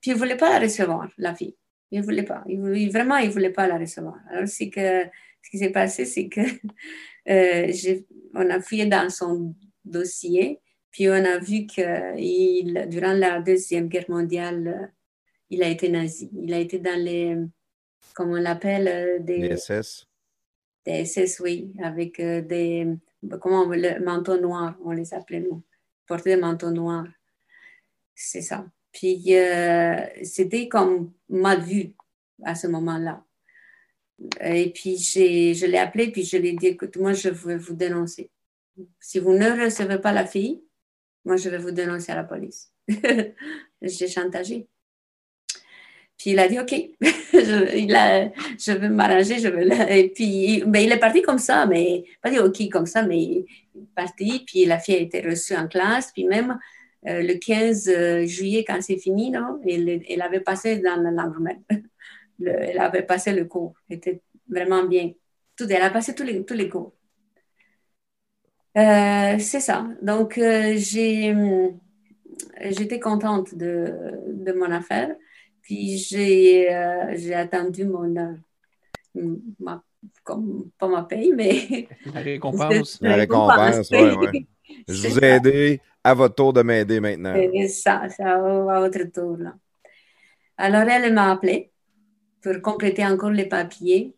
[0.00, 1.56] Puis il ne voulait pas la recevoir, la fille.
[1.90, 2.44] Il ne voulait pas.
[2.46, 4.16] Vraiment, il ne voulait pas la recevoir.
[4.30, 5.04] Alors, c'est que
[5.42, 6.40] ce qui s'est passé, c'est que
[7.28, 7.72] euh,
[8.34, 10.60] on a fouillé dans son dossier,
[10.90, 14.92] puis on a vu que durant la Deuxième Guerre mondiale,
[15.48, 16.30] il a été nazi.
[16.36, 17.36] Il a été dans les,
[18.14, 19.56] comment on l'appelle, euh, des...
[19.56, 20.06] SS.
[20.84, 22.86] Des SS, oui, avec euh, des,
[23.40, 25.62] comment, le manteau noir, on les appelait nous
[26.06, 27.06] porter des manteaux noirs.
[28.14, 28.66] C'est ça.
[28.92, 31.92] Puis euh, c'était comme mal vu
[32.42, 33.24] à ce moment-là.
[34.40, 37.74] Et puis je l'ai appelé, puis je lui ai dit, écoute, moi je vais vous
[37.74, 38.30] dénoncer.
[38.98, 40.62] Si vous ne recevez pas la fille,
[41.24, 42.72] moi je vais vous dénoncer à la police.
[43.82, 44.68] J'ai chantagé.
[46.20, 46.70] Puis il a dit, OK,
[47.00, 49.98] je, il a, je vais m'arranger, je vais...
[49.98, 53.22] Et puis, mais il est parti comme ça, mais pas dit OK comme ça, mais
[53.22, 54.44] il est parti.
[54.46, 56.12] Puis la fille a été reçue en classe.
[56.12, 56.58] Puis même
[57.06, 61.58] euh, le 15 euh, juillet, quand c'est fini, non, elle, avait passé dans la langue
[62.44, 63.72] elle avait passé le cours.
[63.90, 65.12] C'était vraiment bien.
[65.56, 66.92] Tout, elle a passé tous les, tous les cours.
[68.76, 69.86] Euh, c'est ça.
[70.00, 71.34] Donc, j'ai,
[72.60, 73.92] j'étais contente de,
[74.28, 75.14] de mon affaire.
[75.62, 79.80] Puis j'ai euh, attendu mon, euh, ma,
[80.24, 81.88] comme, pas ma paye, mais.
[82.12, 82.98] La récompense.
[83.02, 84.48] La récompense, oui, oui.
[84.88, 85.80] Je vous ai aidé.
[86.02, 87.34] À votre tour de m'aider maintenant.
[87.36, 89.36] C'est ça, ça à votre tour.
[89.36, 89.54] Là.
[90.56, 91.70] Alors, elle m'a appelé
[92.40, 94.16] pour compléter encore les papiers.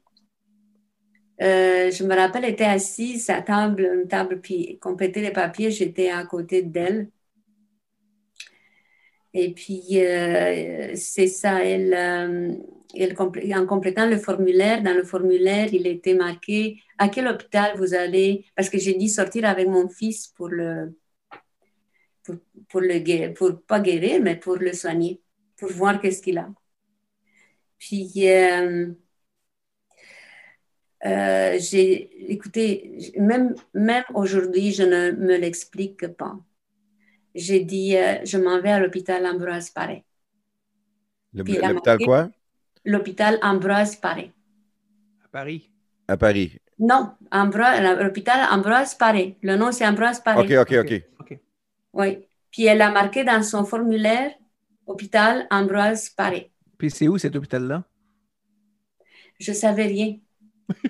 [1.43, 5.71] Euh, je me rappelle, elle était assise à table, une table, puis compléter les papiers,
[5.73, 7.11] j'étais à côté d'elle.
[9.35, 12.55] Et puis, euh, c'est ça, elle, euh,
[12.95, 13.17] elle,
[13.57, 18.45] en complétant le formulaire, dans le formulaire, il était marqué à quel hôpital vous allez,
[18.55, 20.97] parce que j'ai dit sortir avec mon fils pour le,
[22.25, 22.37] pour,
[22.69, 25.21] pour le pour pas guérir, mais pour le soigner,
[25.57, 26.49] pour voir qu'est-ce qu'il a.
[27.79, 28.13] Puis,
[31.05, 36.39] j'ai, écoutez, même, même aujourd'hui, je ne me l'explique pas
[37.35, 40.05] j'ai dit, euh, je m'en vais à l'hôpital Ambroise Paré.
[41.33, 42.31] L'hôpital quoi?
[42.85, 44.33] L'hôpital Ambroise Paré.
[45.25, 45.71] À Paris.
[46.09, 46.59] À Paris.
[46.79, 49.37] Non, l'hôpital Ambroise Paré.
[49.43, 50.59] Le nom, c'est Ambroise Paré.
[50.59, 51.39] OK, OK, OK.
[51.95, 52.19] Oui.
[52.51, 54.33] Puis elle a marqué dans son formulaire
[54.87, 56.51] hôpital Ambroise Paré.
[56.77, 57.85] Puis c'est où cet hôpital-là?
[59.39, 60.17] Je ne savais rien.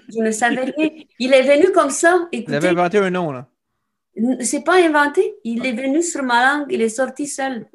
[0.08, 0.88] Je ne savais rien.
[1.18, 2.28] Il est venu comme ça.
[2.32, 3.48] Écoutez, Vous avez inventé un nom, là.
[4.40, 5.34] C'est pas inventé.
[5.44, 7.66] Il est venu sur ma langue, il est sorti seul.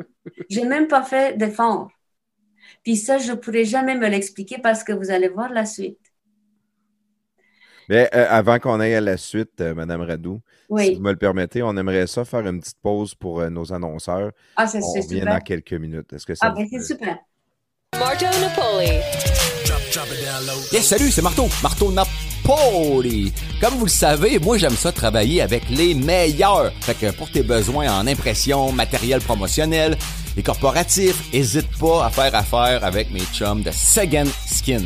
[0.49, 1.89] J'ai même pas fait d'effort.
[2.83, 5.99] Puis ça, je pourrais jamais me l'expliquer parce que vous allez voir la suite.
[7.89, 10.41] Mais euh, avant qu'on aille à la suite, euh, Madame Radou,
[10.77, 13.71] si vous me le permettez, on aimerait ça faire une petite pause pour euh, nos
[13.71, 14.31] annonceurs.
[14.55, 15.01] Ah, c'est super.
[15.01, 16.11] On revient dans quelques minutes.
[16.13, 17.17] Est-ce que ça Ah, ben c'est super.
[17.95, 18.99] Marto Napoli.
[20.73, 21.47] Yes, salut, c'est Marteau.
[21.63, 23.31] Marteau Napoli.
[23.61, 26.73] Comme vous le savez, moi, j'aime ça travailler avec les meilleurs.
[26.81, 29.97] Fait que pour tes besoins en impression, matériel promotionnel
[30.35, 34.85] et corporatif, hésite pas à faire affaire avec mes chums de Second Skin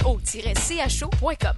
[0.01, 1.55] so-cho.com.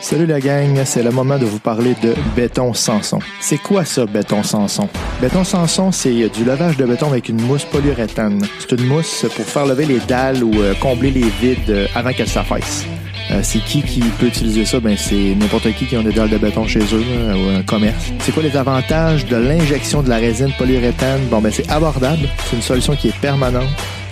[0.00, 3.20] Salut la gang, c'est le moment de vous parler de béton Sanson.
[3.40, 4.88] C'est quoi ça, béton Sanson?
[5.20, 8.44] Béton Sanson, c'est du lavage de béton avec une mousse polyuréthane.
[8.58, 12.12] C'est une mousse pour faire lever les dalles ou euh, combler les vides euh, avant
[12.12, 12.84] qu'elles s'affaissent.
[13.32, 14.78] Euh, c'est qui qui peut utiliser ça?
[14.80, 17.02] Ben, c'est n'importe qui qui a des dalles de béton chez eux
[17.34, 18.12] ou un commerce.
[18.20, 21.20] C'est quoi les avantages de l'injection de la résine polyuréthane?
[21.30, 22.28] Bon, ben, c'est abordable.
[22.44, 23.68] C'est une solution qui est permanente.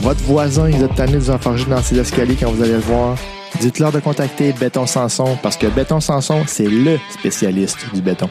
[0.00, 2.78] votre voisin, il a tanné de vous enfarger dans ses escaliers quand vous allez le
[2.78, 3.18] voir.
[3.60, 8.28] Dites-leur de contacter Béton Sanson parce que Béton Sanson, c'est LE spécialiste du béton.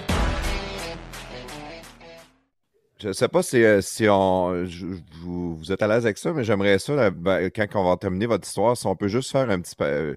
[3.01, 4.65] Je sais pas si, euh, si on,
[5.21, 8.25] vous, vous êtes à l'aise avec ça, mais j'aimerais ça, ben, quand on va terminer
[8.25, 10.15] votre histoire, si on peut juste faire un petit, euh,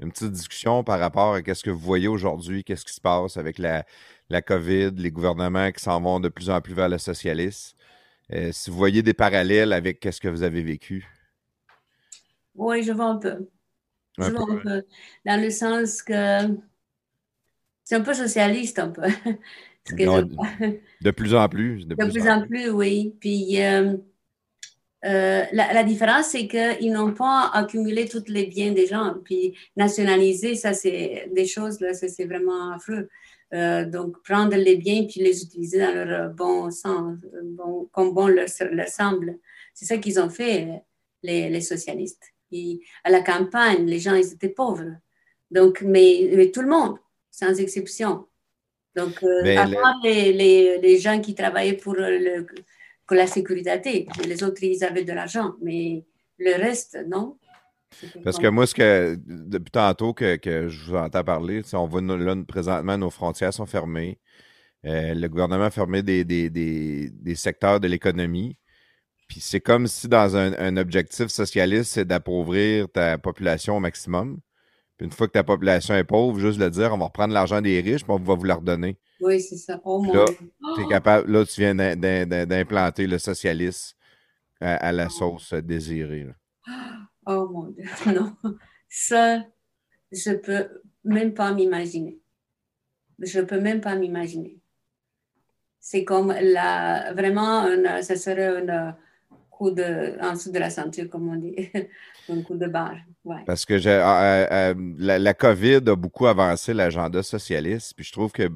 [0.00, 3.36] une petite discussion par rapport à qu'est-ce que vous voyez aujourd'hui, qu'est-ce qui se passe
[3.36, 3.84] avec la,
[4.30, 7.73] la COVID, les gouvernements qui s'en vont de plus en plus vers le socialisme.
[8.34, 11.06] Euh, si vous voyez des parallèles avec qu'est-ce que vous avez vécu?
[12.54, 13.48] Oui, je vois un peu.
[14.18, 14.82] Je vois un peu.
[15.24, 16.14] Dans le sens que
[17.84, 19.02] c'est un peu socialiste, un peu.
[19.84, 20.20] Parce que Non,
[20.60, 21.86] je- De plus en plus.
[21.86, 23.14] De, De plus en plus, oui.
[23.20, 23.96] Puis euh,
[25.04, 29.14] euh, la, la différence, c'est qu'ils n'ont pas accumulé tous les biens des gens.
[29.22, 33.08] Puis nationaliser, ça, c'est des choses, là, c'est vraiment affreux.
[33.54, 37.88] Euh, donc, prendre les biens puis les utiliser dans leur euh, bon sens, euh, bon,
[37.92, 39.38] comme bon leur, leur semble.
[39.72, 40.82] C'est ça qu'ils ont fait,
[41.22, 42.24] les, les socialistes.
[43.02, 44.96] À la campagne, les gens, ils étaient pauvres.
[45.50, 46.98] Donc, mais, mais tout le monde,
[47.30, 48.26] sans exception.
[48.94, 52.46] Donc, euh, à part les, les, les gens qui travaillaient pour, le,
[53.06, 56.04] pour la sécurité, les autres, ils avaient de l'argent, mais
[56.38, 57.36] le reste, non.
[58.22, 62.00] Parce que moi, ce que depuis tantôt que, que je vous entends parler, on voit
[62.00, 64.18] là, présentement, nos frontières sont fermées.
[64.86, 68.58] Euh, le gouvernement a fermé des, des, des, des secteurs de l'économie.
[69.28, 74.38] Puis c'est comme si dans un, un objectif socialiste, c'est d'appauvrir ta population au maximum.
[74.98, 77.60] Puis une fois que ta population est pauvre, juste de dire, on va reprendre l'argent
[77.62, 78.98] des riches, puis on va vous le redonner.
[79.20, 79.80] Oui, c'est ça.
[79.84, 80.26] Oh mon Là,
[80.88, 83.96] capable, là, tu viens d'im- d'im- d'im- d'implanter le socialisme
[84.60, 86.24] à, à la sauce désirée.
[86.24, 86.34] là.
[87.26, 87.84] Oh mon Dieu.
[88.06, 88.36] Non.
[88.88, 89.44] Ça,
[90.12, 90.68] je peux
[91.04, 92.18] même pas m'imaginer.
[93.18, 94.58] Je peux même pas m'imaginer.
[95.80, 98.96] C'est comme la, vraiment, un, ça serait un
[99.50, 101.54] coup de, en dessous de la ceinture, comme on dit.
[102.28, 102.96] un coup de barre.
[103.46, 108.32] Parce que euh, euh, la, la COVID a beaucoup avancé l'agenda socialiste, puis je trouve
[108.32, 108.48] que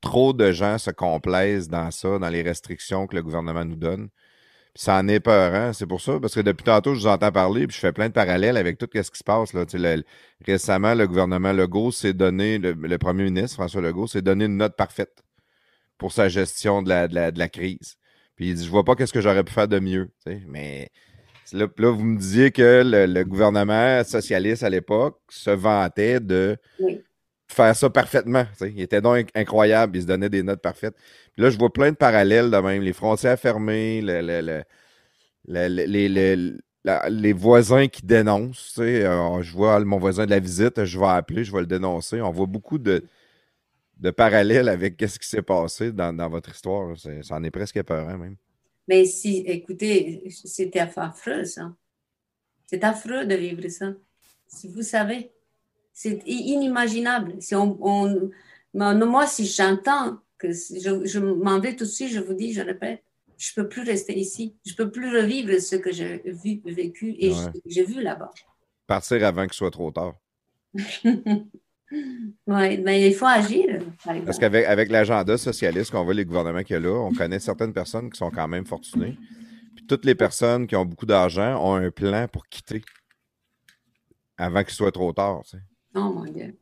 [0.00, 4.08] trop de gens se complaisent dans ça, dans les restrictions que le gouvernement nous donne.
[4.76, 5.72] Ça en est peurant.
[5.72, 8.08] C'est pour ça, parce que depuis tantôt, je vous entends parler, puis je fais plein
[8.08, 9.52] de parallèles avec tout ce qui se passe.
[9.52, 9.66] Là.
[9.66, 10.04] Tu sais, le-
[10.46, 14.56] récemment, le gouvernement Legault s'est donné, le, le premier ministre François Legault s'est donné une
[14.56, 15.22] note parfaite
[15.98, 17.96] pour sa gestion de la, de la, de la crise.
[18.36, 20.10] Puis il dit, je vois pas qu'est-ce que j'aurais pu faire de mieux.
[20.24, 20.42] tu sais.
[20.46, 20.88] Mais
[21.52, 26.56] Là, là, vous me disiez que le, le gouvernement socialiste à l'époque se vantait de
[26.78, 27.02] Oui.
[27.48, 28.44] faire ça parfaitement.
[28.44, 28.72] tu sais.
[28.74, 30.94] Il était donc incroyable, il se donnait des notes parfaites.
[31.40, 32.82] Là, je vois plein de parallèles de même.
[32.82, 34.62] Les frontières fermées, le- le- le-
[35.68, 38.68] le- le- les, voisins qui dénoncent.
[38.74, 39.04] tu sais.
[39.04, 42.20] Euh, je vois mon voisin de la visite, je vais appeler, je vais le dénoncer.
[42.22, 43.04] On voit beaucoup de,
[43.98, 46.96] de parallèles avec ce qui s'est passé dans, dans votre histoire.
[46.98, 48.36] Ça en est presque épeurant même.
[48.88, 51.74] Mais si, écoutez, c'était affreux, ça.
[52.66, 53.92] C'est affreux de vivre ça.
[54.48, 55.32] Si vous savez,
[55.92, 57.42] c'est inimaginable.
[57.42, 58.30] Si on, on-
[58.74, 62.62] moi, si j'entends que je, je m'en vais tout de suite, je vous dis, je
[62.62, 63.02] répète,
[63.36, 64.56] je peux plus rester ici.
[64.66, 67.36] Je peux plus revivre ce que j'ai vu, vécu et Ouais.
[67.66, 68.30] j'ai vu là-bas.
[68.86, 70.14] Partir avant qu'il soit trop tard.
[72.46, 74.14] Oui, mais il faut agir, par.
[74.24, 77.40] Parce qu'avec avec l'agenda socialiste qu'on voit les gouvernements qu'il y a là, on connaît
[77.40, 79.16] certaines personnes qui sont quand même fortunées.
[79.74, 82.82] Puis toutes les personnes qui ont beaucoup d'argent ont un plan pour quitter
[84.38, 85.40] avant qu'il soit trop tard.
[85.42, 85.62] tu sais.
[85.96, 86.56] Oh mon Dieu.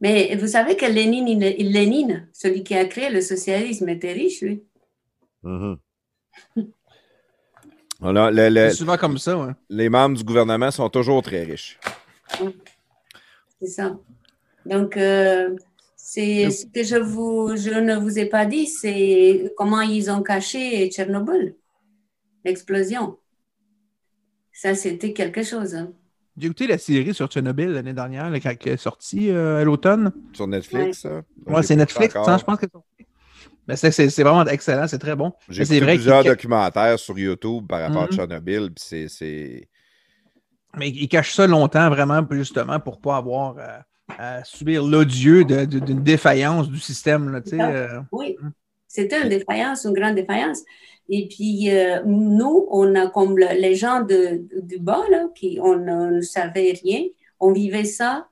[0.00, 4.40] Mais vous savez que Lénine, il- Lénine, celui qui a créé le socialisme, était riche,
[4.40, 4.62] lui.
[8.00, 9.52] Voilà, le- le- C'est souvent comme ça, ouais.
[9.68, 11.78] les membres du gouvernement sont toujours très riches.
[13.60, 13.98] C'est ça.
[14.64, 15.54] Donc, euh,
[15.96, 20.22] c'est ce que je, vous, je ne vous ai pas dit, c'est comment ils ont
[20.22, 21.54] caché Tchernobyl,
[22.44, 23.18] l'explosion.
[24.52, 25.74] Ça, c'était quelque chose.
[25.74, 25.92] hein.
[26.40, 29.64] J'ai écouté la série sur Tchernobyl l'année dernière, là, quand elle est sortie euh, à
[29.64, 30.10] l'automne.
[30.32, 31.22] Sur Netflix, ça?
[31.46, 33.06] Ouais, c'est Netflix, hein, je pense que c'est sorti.
[33.68, 35.32] Mais c'est- c'est c'est vraiment excellent, c'est très bon.
[35.50, 38.12] J'ai écouté vrai plusieurs documentaires sur YouTube par rapport à Mhm.
[38.12, 39.68] Tchernobyl, puis c'est-.
[40.78, 43.78] Mais ils cachent ça longtemps, vraiment, justement, pour pas avoir euh,
[44.18, 47.30] à subir l'odieux d'une défaillance du système.
[47.32, 47.66] Là, tu sais, Ça.
[47.68, 48.36] euh, Oui,
[48.86, 50.60] c'était une défaillance, une grande défaillance.
[51.10, 55.76] Et puis, euh, nous, on a comme le- les gens du bas, là, qui on
[55.76, 57.04] ne savait rien,
[57.40, 58.28] on vivait ça,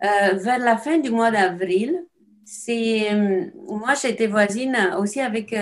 [0.04, 2.04] euh, vers la fin du mois d'avril,
[2.44, 5.54] c'est euh, moi, j'étais voisine aussi avec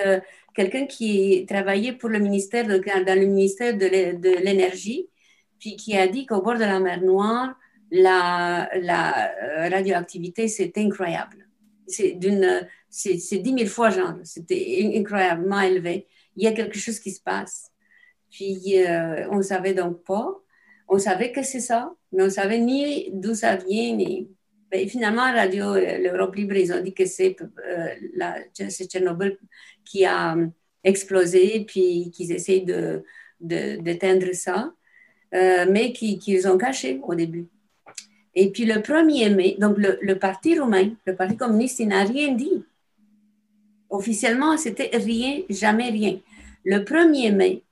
[0.55, 5.09] quelqu'un qui travaillait pour le ministère de, dans le ministère de l'é- de l'énergie,
[5.59, 7.55] puis qui a dit qu'au bord de la mer Noire,
[7.91, 8.69] la,
[9.71, 11.49] radioactivité, c'est incroyable.
[11.89, 14.15] C'est d'une c'est c'est 10 000 fois, genre.
[14.25, 16.07] C'était in- incroyablement élevé.
[16.37, 17.71] Il y a quelque chose qui se passe.
[18.31, 18.75] Puis,
[19.31, 20.37] on ne savait donc pas.
[20.89, 24.29] On savait que c'est ça, mais on savait ni d'où ça vient, ni...
[24.71, 27.89] Ben, finalement, Radio euh, l'Europe libre, ils ont dit que c'est euh,
[28.55, 29.39] Tchernobyl
[29.85, 30.47] qui a euh,
[30.83, 33.05] explosé, puis qu'ils essayent de,
[33.41, 34.73] d'éteindre ça,
[35.35, 37.47] euh, mais qui- qu'ils ont caché au début.
[38.35, 42.03] Et puis le 1er mai, donc le, le Parti roumain, le Parti communiste, il n'a
[42.05, 42.65] rien dit.
[43.89, 46.19] Officiellement, c'était rien, jamais rien.
[46.65, 47.63] Le 1er mai,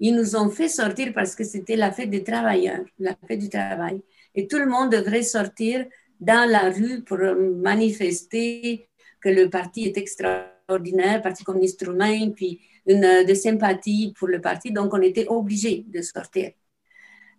[0.00, 3.50] ils nous ont fait sortir parce que c'était la fête des travailleurs, la fête du
[3.50, 4.00] travail.
[4.34, 5.86] Et tout le monde devrait sortir
[6.18, 8.88] dans la rue pour manifester
[9.20, 14.40] que le parti est extraordinaire, le Parti communiste roumain, puis une de sympathie pour le
[14.40, 14.72] parti.
[14.72, 16.52] Donc, on était obligés de sortir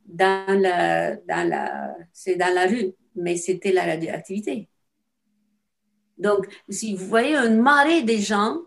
[0.06, 4.68] dans la, dans la, c'est dans la rue, mais c'était la radioactivité.
[6.18, 8.60] Donc, si vous voyez une marée de gens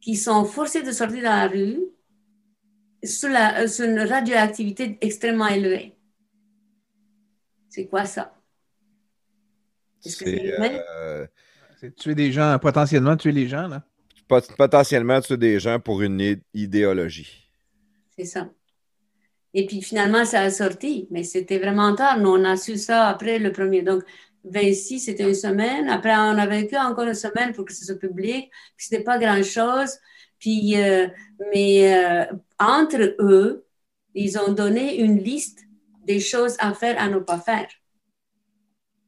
[0.00, 1.80] qui sont forcés de sortir dans la rue
[3.04, 5.96] sous, la, sous une radioactivité extrêmement élevée.
[7.68, 8.34] C'est quoi ça?
[10.04, 10.80] Est-ce que c'est C'est humain?
[10.98, 11.26] euh,
[11.78, 13.68] C'est tuer des gens, potentiellement tuer les gens.
[13.68, 13.82] Là.
[14.28, 17.50] pot- potentiellement tuer des gens pour une idéologie.
[18.16, 18.50] C'est ça.
[19.54, 22.18] Et puis finalement, ça a sorti, mais c'était vraiment tard.
[22.20, 23.82] Nous, on a su ça après le premier.
[23.82, 24.04] Donc,
[24.44, 25.88] 26, c'était une semaine.
[25.88, 28.50] Après, on a vécu encore une semaine pour que ce soit public.
[28.76, 29.98] Puis, c'était pas grand-chose.
[30.38, 31.08] Puis, euh,
[31.52, 32.24] mais euh,
[32.58, 33.66] entre eux,
[34.14, 35.60] ils ont donné une liste
[36.04, 37.68] des choses à faire, à ne pas faire.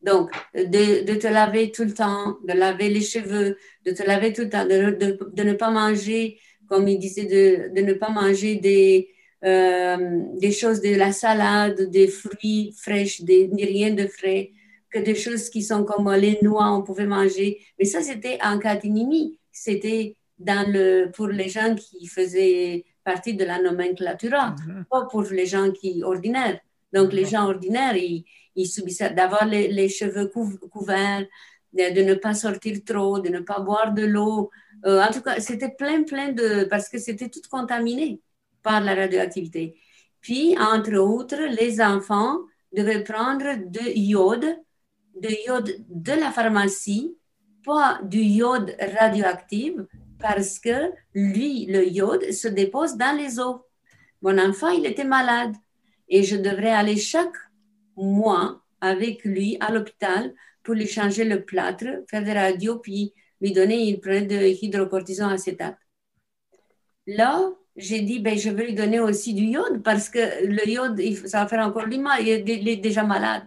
[0.03, 3.57] Donc, de, te laver tout le temps, de laver les cheveux,
[3.87, 6.39] de te laver tout le temps, de, ne pas manger,
[6.69, 9.11] comme il disait, de, ne pas manger des,
[9.45, 14.51] euh, des choses de la salade, des fruits fraîches, des, rien de frais,
[14.91, 17.61] que des choses qui sont comme les noix, on pouvait manger.
[17.79, 19.39] Mais ça, c'était en catimini.
[19.53, 20.17] C'était
[20.51, 24.85] dans le, pour les gens qui faisaient partie de la nomenclatura, Mhm.
[24.91, 26.59] pas pour les gens qui ordinaires.
[26.93, 28.25] Donc, les gens ordinaires, ils,
[28.55, 31.27] ils subissaient d'avoir les, les cheveux couv- couverts,
[31.73, 34.51] de, de ne pas sortir trop, de ne pas boire de l'eau.
[34.87, 36.65] Euh, en tout cas, c'était plein, plein de...
[36.65, 38.21] parce que c'était tout contaminé
[38.63, 39.65] par la radioactivité.
[40.21, 42.37] Puis, entre autres, les enfants
[42.77, 44.49] devaient prendre de iode,
[45.25, 47.17] de iode de la pharmacie,
[47.65, 49.73] pas du iode radioactif,
[50.23, 53.61] parce que lui, le iode, se dépose dans les os.
[54.23, 55.55] Mon enfant, il était malade
[56.09, 57.37] et je devrais aller chaque
[57.97, 60.33] mois avec lui à l'hôpital
[60.63, 65.33] pour lui changer le plâtre, faire des radios, puis lui donner, il prenait de hydrocortisone
[65.33, 65.77] acétate.
[67.07, 71.01] Là, j'ai dit, ben, je vais lui donner aussi du iode parce que le iode,
[71.27, 73.45] ça va faire encore est, il est déjà malade.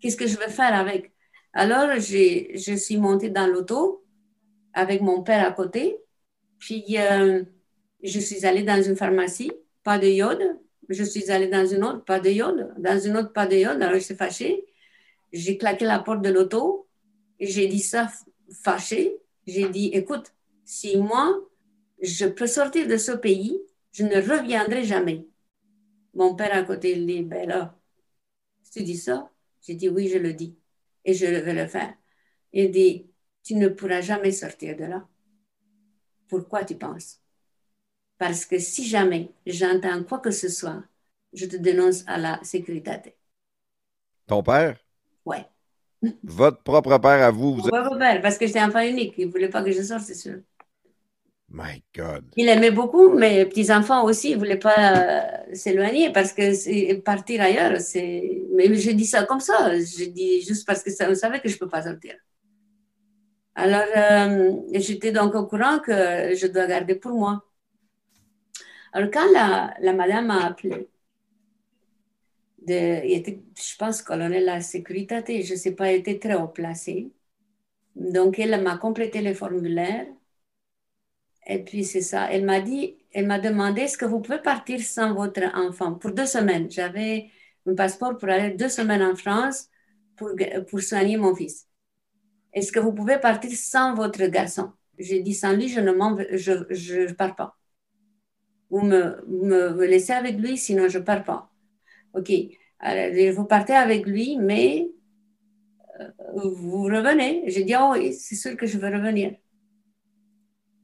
[0.00, 1.12] Qu'est-ce que je vais faire avec?
[1.52, 4.02] Alors, je suis montée dans l'auto
[4.74, 5.96] avec mon père à côté.
[6.58, 7.42] Puis, euh,
[8.02, 9.52] je suis allée dans une pharmacie,
[9.82, 10.58] pas de iode.
[10.88, 12.74] Je suis allée dans une autre, pas de iode.
[12.78, 13.82] Dans une autre, pas de iode.
[13.82, 14.66] Alors, je suis fâchée.
[15.32, 16.88] J'ai claqué la porte de l'auto.
[17.38, 18.10] J'ai dit ça
[18.62, 19.16] fâchée.
[19.46, 20.32] J'ai dit, écoute,
[20.64, 21.38] si moi,
[22.02, 23.60] je peux sortir de ce pays,
[23.92, 25.26] je ne reviendrai jamais.
[26.14, 27.78] Mon père à côté, il dit, ben là,
[28.72, 29.30] tu dis ça?
[29.62, 30.56] J'ai dit, oui, je le dis.
[31.04, 31.94] Et je vais le faire.
[32.52, 33.09] Il dit,
[33.42, 35.06] tu ne pourras jamais sortir de là.
[36.28, 37.20] Pourquoi tu penses?
[38.18, 40.82] Parce que si jamais j'entends quoi que ce soit,
[41.32, 43.14] je te dénonce à la sécurité.
[44.26, 44.78] Ton père?
[45.24, 45.46] Ouais.
[46.22, 47.56] Votre propre père à vous?
[47.56, 49.14] Mon propre père, parce que j'étais enfant unique.
[49.18, 50.40] Il ne voulait pas que je sorte, c'est sûr.
[51.48, 52.26] My God.
[52.36, 57.42] Il aimait beaucoup, mes petits-enfants aussi, ils ne voulaient pas euh, s'éloigner parce que partir
[57.42, 58.42] ailleurs, c'est.
[58.54, 59.76] Mais je dis ça comme ça.
[59.76, 62.14] Je dis juste parce que ça, on savait que je ne peux pas sortir.
[63.62, 65.92] Alors, euh, j'étais donc au courant que
[66.34, 67.44] je dois garder pour moi.
[68.92, 70.88] Alors, quand la, madame m'a appelé,
[72.66, 76.34] il était, je pense, colonel de la sécurité, je ne sais pas, elle était très
[76.34, 77.12] haut placé.
[77.96, 80.06] Donc, elle m'a complété le formulaire.
[81.46, 82.32] Et puis, c'est ça.
[82.32, 86.12] Elle m'a dit, elle m'a demandé est-ce que vous pouvez partir sans votre enfant pour
[86.12, 86.70] deux semaines?
[86.70, 87.30] J'avais
[87.66, 89.68] un passeport pour aller deux semaines en France
[90.16, 90.30] pour,
[90.68, 91.69] pour soigner mon fils.
[92.52, 94.72] Est-ce que vous pouvez partir sans votre garçon?
[94.98, 97.56] J'ai dit sans lui, je ne m'en je, je, pars pas.
[98.70, 101.50] Vous me, me, laissez avec lui, sinon je pars pas.
[102.14, 102.30] OK.
[103.34, 104.90] Vous partez avec lui, mais
[106.00, 106.10] euh,
[106.54, 107.44] vous revenez.
[107.46, 109.34] J'ai dit, oh oui, c'est sûr que je veux revenir.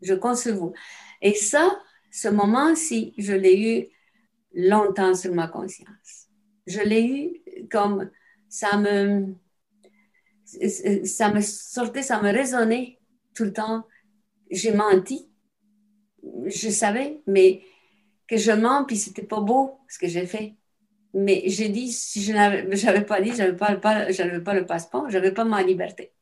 [0.03, 0.73] Je compte sur vous.
[1.23, 1.79] Et ça,
[2.11, 3.87] ce moment-ci, je l'ai eu
[4.55, 6.29] longtemps sur ma conscience.
[6.67, 8.11] Je l'ai eu comme
[8.49, 9.35] ça me
[10.47, 12.99] ça me sortait, ça me résonnait
[13.35, 13.85] tout le temps.
[14.51, 15.29] J'ai menti.
[16.47, 17.63] Je savais, mais
[18.29, 20.55] que je mens, puis c'était pas beau ce que j'ai fait.
[21.15, 24.07] Mais j'ai dit, si je n'avais pas dit, je n'avais pas, pas,
[24.45, 26.13] pas le passeport, je n'avais pas ma liberté.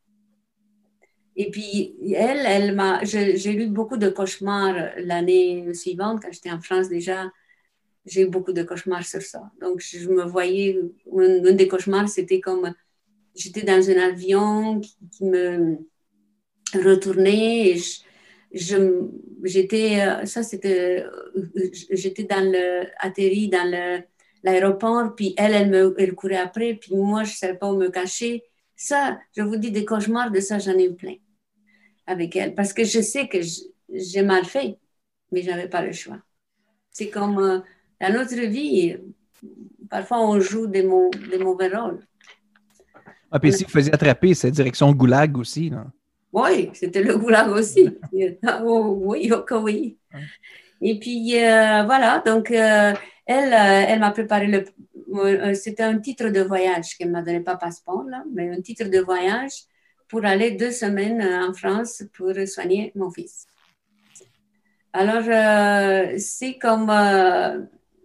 [1.37, 3.03] Et puis, elle, elle m'a.
[3.03, 7.31] J'ai lu beaucoup de cauchemars l'année suivante, quand j'étais en France déjà.
[8.07, 9.51] J'ai eu beaucoup de cauchemars sur ça.
[9.61, 10.79] Donc, je me voyais.
[11.13, 12.73] Un, un des cauchemars, c'était comme
[13.35, 15.79] j'étais dans un avion qui, me
[16.75, 17.81] retournait et
[18.53, 19.09] je,
[19.43, 24.03] j'étais, euh, ça c'était, euh, j'étais dans le, atterri dans le,
[24.43, 27.77] l'aéroport, puis elle, elle me, elle courait après, puis moi, je ne savais pas où
[27.77, 28.45] me cacher.
[28.77, 31.17] Ça, je vous dis, des cauchemars de ça, j'en ai eu plein
[32.07, 33.39] avec elle, parce que je sais que
[33.89, 34.79] j'ai mal fait,
[35.33, 36.19] mais je n'avais pas le choix.
[36.91, 37.61] C'est comme euh,
[38.01, 38.97] dans notre vie,
[39.89, 40.83] parfois on joue des,
[41.31, 42.07] des mauvais rôles.
[43.35, 45.87] Ah, puis si vous faisiez attraper, c'est direction goulag aussi, non?
[46.33, 47.91] Oui, c'était le goulag aussi.
[48.47, 49.99] Ah, oh, oui, ok, oui.
[50.81, 52.93] Et puis, euh, voilà, donc, euh,
[53.27, 54.65] elle, euh, elle m'a préparé le.
[55.55, 59.01] C'était un titre de voyage qu'elle m'a donné, pas passeport, là, mais un titre de
[59.01, 59.65] voyage
[60.09, 63.49] pour aller deux semaines en France pour soigner mon fils.
[64.93, 65.25] Alors,
[66.19, 66.87] c'est comme.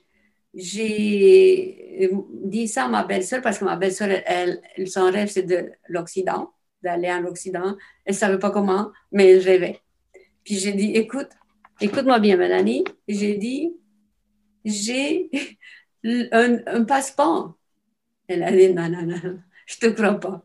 [0.54, 2.10] J'ai
[2.44, 6.54] dit ça à ma belle-sœur parce que ma belle-sœur, elle, son rêve, c'est de l'Occident,
[6.82, 7.76] d'aller en Occident.
[8.06, 9.78] Elle ne savait pas comment, mais elle rêvait.
[10.42, 11.28] Puis j'ai dit, écoute,
[11.82, 12.84] écoute-moi bien, Mélanie.
[13.06, 13.76] J'ai dit,
[14.64, 15.28] j'ai
[16.04, 17.56] un, passeport.
[18.28, 19.38] Elle a dit non, non, non.
[19.66, 20.44] je te crois pas.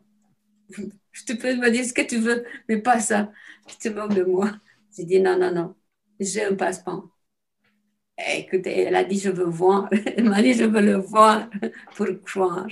[1.11, 3.31] Je peux me dire ce que tu veux, mais pas ça.
[3.67, 4.51] Tu te moques de moi.
[4.95, 5.75] J'ai dit non, non, non,
[6.19, 7.09] j'ai un passeport.
[8.35, 9.89] Écoutez, elle a dit je veux voir.
[10.17, 11.49] Elle m'a dit je veux le voir
[11.95, 12.67] pour croire.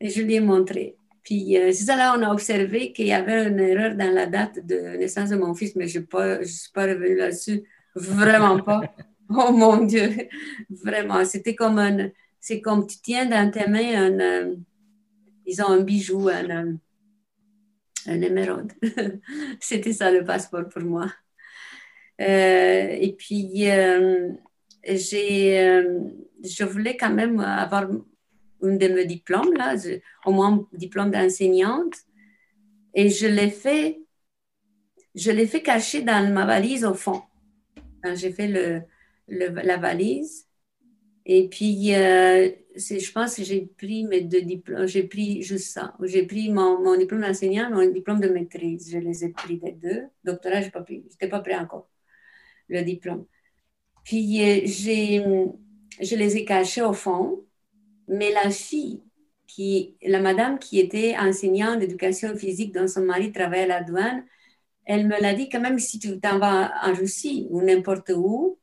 [0.00, 0.96] Et je lui ai montré.
[1.22, 4.26] Puis euh, c'est ça là, on a observé qu'il y avait une erreur dans la
[4.26, 7.64] date de naissance de mon fils, mais je ne suis pas revenue là-dessus.
[7.94, 8.80] Vraiment pas.
[9.30, 10.28] Oh mon Dieu,
[10.70, 11.24] vraiment.
[11.24, 12.10] C'était comme un.
[12.40, 14.20] C'est comme tu tiens dans tes mains un.
[14.20, 14.56] Euh,
[15.46, 16.72] ils ont un bijou, un, euh,
[18.06, 18.72] un émeraude.
[19.60, 21.06] C'était ça le passeport pour moi.
[22.18, 23.66] et puis,
[24.86, 25.82] j'ai,
[26.42, 27.90] je voulais quand même avoir
[28.62, 29.74] un de mes diplômes, là,
[30.24, 31.94] au moins diplôme d'enseignante.
[32.94, 34.00] Et je l'ai fait,
[35.14, 37.22] je l'ai fait cacher dans ma valise au fond.
[38.14, 38.82] j'ai fait le,
[39.28, 40.46] la valise.
[41.26, 44.86] Et puis, euh, je pense que j'ai pris mes deux diplômes.
[44.86, 45.94] J'ai pris juste ça.
[46.02, 48.90] J'ai pris mon, mon diplôme d'enseignant, mon diplôme de maîtrise.
[48.92, 50.02] Je les ai pris les deux.
[50.24, 51.88] Doctorat, je n'étais pas prêt encore,
[52.68, 53.26] le diplôme.
[54.04, 55.24] Puis, euh, j'ai,
[56.00, 57.44] je les ai cachés au fond.
[58.06, 59.02] Mais la fille,
[59.46, 64.24] qui, la madame qui était enseignante d'éducation physique dont son mari travaillait à la douane,
[64.84, 68.58] elle me l'a dit quand même si tu t'en vas en Russie ou n'importe où,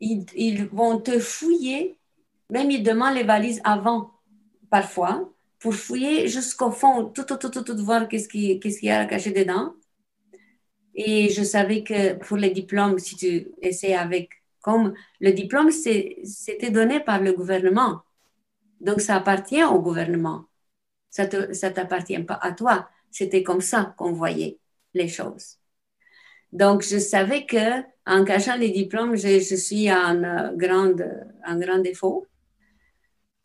[0.00, 1.98] ils, vont te fouiller,
[2.50, 4.12] même ils demandent les valises avant,
[4.70, 9.06] parfois, pour fouiller jusqu'au fond, tout, tout, tout, tout, tout voir qu'est-ce qu'il y a
[9.06, 9.74] caché dedans.
[10.94, 14.30] Et je savais que pour les diplômes, si tu essaies avec
[14.62, 18.02] comme le diplôme, c'était donné par le gouvernement.
[18.80, 20.46] Donc, ça appartient au gouvernement.
[21.10, 22.88] Ça ne t'appartient pas à toi.
[23.10, 24.58] C'était comme ça qu'on voyait
[24.94, 25.58] les choses.
[26.52, 30.94] Donc, je savais que en cachant les diplômes, je, suis en grand,
[31.46, 32.26] en grand défaut.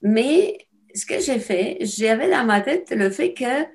[0.01, 0.57] Mais
[0.93, 3.65] ce que j'ai fait, j'avais dans ma tête le fait que,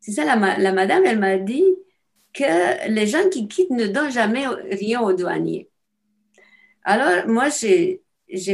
[0.00, 1.64] c'est ça, la, la madame, elle m'a dit
[2.32, 5.68] que les gens qui quittent ne donnent jamais rien aux douaniers.
[6.84, 8.00] Alors, moi, j'ai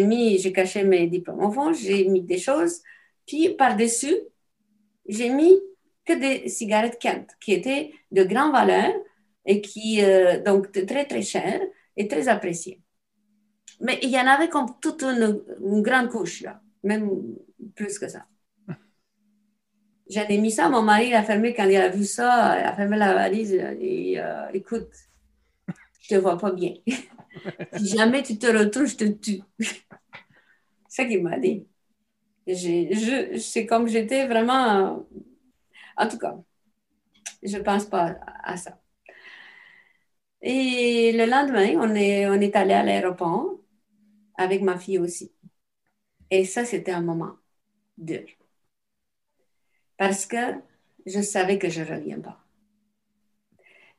[0.05, 2.83] mis, j'ai caché mes diplômes au fond, j'ai mis des choses,
[3.27, 4.17] puis par-dessus,
[5.09, 5.59] j'ai mis
[6.05, 8.93] que des cigarettes Kent qui étaient de grande valeur
[9.49, 11.63] et qui, euh, donc, très, très chères
[11.97, 12.81] et très appréciées.
[13.81, 15.43] Mais il y en avait comme toute une,
[15.83, 17.11] grande couche, là, même
[17.75, 18.27] plus que ça.
[20.11, 22.75] J'en ai mis ça, mon mari l'a fermé quand il a vu ça, il a
[22.75, 24.91] fermé la valise et euh, écoute,
[26.03, 26.75] je te vois pas bien.
[27.77, 29.41] si jamais tu te retrouves, je te tue.
[29.59, 31.67] C'est ça qu'il m'a dit.
[32.47, 35.07] c'est comme j'étais vraiment.
[35.97, 36.37] En tout cas,
[37.43, 38.79] je ne pense pas à ça.
[40.43, 43.59] Et le lendemain, on est, on est allé à l'aéroport
[44.37, 45.33] avec ma fille aussi.
[46.31, 47.37] Et ça, c'était un moment
[47.97, 48.27] dur.
[49.97, 50.55] Parce que
[51.07, 52.39] je savais que je ne reviens pas.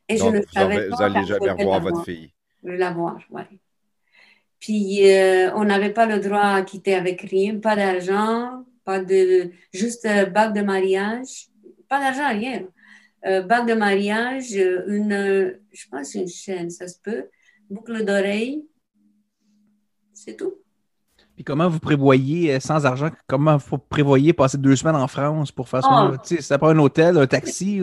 [0.08, 0.96] Et je ne savais pas.
[0.96, 2.32] Vous n'allez jamais revoir votre fille
[2.64, 3.42] l'avoir, oui.
[4.60, 9.52] Puis, euh, on n'avait pas le droit à quitter avec rien, pas d'argent, pas de,
[9.74, 11.48] juste euh, bague de mariage,
[11.88, 12.68] pas d'argent, rien.
[13.26, 17.26] Euh, bague de mariage, une, je pense une chaîne, ça se peut,
[17.70, 18.66] boucle d'oreille,
[20.14, 20.54] c'est tout.
[21.36, 25.68] Puis comment vous prévoyez, sans argent, comment vous prévoyez passer deux semaines en France pour
[25.68, 26.12] faire ça?
[26.14, 26.36] Oh.
[26.40, 27.82] Ça prend un hôtel, un taxi?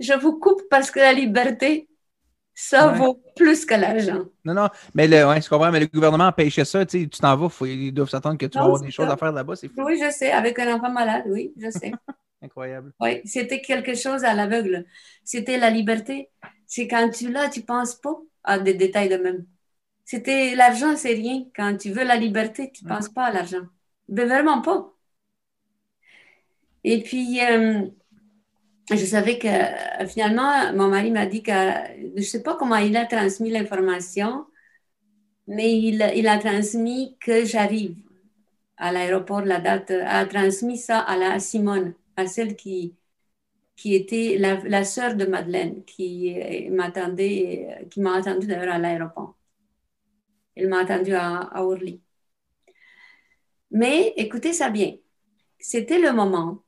[0.00, 1.89] Je vous coupe parce que la liberté,
[2.62, 4.24] ça vaut plus que l'argent.
[4.44, 7.66] Non, non, mais le, ouais, je comprends, mais le gouvernement pêche ça, tu t'en vas,
[7.66, 10.10] ils doivent s'attendre que tu vas avoir des choses à faire là-bas, c'est Oui, je
[10.10, 11.92] sais, avec un enfant malade, oui, je sais.
[12.42, 12.92] Incroyable.
[13.00, 14.86] Oui, c'était quelque chose à l'aveugle.
[15.24, 16.30] C'était la liberté.
[16.66, 19.46] C'est quand tu l'as, tu ne penses pas à des détails de même.
[20.04, 21.44] C'était l'argent, c'est rien.
[21.54, 23.66] Quand tu veux la liberté, tu ne penses pas à l'argent.
[24.08, 24.92] Mais vraiment pas.
[26.84, 27.86] Et puis, euh,
[28.96, 32.76] je savais que euh, finalement, mon mari m'a dit que je ne sais pas comment
[32.76, 34.46] il a transmis l'information,
[35.46, 37.96] mais il, a transmis que j'arrive
[38.76, 42.94] à l'aéroport, la date, a transmis ça à la Simone, à celle qui,
[43.76, 46.36] qui était la, la sœur de Madeleine, qui
[46.70, 49.34] m'attendait, qui m'a attendu d'ailleurs à l'aéroport.
[50.54, 52.00] Elle m'a attendu à, à Orly.
[53.70, 54.96] Mais écoutez ça bien,
[55.58, 56.62] c'était le moment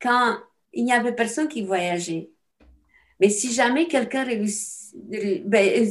[0.00, 0.38] quand
[0.74, 2.30] il n'y avait personne qui voyageait.
[3.20, 5.90] Mais si jamais quelqu'un réussit, ben,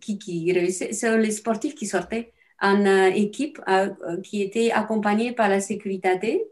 [0.00, 3.90] qui, qui réussit, c'est les sportifs qui sortaient en euh, équipe euh,
[4.22, 6.44] qui était accompagnée par la sécurité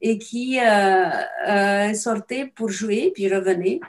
[0.00, 3.80] et qui euh, sortaient pour jouer puis revenaient.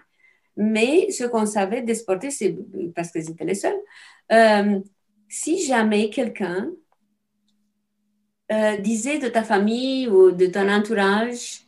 [0.58, 2.58] Mais ce qu'on savait des sportifs, c'est
[2.96, 3.80] parce qu'ils étaient les seuls.
[5.30, 6.70] si jamais quelqu'un
[8.52, 11.62] euh, disais de ta famille ou de ton entourage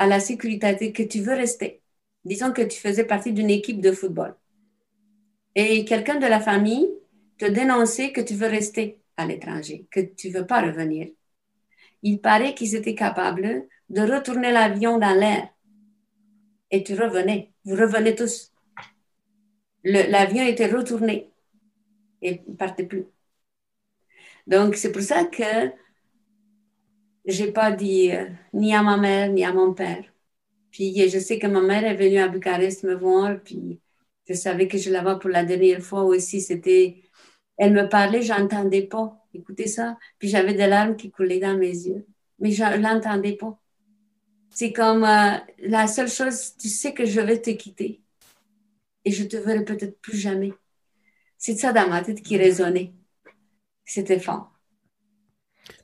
[0.00, 1.82] à la sécurité que tu veux rester.
[2.24, 4.34] Disons que tu faisais partie d'une équipe de football.
[5.54, 6.88] Et quelqu'un de la famille
[7.36, 11.08] te dénonçait que tu veux rester à l'étranger, que tu ne veux pas revenir.
[12.02, 15.50] Il paraît qu'ils étaient capables de retourner l'avion dans l'air.
[16.70, 17.52] Et tu revenais.
[17.66, 18.54] Vous revenez tous.
[19.84, 21.28] L'avion était retourné
[22.22, 23.04] et ne partait plus.
[24.46, 25.72] Donc, c'est pour ça que
[27.26, 30.04] j'ai pas dit euh, ni à ma mère ni à mon père.
[30.70, 33.80] Puis je sais que ma mère est venue à Bucarest me voir, puis
[34.28, 36.40] je savais que je la vois pour la dernière fois aussi.
[36.40, 37.02] C'était,
[37.56, 39.16] elle me parlait, j'entendais pas.
[39.34, 39.98] Écoutez ça.
[40.18, 42.06] Puis j'avais des larmes qui coulaient dans mes yeux,
[42.38, 43.58] mais je l'entendais pas.
[44.50, 48.00] C'est comme euh, la seule chose, tu sais que je vais te quitter
[49.04, 50.52] et je te verrai peut-être plus jamais.
[51.38, 52.92] C'est ça dans ma tête qui résonnait.
[53.84, 54.59] C'était fort.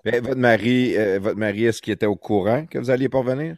[0.07, 3.19] Ben, votre mari, euh, votre mari est-ce qu'il était au courant que vous alliez pas
[3.19, 3.57] revenir?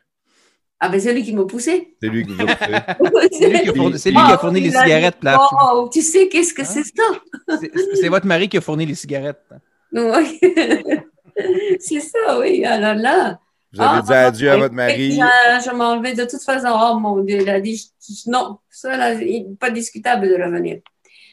[0.81, 1.95] Ah ben c'est lui qui m'a poussé.
[2.01, 3.29] C'est lui qui vous a poussé.
[3.39, 5.23] c'est lui qui a fourni, les cigarettes.
[5.23, 5.39] Là.
[5.53, 7.59] Oh, tu sais qu'est-ce que c'est ça?
[8.01, 9.45] c'est votre mari qui a fourni les cigarettes.
[9.93, 10.41] Oui.
[11.81, 12.65] c'est ça, oui.
[12.65, 13.39] Alors là.
[13.75, 15.13] Vous avez dit adieu à votre mari.
[15.13, 16.69] Je, m'en vais de toute façon.
[16.71, 17.93] Oh mon Dieu, il a dit
[18.27, 19.21] non, ça là,
[19.61, 20.79] pas discutable de revenir.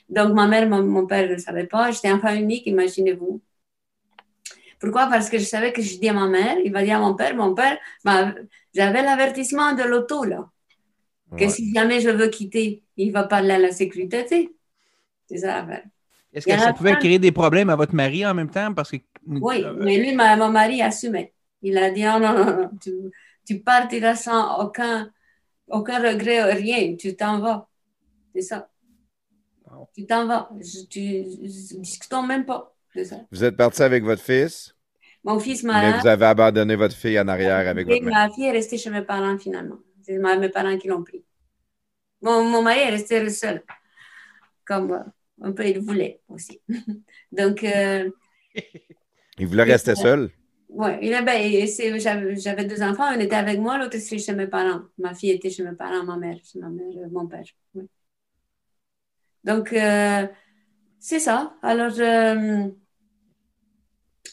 [0.10, 1.92] Donc ma mère, mon, mon père ne savait pas.
[1.92, 3.42] J'étais enfant unique, imaginez-vous.
[4.80, 5.08] Pourquoi?
[5.08, 7.16] Parce que je savais que je dis à ma mère, il va dire à mon
[7.16, 7.78] père, mon père,
[8.74, 10.50] j'avais l'avertissement de l'auto, là.
[11.38, 14.26] Que si jamais je veux quitter, il va parler à la sécurité.
[15.28, 15.84] C'est ça l'affaire.
[16.34, 18.74] Est-ce que ça pouvait créer des problèmes à votre mari en même temps?
[18.74, 18.98] Parce que...
[19.26, 21.34] Oui, euh, mais lui, mon mari assumait.
[21.62, 22.92] Il a dit, oh, non, non, non, tu,
[23.46, 25.10] tu partiras sans aucun,
[25.68, 27.68] aucun regret, rien, tu t'en vas.
[28.36, 28.70] C'est ça.
[29.96, 30.50] Tu t'en vas.
[30.90, 32.75] tu discutons même pas.
[33.32, 34.76] Vous êtes parti avec votre fils?
[35.24, 35.82] Mon fils m'a.
[35.82, 38.14] Mais vous avez abandonné votre fille en arrière avec votre mère.
[38.14, 39.78] Ma fille est restée chez mes parents finalement.
[40.04, 41.24] C'est mes parents qui l'ont pris.
[42.22, 43.64] Mon, mon, mari est resté seul.
[44.66, 45.00] Comme euh,
[45.42, 46.62] un peu il voulait aussi.
[47.32, 47.64] Donc.
[47.64, 48.10] Euh,
[49.40, 50.30] il voulait rester seul?
[50.70, 50.92] Oui,
[51.24, 53.06] ben, j'avais deux enfants.
[53.06, 54.82] Un était avec moi, l'autre était chez mes parents.
[54.98, 57.46] Ma fille était chez mes parents, ma mère, chez ma mère, mon père.
[59.44, 60.28] Donc, euh,
[61.00, 61.56] c'est ça.
[61.62, 61.94] Alors,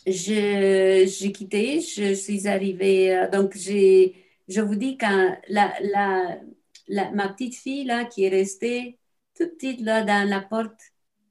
[0.06, 5.72] j'ai quitté, je suis arrivée, euh, donc je vous dis quand la,
[6.88, 8.98] la, ma petite fille là qui est restée
[9.36, 10.80] toute petite là dans la porte,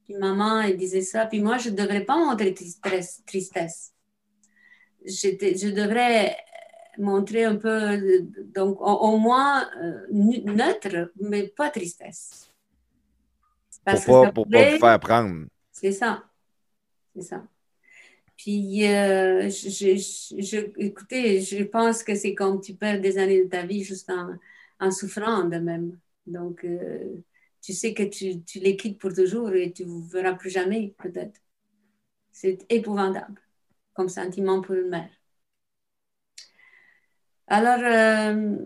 [0.04, 3.92] puis maman elle disait ça, puis moi je ne devrais pas montrer tristesse.
[5.04, 6.36] Je devrais
[6.98, 7.98] montrer un peu,
[8.54, 12.50] donc au, moins euh, neutre, mais pas tristesse.
[13.84, 15.46] pour ne pas, pas vous faire prendre.
[15.72, 16.22] C'est ça.
[17.14, 17.42] C'est ça.
[18.42, 23.64] Puis, euh, je, écoutez, je pense que c'est comme tu perds des années de ta
[23.64, 24.10] vie juste
[24.80, 25.96] en, souffrant de même.
[26.26, 27.22] Donc, euh,
[27.60, 30.92] tu sais que tu, tu, les quittes pour toujours et tu ne verras plus jamais,
[30.98, 31.40] peut-être.
[32.32, 33.40] C'est épouvantable
[33.94, 35.10] comme sentiment pour une mère.
[37.46, 38.56] Alors, euh,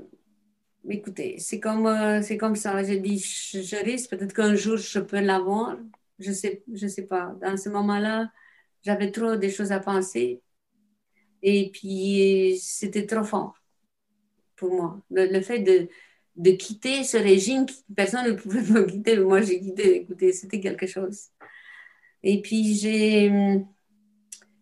[0.88, 2.82] écoutez, c'est comme, c'est comme ça.
[2.82, 5.76] Je dis, je, risque, peut-être qu'un jour je peux l'avoir.
[6.18, 7.36] Je ne sais, je sais pas.
[7.42, 8.30] Dans ce moment-là,
[8.84, 10.42] j'avais trop de choses à penser.
[11.42, 13.54] Et puis, c'était trop fort
[14.56, 15.00] pour moi.
[15.10, 15.88] Le, fait de,
[16.36, 20.02] de, quitter ce régime, personne ne pouvait me quitter, moi j'ai quitté.
[20.02, 21.28] Écoutez, c'était quelque chose.
[22.22, 23.30] Et puis, j'ai,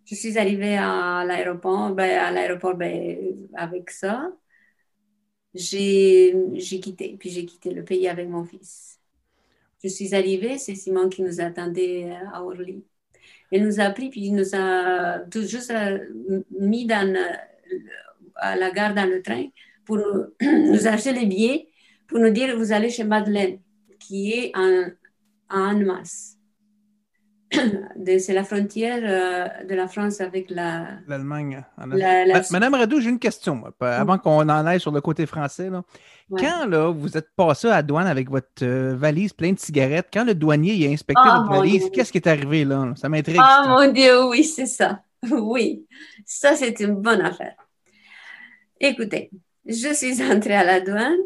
[0.04, 4.30] je suis arrivée à l'aéroport, ben, à l'aéroport ben, avec ça.
[5.54, 9.00] J'ai, j'ai quitté, puis j'ai quitté le pays avec mon fils.
[9.82, 12.84] Je suis arrivée, c'est Simon qui nous attendait à Orly.
[13.54, 17.14] Elle nous a pris, puis il nous a tout juste euh, mis dans,
[18.34, 19.46] à la gare dans le train
[19.84, 19.98] pour
[20.42, 21.68] nous acheter les billets,
[22.08, 23.60] pour nous dire vous allez chez Madeleine,
[24.00, 24.88] qui est en,
[25.50, 26.36] en masse.
[28.18, 31.64] C'est la frontière euh, de la France avec l'Allemagne.
[32.50, 35.70] Madame Radou, j'ai une question, avant qu'on en aille sur le côté français.
[35.70, 35.82] Là.
[36.30, 40.08] Quand là, vous êtes passé à la douane avec votre euh, valise pleine de cigarettes,
[40.12, 42.92] quand le douanier a inspecté oh, votre valise, qu'est-ce qui est arrivé là?
[42.96, 43.40] Ça m'intrigue.
[43.40, 45.00] Ah mon Dieu, oui, c'est ça.
[45.30, 45.86] Oui,
[46.26, 47.56] ça c'est une bonne affaire.
[48.78, 49.30] Écoutez,
[49.64, 51.16] je suis entrée à la douane,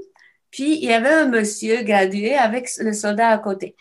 [0.52, 3.74] puis il y avait un monsieur gradué avec le soldat à côté.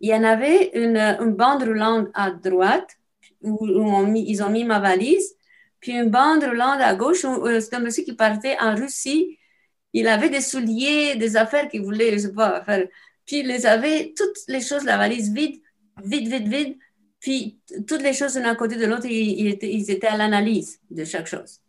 [0.00, 2.96] Il y en avait une, bande roulante à droite
[3.42, 5.34] où, ils ont mis ma valise,
[5.80, 9.38] puis une bande roulante à gauche euh, c'est un monsieur qui partait en Russie
[9.96, 12.86] il avait des souliers, des affaires qu'il voulait, je sais pas, faire.
[13.24, 15.60] Puis il les avait, toutes les choses, la valise vide,
[16.04, 16.78] vide, vide, vide.
[17.18, 17.58] Puis,
[17.88, 21.02] toutes les choses l'un à côté de l'autre, ils, étaient, ils étaient à l'analyse de
[21.04, 21.60] chaque chose.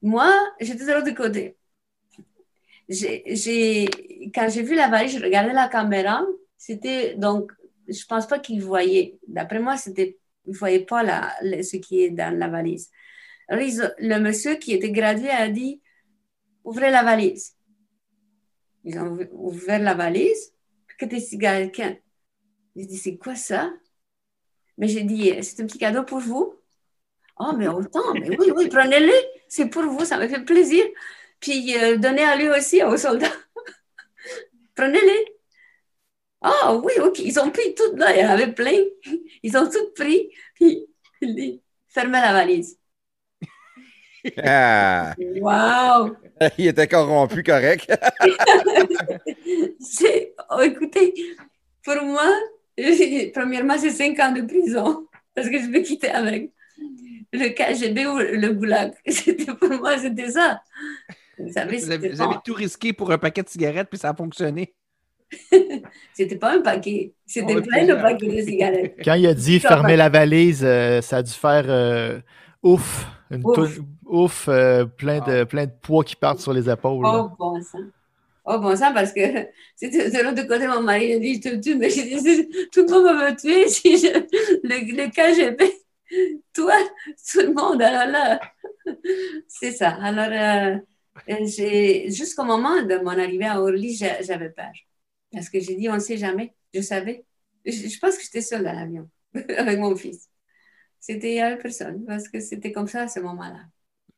[0.00, 1.56] Moi, j'étais de l'autre côté.
[2.88, 3.90] J'ai-
[4.32, 6.24] quand j'ai vu la valise, je regardais la caméra.
[6.66, 7.52] C'était donc,
[7.88, 9.18] je pense pas qu'ils voyaient.
[9.28, 11.30] D'après moi, c'était, ils voyaient pas la,
[11.62, 12.90] ce qui est dans la valise.
[13.48, 15.82] Alors, ils le monsieur qui était gradué a dit,
[16.64, 17.54] ouvrez la valise.
[18.82, 20.54] Ils ont ouv- ouvert la valise.
[20.98, 21.82] Que des cigarettes.
[22.74, 23.70] J'ai dit, c'est quoi ça?
[24.78, 26.54] Mais j'ai dit, c'est un petit cadeau pour vous.
[27.38, 29.12] Oh, mais autant, mais oui, oui, prenez-le.
[29.48, 30.82] C'est pour vous, ça me fait plaisir.
[31.40, 33.36] Puis euh, donnez à lui aussi, aux soldats.
[34.74, 35.33] prenez-les.
[36.46, 38.76] Ah oui, ok, ils ont pris tout là, il y en avait plein.
[39.42, 40.28] Ils ont tout pris.
[40.54, 40.86] Puis
[41.22, 42.78] il dit, fermez la valise.
[44.42, 46.16] Ah, Wow!
[46.58, 47.90] il était corrompu, correct.
[49.80, 51.12] C'est, oh, écoutez,
[51.82, 52.30] pour moi,
[53.34, 56.52] premièrement, c'est cinq ans de prison parce que je vais quitter avec
[57.34, 58.94] le KGB ou le goulag.
[59.06, 60.62] C'était pour moi, c'était ça.
[61.38, 64.14] Vous savez, Vous avez, vous tout risqué pour un paquet de cigarettes, puis ça a
[64.14, 64.74] fonctionné.
[66.14, 68.96] c'était pas un paquet, c'était plein de paquets de cigarettes.
[69.04, 72.20] Quand il a dit fermer la valise, euh, ça a dû faire euh,
[72.62, 73.06] ouf.
[73.30, 73.80] Une Ouf.
[74.04, 77.04] ouf, euh, plein, de, plein de poids qui partent sur les épaules.
[77.06, 77.78] Oh bon sang.
[78.44, 79.20] Oh bon sang, parce que
[79.76, 82.84] c'était de l'autre côté, mon mari a dit, je te tue, mais j'ai dit, tout
[82.86, 84.08] le monde va me tuer si je,
[84.62, 85.64] le, le KGB,
[86.52, 86.74] toi,
[87.32, 88.40] tout le monde, alors là,
[89.48, 89.90] c'est ça.
[90.00, 90.76] Alors, euh,
[91.46, 94.72] j'ai, jusqu'au moment de mon arrivée à Orly, j'avais peur.
[95.34, 96.54] Parce que j'ai dit, on ne sait jamais.
[96.74, 97.26] Je savais.
[97.66, 99.10] Je, je pense que j'étais seule dans l'avion
[99.58, 100.30] avec mon fils.
[101.00, 103.60] C'était, il n'y avait personne, parce que c'était comme ça à ce moment-là.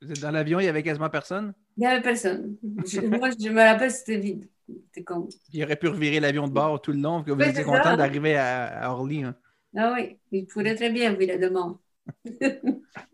[0.00, 1.52] Vous êtes dans l'avion, il y avait quasiment personne?
[1.76, 2.56] Il n'y avait personne.
[2.84, 4.48] Je- moi, je me rappelle, c'était vide.
[4.68, 5.32] C'était comme.
[5.52, 7.94] Il aurait pu revirer l'avion de bord tout le long, que vous Oui, étiez content
[7.94, 9.24] d'arriver à, à Orly.
[9.24, 9.34] hein.
[9.76, 11.78] Ah oui, il pourrait très bien virer de mort.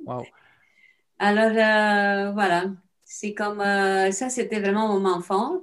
[0.05, 0.33] Wow.
[1.19, 2.65] Alors, euh, voilà.
[3.05, 3.61] C'est comme.
[3.61, 5.63] euh, ça, c'était vraiment mon fort.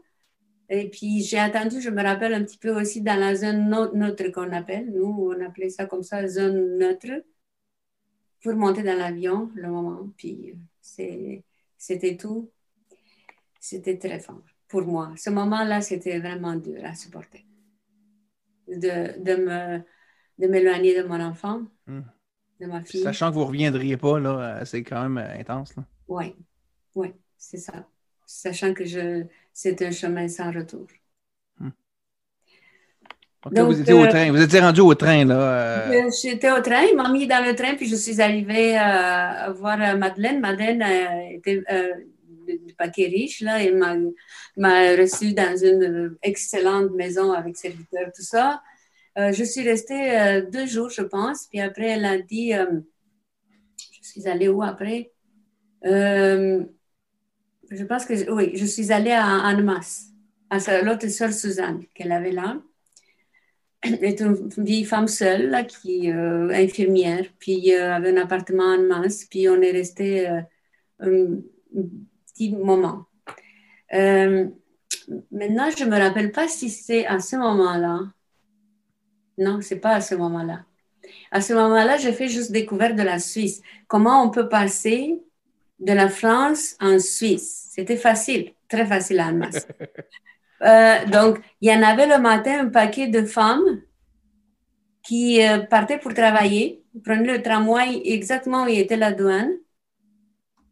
[0.69, 4.29] Et puis, j'ai attendu, je me rappelle un petit peu aussi dans la zone neutre
[4.31, 4.91] qu'on appelle.
[4.91, 7.23] Nous, on appelait ça comme ça, zone neutre,
[8.43, 10.09] pour monter dans l'avion, le moment.
[10.15, 12.51] Puis, c'était tout.
[13.59, 15.11] C'était très fort pour moi.
[15.17, 17.45] Ce moment-là, c'était vraiment dur à supporter.
[18.67, 19.81] De, de me
[20.37, 22.01] de m'éloigner de mon enfant, Hmm.
[22.59, 23.03] de ma fille.
[23.03, 25.75] sachant que vous ne reviendriez pas, là, euh, c'est quand même euh, intense.
[26.07, 26.35] Oui,
[26.95, 27.85] oui, c'est ça.
[28.25, 30.87] Sachant que je, c'est un chemin sans retour.
[33.43, 34.31] Donc, là, Donc, vous étiez au euh, train.
[34.31, 35.39] Vous étiez rendu au train, là.
[35.39, 38.77] euh, Euh, J'étais au train, il m'a mis dans le train, puis je suis arrivée
[38.77, 40.39] euh, voir euh, Madeleine.
[40.39, 40.83] Madeleine
[41.31, 41.63] était
[42.47, 43.95] du paquet riche, là, et m'a
[44.57, 48.61] m'a reçue dans une excellente maison avec serviteur, tout ça.
[49.17, 54.47] Je suis restée deux jours, je pense, puis après, elle a dit, je suis allée
[54.49, 55.11] où après?
[57.71, 60.07] Je pense que, oui, je suis allée à Annemasse,
[60.49, 62.57] à l'autre sœur Suzanne qu'elle avait là.
[63.81, 68.81] Elle est une vieille femme seule, qui euh, infirmière, puis euh, avait un appartement en
[68.81, 70.41] masse, puis on est resté euh,
[70.99, 71.33] un,
[71.77, 71.83] un
[72.27, 73.05] petit moment.
[73.93, 74.47] Euh,
[75.31, 78.01] maintenant, je ne me rappelle pas si c'est à ce moment-là.
[79.37, 80.65] Non, c'est pas à ce moment-là.
[81.31, 83.61] À ce moment-là, j'ai fait juste découverte de la Suisse.
[83.87, 85.21] Comment on peut passer
[85.79, 87.69] de la France en Suisse?
[87.71, 89.67] C'était facile, très facile à Annemasse.
[90.61, 93.81] Euh, donc, il y en avait le matin un paquet de femmes
[95.03, 99.53] qui euh, partaient pour travailler, prenaient le tramway exactement où était la douane.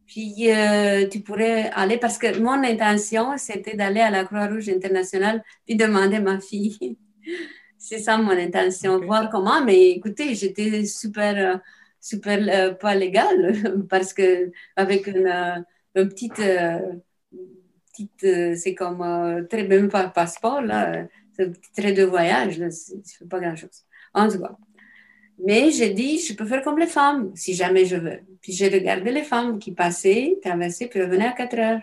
[0.05, 5.43] Puis, euh, tu pourrais aller, parce que mon intention, c'était d'aller à la Croix-Rouge internationale
[5.65, 6.97] puis demander ma fille.
[7.77, 9.63] C'est ça mon intention, voir comment.
[9.63, 11.61] Mais écoutez, j'étais super,
[11.99, 15.59] super euh, pas légale, parce que avec une, euh,
[15.95, 16.79] une petite euh,
[17.91, 21.05] petite, c'est comme très, même pas passeport, là,
[21.35, 23.83] c'est trait de voyage, là, je fais pas grand-chose.
[24.13, 24.55] En tout cas.
[25.39, 28.19] Mais j'ai dit, je peux faire comme les femmes, si jamais je veux.
[28.41, 31.81] Puis j'ai regardé les femmes qui passaient, traversaient, puis revenaient à 4 heures.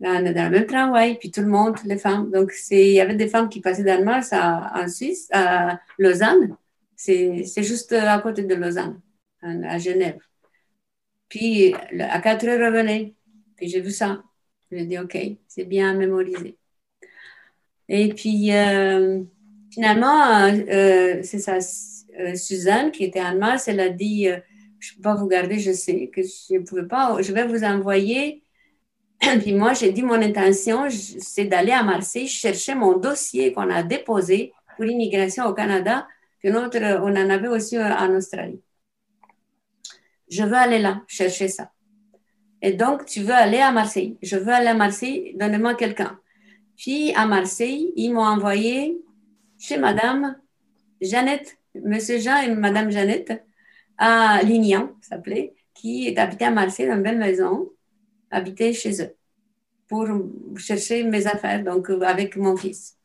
[0.00, 2.30] Dans, dans le même tramway, puis tout le monde, les femmes.
[2.32, 6.56] Donc, il y avait des femmes qui passaient à, en Suisse, à Lausanne.
[6.96, 9.00] C'est juste à côté de Lausanne,
[9.44, 10.18] à Genève.
[11.28, 13.14] Puis à 4 heures, revenaient.
[13.56, 14.22] Puis j'ai vu ça.
[14.70, 15.16] J'ai dit, OK,
[15.46, 16.56] c'est bien à mémoriser.
[17.88, 19.22] Et puis, euh,
[19.70, 21.58] finalement, euh, euh, c'est ça,
[22.34, 24.26] Suzanne, qui était Mars, elle a dit,
[24.78, 27.46] je ne peux pas vous garder, je sais que je ne pouvais pas, je vais
[27.46, 28.42] vous envoyer.
[29.20, 33.82] Puis moi, j'ai dit, mon intention, c'est d'aller à Marseille chercher mon dossier qu'on a
[33.82, 36.06] déposé pour l'immigration au Canada,
[36.38, 38.60] puis une autre, on en avait aussi en Australie.
[40.28, 41.70] Je veux aller là, chercher ça.
[42.62, 44.16] Et donc, tu veux aller à Marseille.
[44.22, 46.18] Je veux aller à Marseille, donnez-moi quelqu'un.
[46.76, 48.98] Puis, à Marseille, ils m'ont envoyé
[49.58, 50.36] chez Madame
[51.00, 53.44] Jeannette, Monsieur Jean et Madame Jeannette,
[53.98, 57.70] à Lignan, s'appelait, qui habitait à Marseille, dans une belle maison,
[58.30, 59.14] habitait chez eux,
[59.86, 60.08] pour
[60.56, 62.96] chercher mes affaires, donc avec mon fils.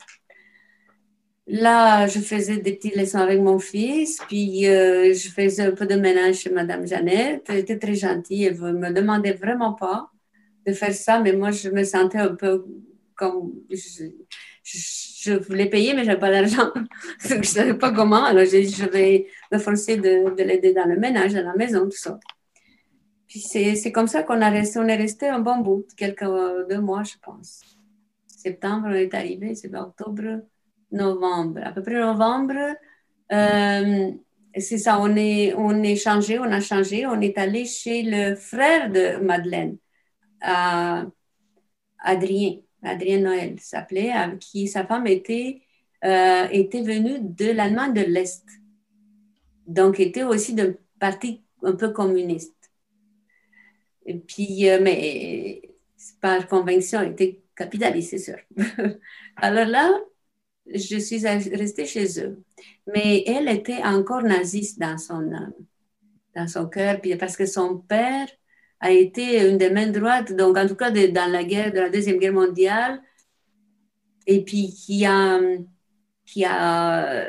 [1.51, 5.87] Là, je faisais des petites leçons avec mon fils, puis euh, je faisais un peu
[5.87, 7.47] de ménage chez Madame Jeannette.
[7.49, 10.11] Elle était très gentille, elle ne me demandait vraiment pas
[10.67, 12.65] de faire ça, mais moi, je me sentais un peu
[13.15, 13.51] comme...
[13.71, 16.71] Je, voulais payer, mais je n'avais pas d'argent.
[17.27, 20.97] je ne savais pas comment, alors je vais me forcer de, de l'aider dans le
[20.97, 22.19] ménage, dans la maison, tout ça.
[23.27, 26.29] Puis c'est comme ça qu'on est resté un bon bout, quelques
[26.69, 27.61] deux mois, je pense.
[28.27, 30.41] Septembre, est arrivé, c'est octobre
[30.91, 32.75] novembre, à peu près novembre.
[33.31, 34.11] Euh,
[34.57, 38.35] c'est ça, on est, on est changé, on a changé, on est allé chez le
[38.35, 39.77] frère de Madeleine,
[42.01, 45.61] Adrien, Adrien Noël s'appelait, qui sa femme était,
[46.05, 48.45] euh, était venue de l'Allemagne de l'Est.
[49.67, 52.55] Donc, était aussi d'un parti un peu communiste.
[54.05, 55.61] Et puis, euh, mais
[56.21, 58.37] par conviction, était capitaliste, c'est sûr.
[59.35, 59.91] Alors là,
[60.73, 62.41] je suis restée chez eux.
[62.93, 65.29] Mais elle était encore naziste dans son,
[66.35, 68.27] dans son cœur, parce que son père
[68.79, 71.89] a été une des mains droites, donc en tout cas dans la guerre, de la
[71.89, 73.01] Deuxième Guerre mondiale,
[74.25, 75.39] et puis qui a,
[76.25, 77.27] qui a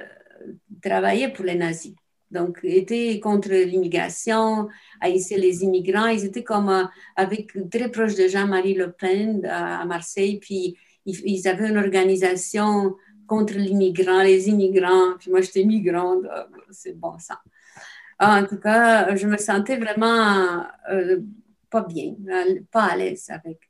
[0.83, 1.95] travaillé pour les nazis.
[2.31, 4.69] Donc, était contre l'immigration,
[5.01, 6.07] haïssait les immigrants.
[6.07, 6.85] Ils étaient comme euh,
[7.17, 10.39] avec très proche de Jean-Marie Le Pen à Marseille.
[10.39, 10.77] Puis,
[11.07, 12.95] ils avaient une organisation
[13.31, 15.17] contre l'immigrant, les immigrants.
[15.17, 17.41] Puis moi, j'étais migrante, euh, c'est bon ça.
[18.19, 21.21] En tout cas, je me sentais vraiment euh,
[21.71, 22.17] pas bien,
[22.73, 23.61] pas à l'aise avec.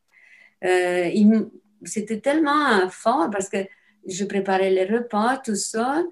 [0.64, 1.10] Euh,
[1.84, 3.58] C'était tellement fort parce que
[4.06, 6.02] je préparais les repas, tout ça,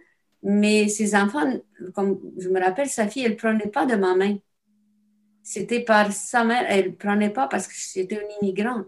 [0.43, 1.51] mais ces enfants,
[1.95, 4.37] comme je me rappelle, sa fille, elle ne prenait pas de ma main.
[5.43, 8.87] C'était par sa mère, elle ne prenait pas parce que j'étais une immigrante.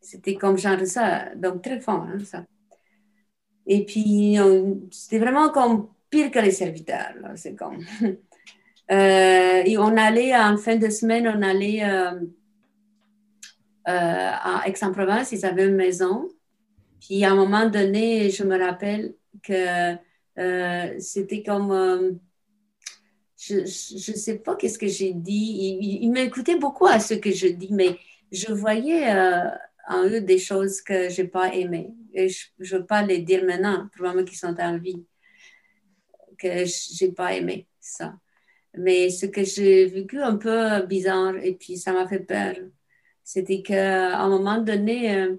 [0.00, 2.44] C'était comme genre ça, donc très fort, hein, ça.
[3.66, 4.36] Et puis,
[4.90, 7.14] c'était vraiment comme pire que les serviteurs.
[7.36, 7.84] C'est comme.
[8.90, 12.20] Euh, et on allait, en fin de semaine, on allait euh,
[13.88, 16.28] euh, à Aix-en-Provence, ils avaient une maison.
[17.00, 19.96] Puis à un moment donné, je me rappelle que
[21.00, 22.20] c'était comme.
[23.36, 23.66] je ne
[24.16, 25.78] sais pas qu'est-ce que j'ai dit.
[25.80, 27.98] Il, il m'écoutait beaucoup à ce que je dis, mais
[28.30, 29.12] je voyais
[29.88, 31.90] en eux des choses que je n'ai pas aimées.
[32.12, 35.04] Et je ne veux pas les dire maintenant, probablement qu'ils sont en vie,
[36.38, 38.14] que je n'ai pas aimé ça.
[38.76, 42.56] Mais ce que j'ai vécu un peu bizarre, et puis ça m'a fait peur,
[43.24, 45.36] c'était qu'à un moment donné, euh,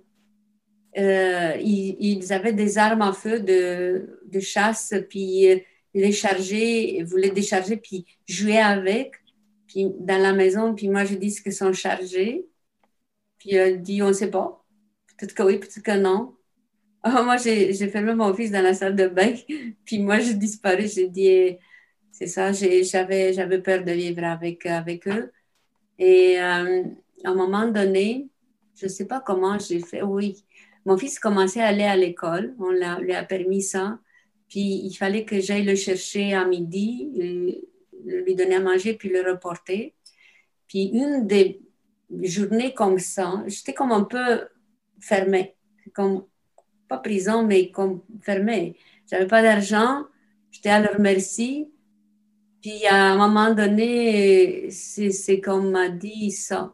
[0.97, 5.59] euh, ils, avaient des armes à feu de, de chasse, puis euh,
[5.93, 9.13] les chargeaient, voulaient décharger, puis jouer avec,
[9.67, 12.45] puis dans la maison, puis moi je dis qu'ils sont chargés.
[13.39, 14.63] Puis elle dit, on ne sait pas.
[15.17, 16.35] Peut-être que oui, peut-être que non.
[17.03, 19.33] Ah, moi, j'ai fermé mon fils dans la salle de bain.
[19.85, 20.87] Puis moi, j'ai disparu.
[20.87, 21.57] J'ai dit,
[22.11, 25.31] c'est ça, j'avais peur de vivre avec, avec eux.
[25.99, 26.83] Et euh,
[27.23, 28.27] à un moment donné,
[28.75, 30.01] je ne sais pas comment j'ai fait.
[30.01, 30.43] Oui,
[30.85, 32.55] mon fils commençait à aller à l'école.
[32.59, 33.99] On lui a permis ça.
[34.49, 37.09] Puis il fallait que j'aille le chercher à midi,
[38.05, 39.93] lui donner à manger, puis le reporter.
[40.67, 41.61] Puis une des
[42.23, 44.47] journée comme ça, j'étais comme un peu
[44.99, 45.55] fermée,
[45.93, 46.25] comme
[46.87, 48.77] pas prison, mais comme fermée.
[49.09, 50.05] J'avais pas d'argent,
[50.51, 51.71] j'étais à leur merci.
[52.61, 56.73] Puis à un moment donné, c'est comme m'a dit ça.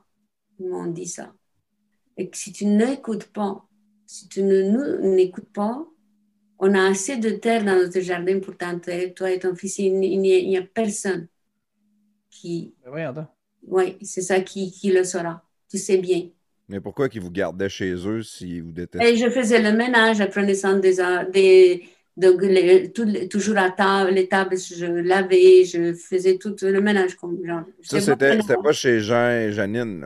[0.59, 1.33] Ils m'ont dit ça.
[2.17, 3.65] Et que si tu n'écoutes pas,
[4.05, 5.85] si tu ne nous n'écoutes pas,
[6.59, 9.79] on a assez de terre dans notre jardin pour t'enterrer, toi et ton fils.
[9.79, 11.27] Il n'y a, personne
[12.29, 12.73] qui.
[12.85, 13.27] Ben
[13.67, 15.43] oui, c'est ça qui, qui, le saura.
[15.69, 16.29] Tu sais bien.
[16.69, 19.07] Mais pourquoi qu'ils vous gardaient chez eux si vous détestez?
[19.07, 20.95] Et je faisais le ménage, je prenais soin des,
[21.31, 21.83] des
[22.15, 27.63] de, toujours à table, les tables, je lavais, je faisais tout le ménage comme genre.
[27.81, 30.05] Ça, c'était pas chez Jean et Janine.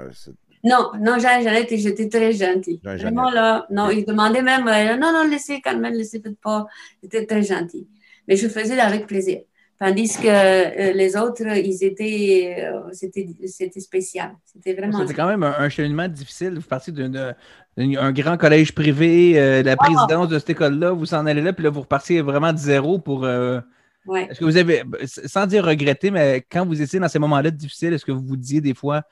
[0.64, 2.80] Non, non, Jean et Jeannette, j'étais très gentille.
[2.84, 6.66] Vraiment, là, non, ils demandaient même, euh, non, non, laissez, Carmen, laissez, faites pas.
[7.02, 7.88] J'étais très gentille.
[8.28, 9.42] Mais je faisais avec plaisir.
[9.80, 14.36] Tandis que euh, les autres, ils étaient, euh, c'était spécial.
[14.44, 15.02] C'était vraiment.
[15.02, 16.56] C'était quand même un, cheminement difficile.
[16.56, 21.42] Vous partiez d'un grand collège privé, euh, la présidence de cette école-là, vous s'en allez
[21.42, 23.22] là, puis là, vous repartiez vraiment de zéro pour.
[23.22, 24.26] Ouais.
[24.30, 27.94] Est-ce que vous avez, sans dire regretter, mais quand vous étiez dans ces moments-là difficiles,
[27.94, 29.04] est-ce que vous vous disiez des fois,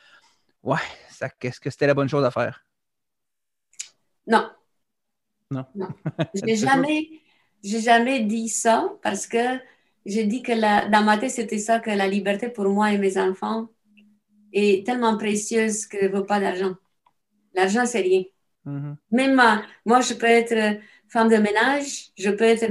[0.63, 0.79] ouais,
[1.11, 2.63] ça, qu'est-ce que c'était la bonne chose à faire?
[4.25, 4.49] Non.
[5.51, 5.65] Non.
[5.75, 5.89] non.
[6.33, 7.09] J'ai jamais,
[7.61, 9.59] j'ai jamais dit ça parce que
[10.05, 12.97] j'ai dit que la, dans ma tête, c'était ça, que la liberté pour moi et
[12.97, 13.69] mes enfants
[14.53, 16.75] est tellement précieuse que ne vaut pas d'argent.
[17.53, 18.23] L'argent, c'est rien.
[18.65, 18.97] Mhm.
[19.11, 19.55] Même euh,
[19.85, 22.65] moi, je peux être euh, femme de ménage, je peux, être,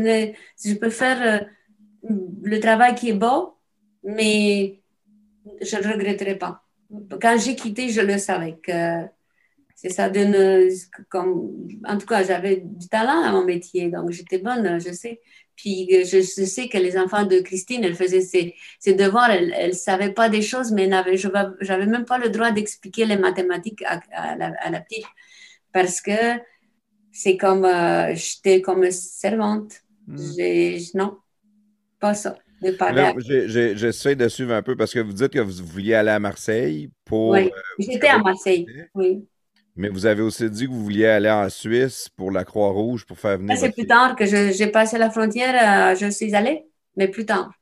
[0.65, 2.11] je peux faire euh,
[2.43, 3.57] le travail qui est beau,
[4.03, 4.81] mais
[5.61, 6.63] je ne le regretterai pas.
[7.21, 9.07] Quand j'ai quitté, je le savais que
[9.85, 10.69] c'est ça donne
[11.11, 11.53] comme
[11.87, 15.21] en tout cas j'avais du talent à mon métier donc j'étais bonne je sais
[15.57, 19.31] puis euh, je, je sais que les enfants de Christine elle faisait ses, ses devoirs
[19.31, 21.29] elle elle savait pas des choses mais n'avait je
[21.61, 25.05] j'avais même pas le droit d'expliquer les mathématiques à, à, la, à, la, petite
[25.73, 26.41] parce que
[27.13, 30.17] c'est comme euh, j'étais comme servante Mm.
[30.37, 31.17] j'ai non
[32.01, 32.37] pas ça
[33.77, 36.91] J'essaie de suivre un peu parce que vous dites que vous vouliez aller à Marseille
[37.05, 37.31] pour.
[37.31, 37.51] Oui.
[37.55, 39.27] euh, j'étais à Marseille oui
[39.77, 43.19] mais vous avez aussi dit que vous vouliez aller en Suisse pour la Croix-Rouge pour
[43.19, 43.57] faire venir.
[43.57, 46.65] C'est votre plus tard que j'ai passé la frontière, euh, je suis allée,
[46.97, 47.53] mais plus tard.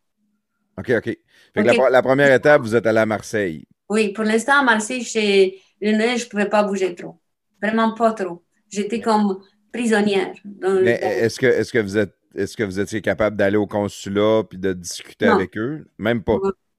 [0.78, 1.04] OK, OK.
[1.04, 1.18] Fait
[1.54, 1.76] que Ok.
[1.76, 3.66] la, la première étape, vous êtes allé à Marseille.
[3.88, 7.20] Oui, pour l'instant, à Marseille, chez le nez, je ne pouvais pas bouger trop.
[7.60, 8.42] Vraiment pas trop.
[8.70, 9.38] J'étais comme
[9.72, 10.32] prisonnière.
[10.44, 13.66] dans Mais est-ce que, est que vous êtes est-ce que vous étiez capable d'aller au
[13.66, 15.34] consulat puis de discuter Non.
[15.34, 15.86] avec eux?
[15.98, 16.38] Même pas.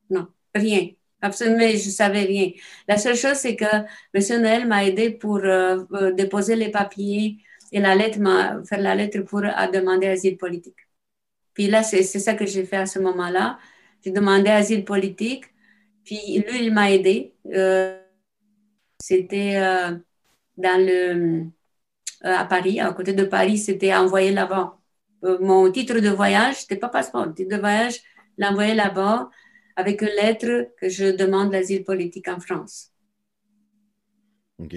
[0.09, 0.87] Non, rien.
[1.23, 2.51] Absolument, je ne savais rien.
[2.85, 3.63] La seule chose, c'est que
[4.13, 4.41] M.
[4.41, 7.37] Noël m'a aidé pour euh, euh, déposer les papiers
[7.71, 8.17] et la lettre,
[8.67, 10.75] faire la lettre pour demander asile politique.
[11.53, 13.57] Puis là, c'est ça que j'ai fait à ce moment-là.
[14.03, 15.45] J'ai demandé asile politique.
[16.03, 17.33] Puis lui, il m'a aidé.
[17.53, 17.97] Euh,
[18.99, 19.95] c'était à
[22.45, 24.77] Paris, à côté de Paris, c'était envoyé là-bas.
[25.39, 28.01] Mon titre de voyage, c'était pas passeport, le titre de voyage,
[28.37, 29.29] l'envoyer là-bas
[29.75, 32.89] avec une lettre que je demande l'asile politique en France.
[34.59, 34.75] OK.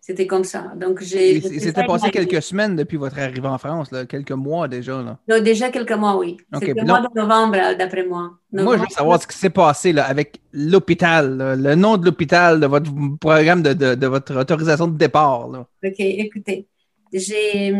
[0.00, 0.72] C'était- comme ça.
[0.76, 1.36] Donc, j'ai.
[1.36, 5.02] Il s'était passé quelques semaines depuis votre arrivée en France, là, quelques mois déjà.
[5.02, 5.18] Là.
[5.26, 6.36] Non, déjà quelques mois, oui.
[6.52, 8.38] Ok, C'était le mois de novembre, euh, d'après moi.
[8.52, 12.60] Moi, je veux savoir ce qui s'est passé là, avec l'hôpital, le nom de l'hôpital,
[12.60, 15.48] de votre programme de, de- de votre autorisation de départ.
[15.48, 15.66] Là.
[15.84, 16.68] OK, écoutez.
[17.12, 17.74] J'ai.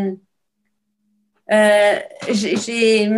[1.53, 1.99] euh,
[2.33, 3.11] j'ai-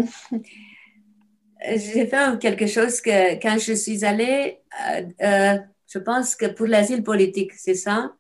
[1.65, 4.59] j'ai fait quelque chose que quand je suis allée,
[4.89, 8.15] euh, euh, je pense que pour l'asile politique, c'est ça?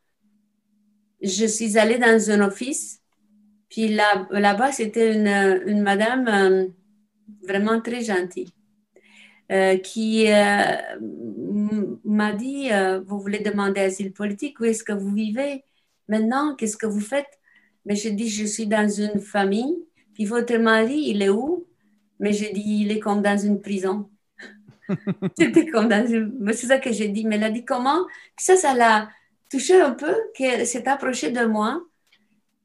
[1.22, 3.00] Je suis allée dans un office,
[3.68, 5.28] puis là, là-bas, c'était une,
[5.66, 6.66] une madame euh,
[7.46, 8.52] vraiment très gentille
[9.84, 10.26] qui
[12.04, 12.68] m'a dit
[13.06, 14.58] Vous voulez demander asile politique?
[14.58, 15.62] Où est-ce que vous vivez?
[16.08, 17.38] Maintenant, qu'est-ce que vous faites
[17.84, 19.76] Mais j'ai dit Je suis dans une famille,
[20.14, 21.65] puis votre mari, il est où?
[22.18, 24.08] Mais j'ai dit Il est comme dans une prison.
[25.38, 26.52] C'était comme dans une.
[26.52, 27.24] C'est ça que j'ai dit.
[27.24, 28.06] Mais elle a dit comment?
[28.38, 29.08] Ça, ça l'a
[29.50, 31.82] touché un peu, qu'elle s'est approchée de moi.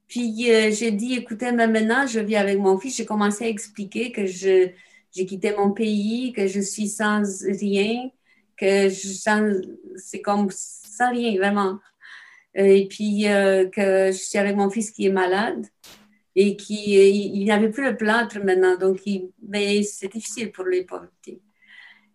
[0.08, 2.98] Puis euh, j'ai dit, écoutez, maintenant, je vis avec mon fils.
[2.98, 4.70] J'ai commencé à expliquer que je,
[5.14, 8.10] j'ai quitté mon pays, que je suis sans rien,
[8.58, 9.54] que je sans,
[9.96, 11.80] c'est comme sans rien, vraiment.
[12.54, 15.66] Et puis euh, que je suis avec mon fils qui est malade
[16.36, 21.42] et qui il, il n'avait plus le plâtre maintenant, donc c'est difficile pour lui porter.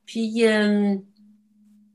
[0.07, 0.97] Puis euh,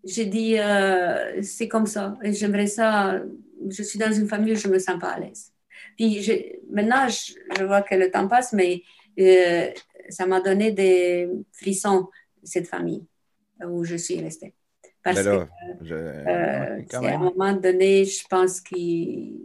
[0.04, 2.18] j'ai dit, euh, c'est comme ça.
[2.24, 3.22] Et j'aimerais ça.
[3.70, 5.52] Je suis dans une famille où je ne me sens pas à l'aise.
[5.98, 6.34] Puis je,
[6.70, 8.82] maintenant, je, je, vois que le temps passe, mais
[9.20, 9.70] euh,
[10.10, 12.10] ça m'a donné des frissons,
[12.44, 13.06] cette famille
[13.64, 14.54] où je suis restée.
[15.04, 19.40] Parce là, que je- euh, à un moment donné, je pense qu'il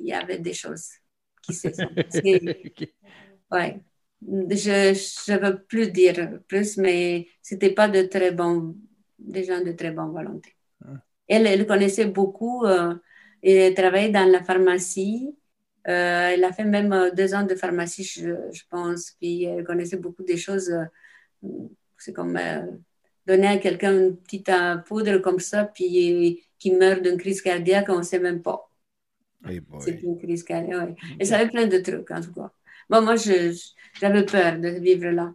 [0.00, 0.88] y avait des choses
[1.44, 2.62] qui se sont passées.
[2.66, 2.88] Ok.
[3.50, 3.80] Ouais.
[4.26, 8.74] Je ne veux plus dire plus, mais c'était pas de très bons,
[9.18, 10.54] des gens de très bonne volonté.
[10.84, 10.92] Ah.
[11.28, 12.94] Elle, elle connaissait beaucoup, euh,
[13.42, 15.36] elle travaillait dans la pharmacie.
[15.86, 19.12] Euh, elle a fait même euh, deux ans de pharmacie, je, je pense.
[19.20, 20.70] Puis elle connaissait beaucoup des choses.
[20.70, 20.84] euh,
[21.98, 22.38] c'est comme
[23.26, 24.50] donner à quelqu'un une petite
[24.86, 28.70] poudre comme ça, puis qui meurt d'une crise cardiaque, on ne sait même pas.
[29.80, 30.88] C'est une crise cardiaque.
[30.88, 30.96] ouais.
[31.18, 32.50] Elle savait plein de trucs, en tout cas.
[32.88, 35.32] Bon, moi, j'avais peur de vivre là.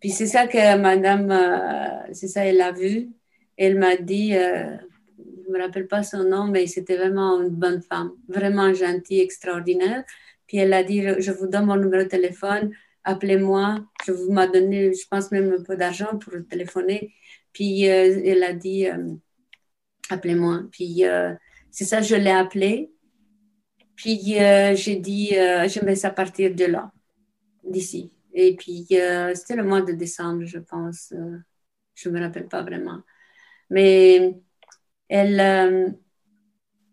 [0.00, 3.10] Puis c'est ça que madame, euh, c'est ça, elle a vu.
[3.56, 4.76] Elle m'a dit, euh,
[5.18, 9.20] je ne me rappelle pas son nom, mais c'était vraiment une bonne femme, vraiment gentille,
[9.20, 10.04] extraordinaire.
[10.46, 12.72] Puis elle a dit, je, vous donne mon numéro de téléphone,
[13.04, 13.84] appelez-moi.
[14.06, 17.12] Je vous m'a donné, je pense même un peu d'argent pour téléphoner.
[17.52, 18.86] Puis euh, elle a dit,
[20.08, 20.62] appelez-moi.
[20.72, 21.02] Puis
[21.70, 22.90] c'est ça, je l'ai appelé.
[24.00, 26.90] Puis euh, j'ai dit, euh, j'aimerais ça partir de là,
[27.62, 28.10] d'ici.
[28.32, 28.86] Et puis,
[29.34, 31.12] c'était le mois de décembre, je pense.
[31.94, 33.00] je ne me rappelle pas vraiment.
[33.68, 34.36] Mais
[35.08, 35.96] elle,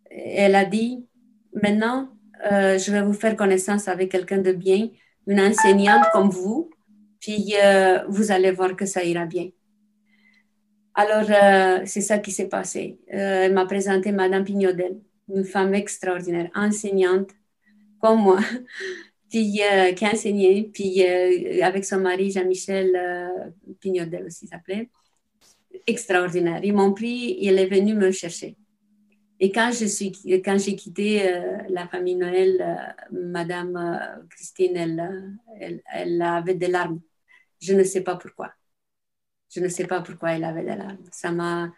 [0.09, 1.07] elle a dit,
[1.53, 2.09] maintenant,
[2.43, 4.89] je vais vous faire connaissance avec quelqu'un de bien,
[5.27, 6.71] une enseignante comme vous,
[7.19, 7.53] puis
[8.09, 9.49] vous allez voir que ça ira bien.
[10.97, 12.99] Alors, euh, c'est ça qui s'est passé.
[13.13, 17.31] Euh, elle m'a présenté Madame Pignodel, une femme extraordinaire, enseignante,
[17.99, 18.39] comme moi,
[19.35, 21.03] euh, qui a enseigné, puis
[21.61, 22.91] avec son mari Jean-Michel
[23.79, 24.89] Pignodel aussi s'appelait,
[25.85, 26.63] extraordinaire.
[26.63, 28.55] Ils m'ont pris, il est venu me chercher.
[29.39, 30.11] Et quand je suis,
[30.43, 31.21] quand j'ai quitté
[31.69, 37.01] la famille Noël, Madame Christine, elle, elle avait des larmes.
[37.59, 38.53] Je ne sais pas pourquoi.
[39.49, 41.03] Je ne sais pas pourquoi elle avait des larmes.
[41.11, 41.71] Ça m'a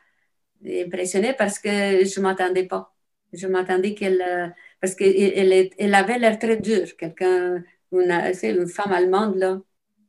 [0.65, 1.69] impressionnée parce que
[2.05, 2.93] je m'attendais pas.
[3.33, 4.21] Je m'attendais qu'elle.
[4.21, 4.47] Euh,
[4.81, 6.95] parce qu'elle elle avait l'air très dure.
[6.97, 8.11] Quelqu'un, une,
[8.43, 9.61] une femme allemande, là,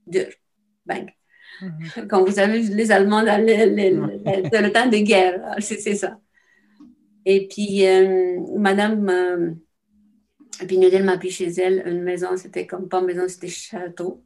[0.06, 0.32] dure.
[0.86, 1.10] Bang.
[1.60, 2.08] Mhm.
[2.08, 6.18] Quand vous avez les Allemands dans le, temps de guerre, c'est ça.
[7.26, 9.50] Et puis, euh, Madame euh,
[10.66, 14.24] Pignodel m'a pris chez elle une maison, c'était comme pas une maison, c'était château.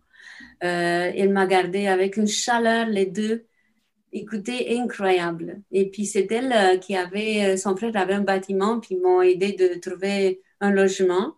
[0.62, 3.47] Euh, elle m'a gardé avec une chaleur, les deux.
[4.16, 5.61] Écoutez, incroyable.
[5.70, 9.03] Et puis, c'est elle euh, qui avait, euh, son frère avait un bâtiment, puis ils
[9.03, 11.35] m'ont aidé de trouver un logement.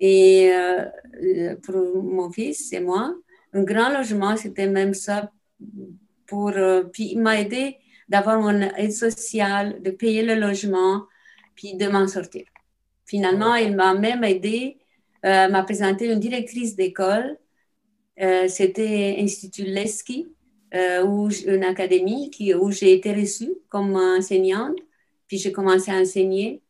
[0.00, 0.52] Et
[1.62, 3.14] pour mon fils et moi,
[3.52, 5.30] un grand logement, c'était même ça.
[6.26, 6.52] Pour,
[6.92, 7.78] puis, il m'a aidé
[8.08, 11.04] d'avoir mon aide sociale, de payer le logement,
[11.54, 12.44] puis de m'en sortir.
[13.06, 14.78] Finalement, il m'a même aidé,
[15.22, 17.38] m'a présenté une directrice d'école
[18.20, 20.28] euh, c'était Institut Leski,
[20.74, 22.30] euh, une académie
[22.60, 24.76] où j'ai été reçue comme enseignante.
[25.28, 26.62] Puis j'ai commencé à enseigner.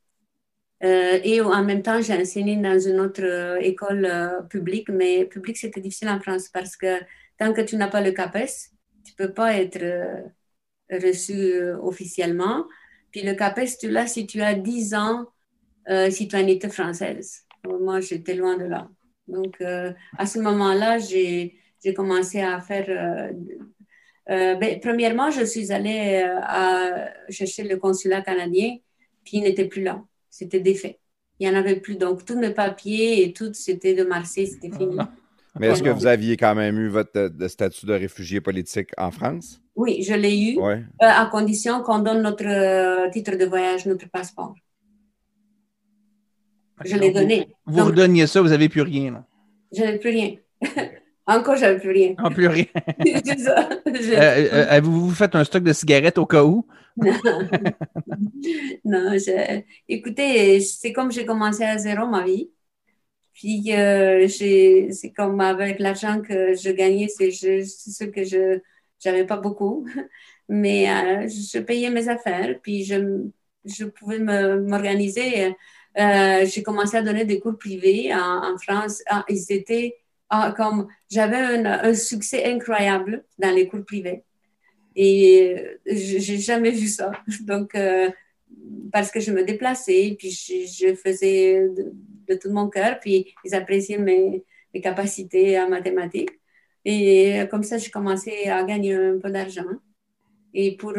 [0.83, 4.09] Euh, et en même temps, j'ai enseigné dans une autre école
[4.51, 7.01] publique, mais publique, c'était difficile en France parce que
[7.39, 8.71] tant que tu n'as pas le CAPES,
[9.05, 9.81] tu ne peux pas être
[10.91, 12.67] reçu officiellement.
[13.11, 15.27] Puis le CAPES, tu l'as si tu as 10 ans
[16.11, 17.45] citoyenneté française.
[17.67, 18.89] Moi, j'étais loin de là.
[19.29, 21.55] Donc, euh, à ce moment-là, j'ai
[21.95, 22.87] commencé à faire...
[22.89, 23.33] Euh,
[24.31, 28.77] euh, ben, premièrement, je suis allée à chercher le consulat canadien,
[29.25, 30.03] puis il n'était plus là.
[30.31, 30.99] C'était défait.
[31.39, 31.97] Il n'y en avait plus.
[31.97, 34.97] Donc, tous mes papiers et tout, c'était de Marseille, c'était fini.
[35.59, 39.63] Mais est-ce que vous aviez quand même eu votre statut de réfugié politique en France?
[39.77, 40.59] Oui, je l'ai eu,
[40.99, 44.55] à condition qu'on donne notre titre de voyage, notre passeport.
[46.85, 47.49] Je l'ai donné.
[47.67, 49.13] Vous, vous donniez ça, vous n'avez plus rien.
[49.13, 49.25] Là.
[49.73, 50.35] Je n'avais plus rien.
[51.27, 52.15] Encore, j'avais plus rien.
[52.19, 52.67] En plus rien.
[53.25, 53.69] c'est ça.
[53.87, 56.67] Euh, euh, avez-vous fait un stock de cigarettes au cas où?
[56.97, 57.13] non.
[58.85, 59.13] non
[59.89, 62.51] écoutez, c'est comme j'ai commencé à zéro ma vie.
[63.33, 68.61] Puis, euh, c'est comme avec l'argent que je gagnais, c'est ce que je
[69.05, 69.87] n'avais pas beaucoup.
[70.49, 70.87] Mais
[71.29, 73.29] je payais mes affaires, puis je,
[73.65, 75.55] je pouvais m'organiser
[75.99, 79.03] euh, j'ai commencé à donner des cours privés en, France.
[79.09, 80.04] Ah, ils étaient ah,
[80.57, 84.25] comme j'avais un, succès incroyable dans les cours privés.
[84.97, 87.13] Et euh, j'ai jamais vu ça.
[87.43, 88.11] Donc, euh,
[88.93, 91.69] parce que je me déplaçais, puis je, faisais
[92.29, 94.45] de, tout mon cœur, puis ils appréciaient mes,
[94.83, 96.33] capacités en mathématiques.
[96.85, 99.63] Et comme ça, j'ai commencé à gagner un peu d'argent.
[100.53, 100.95] Et pour,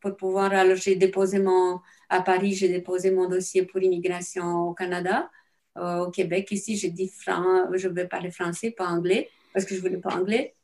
[0.00, 4.74] pour pouvoir, alors j'ai déposé mon, à Paris, j'ai déposé mon dossier pour immigration au
[4.74, 5.30] Canada.
[5.76, 9.80] Euh, au Québec, ici, j'ai dit je veux parler français, pas anglais, parce que je
[9.80, 10.54] voulais pas anglais.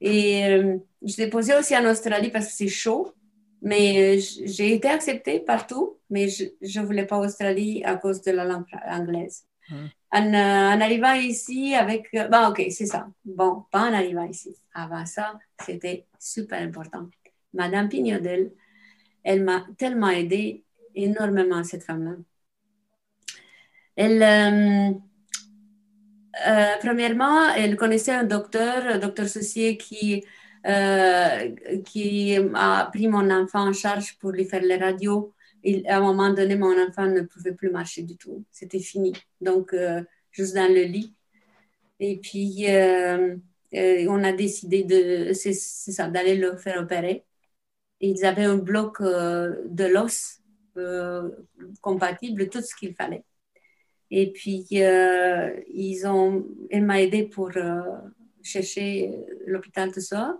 [0.00, 3.12] Et euh, j'ai déposé aussi en Australie parce que c'est chaud.
[3.62, 8.30] Mais euh, j'ai été acceptée partout, mais je ne voulais pas Australie à cause de
[8.30, 9.44] la langue anglaise.
[9.70, 9.88] Hum.
[10.12, 12.10] En, en, arrivant ici avec...
[12.30, 13.08] Bon, ok, c'est ça.
[13.24, 14.54] Bon, pas en arrivant ici.
[14.74, 17.08] Avant ça, c'était super important.
[17.54, 18.52] Madame Pignodel,
[19.22, 20.62] elle m'a tellement aidée
[20.94, 22.16] énormément, cette femme-là.
[23.96, 24.90] Elle, euh,
[26.48, 30.24] euh, premièrement, elle connaissait un docteur, un docteur Saucier, qui,
[30.66, 31.54] euh,
[31.84, 35.32] qui a pris mon enfant en charge pour lui faire les radios.
[35.88, 38.44] À un moment donné, mon enfant ne pouvait plus marcher du tout.
[38.50, 39.12] C'était fini.
[39.40, 39.74] Donc,
[40.30, 41.14] juste dans le lit.
[42.00, 42.66] Et puis,
[44.08, 47.24] on a décidé d'aller le faire opérer.
[48.00, 50.40] Ils avaient un bloc de l'os
[51.80, 53.24] compatible, tout ce qu'il fallait.
[54.16, 57.80] Et puis, euh, ils ont, elle m'a aidé pour euh,
[58.44, 59.10] chercher
[59.44, 60.38] l'hôpital, tout ça.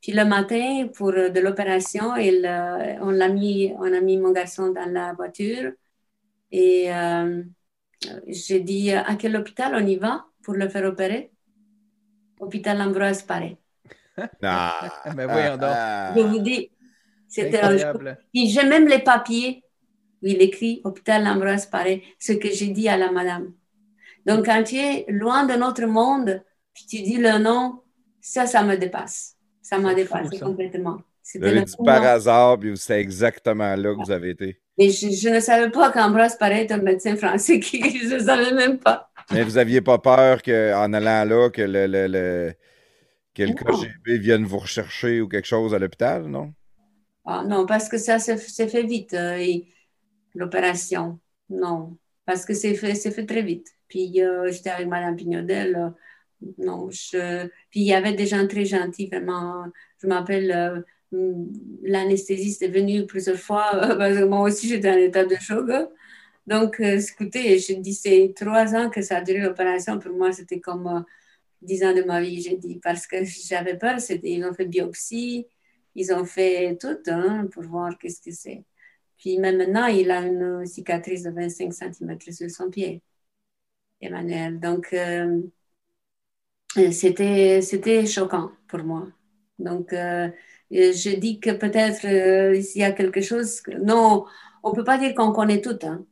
[0.00, 4.90] Puis le matin, pour de l'opération, on, l'a mis, on a mis mon garçon dans
[4.90, 5.72] la voiture.
[6.50, 6.88] Et
[8.26, 11.32] j'ai dit, à quel hôpital on y va pour le faire opérer?
[12.40, 13.58] hôpital Ambroise Paré.
[14.42, 15.76] Ah, Mais voyons donc.
[16.16, 16.70] Je vous dis,
[17.28, 17.88] c'était un jour.
[17.88, 18.18] Incroyable.
[18.32, 19.62] Puis j'ai même les papiers
[20.22, 23.52] où il écrit hôpital Ambroise Paré, ce que j'ai dit à la madame.
[24.26, 26.42] Donc quand tu es loin de notre monde,
[26.74, 27.80] puis tu dis le nom,
[28.20, 29.36] ça, ça me dépasse.
[29.62, 30.46] Ça m'a fou, dépassé ça.
[30.46, 30.98] complètement.
[31.38, 34.60] Vous avez dit par hasard, puis c'était exactement là que vous avez été.
[34.78, 38.18] Mais je, je ne savais pas qu'Ambroise Paré est un médecin français qui je ne
[38.20, 39.10] savais même pas.
[39.30, 42.54] Mais vous aviez pas peur qu'en allant là, que le, le, le-
[43.34, 43.54] que le.
[43.54, 46.52] KGB vienne vous rechercher ou quelque chose à l'hôpital, non?
[47.24, 48.36] Ah, non, parce que ça s'est
[48.68, 49.68] fait vite, euh, et
[50.34, 51.20] l'opération.
[51.50, 53.68] Non, parce que c'est fait, fait très vite.
[53.88, 55.76] Puis euh, j'étais avec Madame Pignodel.
[55.76, 55.90] euh,
[56.58, 57.46] non, je...
[57.70, 59.64] Puis il y avait des gens très gentils, vraiment.
[60.02, 60.50] Je m'appelle,
[61.12, 61.34] euh,
[61.82, 65.70] l'anesthésiste est venu plusieurs fois, parce que moi aussi j'étais en état de choc.
[66.46, 69.98] Donc, écoutez, je dis, c'est trois ans que ça a duré l'opération.
[69.98, 71.04] Pour moi, c'était comme
[71.62, 73.98] dix ans de ma vie, j'ai dit, parce que j'avais peur.
[74.24, 75.46] Ils ont fait biopsie,
[75.94, 78.64] ils ont fait tout hein, pour voir qu'est-ce que c'est.
[79.22, 83.02] Puis même maintenant, il a une cicatrice de 25 cm sur son pied,
[84.02, 84.60] Emmanuel.
[84.60, 85.42] Donc, euh,
[86.78, 89.06] euh, c'était, c'était choquant pour moi.
[89.58, 90.28] Donc, euh,
[90.70, 93.62] je dis que peut-être euh, s'il y a quelque chose...
[93.82, 94.24] non,
[94.62, 96.04] on ne peut pas dire qu'on connaît tout, hein,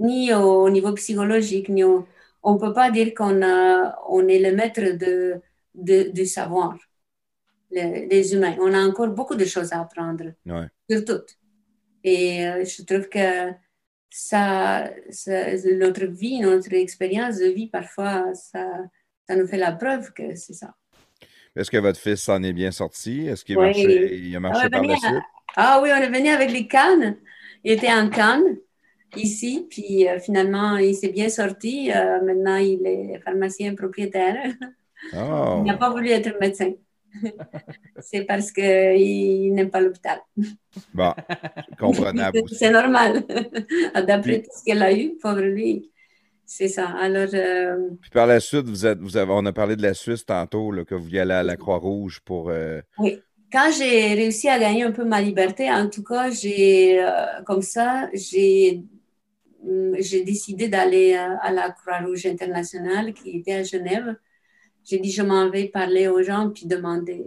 [0.00, 2.06] ni au niveau psychologique, ni au-
[2.42, 5.40] on ne peut pas dire qu'on a- on est le maître de,
[5.74, 6.76] de- du savoir,
[7.70, 8.56] les, les humains.
[8.60, 10.68] On a encore beaucoup de choses à apprendre Ouais.
[10.90, 11.22] sur tout.
[12.04, 13.50] Et je trouve que
[14.10, 18.66] ça, ça- notre vie, notre expérience de vie, parfois, ça,
[19.28, 20.74] ça nous fait la preuve que c'est ça.
[21.56, 23.26] Est-ce que votre fils s'en est bien sorti?
[23.26, 23.64] Est-ce qu'il Oui.
[23.64, 24.94] marchait, il a marché par la?
[25.56, 27.16] Ah oui, on est venu avec les cannes.
[27.64, 28.58] Il était en canne
[29.16, 31.90] ici, puis euh, finalement, il s'est bien sorti.
[31.90, 34.52] Euh, maintenant, il est pharmacien propriétaire.
[35.14, 35.56] Oh.
[35.58, 36.72] Il n'a pas voulu être médecin.
[38.00, 40.20] c'est parce qu'il n'aime pas l'hôpital.
[40.94, 41.12] Bon,
[41.78, 42.42] comprenable.
[42.52, 43.24] C'est normal.
[44.06, 45.90] D'après tout ce qu'elle a eu, pauvre lui.
[46.44, 46.88] C'est ça.
[46.90, 49.94] Alors, euh, Puis par la suite, vous êtes, vous avez, on a parlé de la
[49.94, 52.50] Suisse tantôt, là, que vous y allez à la Croix-Rouge pour.
[52.50, 52.80] euh,
[53.52, 57.62] quand j'ai réussi à gagner un peu ma liberté, en tout cas, j'ai, euh, comme
[57.62, 58.84] ça, j'ai,
[59.64, 64.16] hum, j'ai décidé d'aller à la Croix-Rouge internationale qui était à Genève.
[64.86, 67.24] J'ai dit, je m'en vais parler aux gens puis demander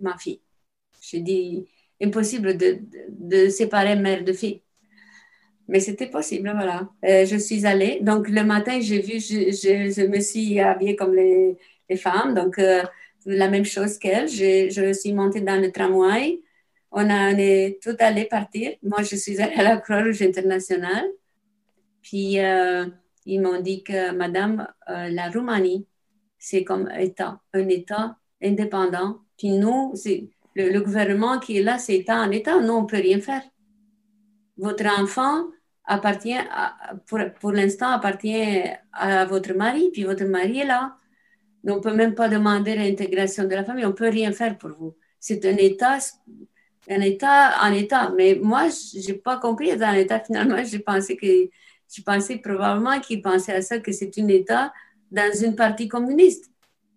[0.00, 0.40] ma fille.
[1.00, 1.66] J'ai dit,
[2.02, 2.78] impossible de,
[3.10, 4.62] de, séparer mère de fille.
[5.68, 6.88] Mais c'était possible, voilà.
[7.04, 8.00] Euh, je suis allée.
[8.00, 11.56] Donc, le matin, j'ai vu, je, je, me suis habillée comme les,
[11.88, 12.34] les femmes.
[12.34, 12.82] Donc, euh,
[13.26, 14.26] la même chose qu'elle.
[14.28, 16.40] Je, je suis montée dans le tramway.
[16.90, 18.72] On, a, on est tout allé partir.
[18.82, 21.06] Moi, je suis allée à la Croix-Rouge internationale.
[22.02, 22.86] Puis, euh,
[23.26, 25.86] ils m'ont dit que, Madame, la Roumanie,
[26.40, 29.18] c'est comme État, un État indépendant.
[29.38, 29.94] Puis nous,
[30.56, 32.58] le, le gouvernement qui est là, c'est État en État.
[32.60, 33.42] Nous, on ne peut rien faire.
[34.56, 35.44] Votre enfant
[35.84, 36.38] appartient,
[37.40, 38.62] pour, l'instant, appartient
[38.92, 40.96] à votre mari, puis votre mari est là.
[41.66, 44.56] On ne peut même pas demander l'intégration de la famille, on ne peut rien faire
[44.56, 44.96] pour vous.
[45.18, 45.98] C'est un État,
[46.88, 48.12] un État en État.
[48.16, 50.20] Mais moi, je n'ai pas compris dans l'État.
[50.20, 54.72] Finalement, j'ai pensé que, je pensais probablement qu'ils pensaient à ça, que c'est un État
[55.10, 56.50] dans une partie communiste.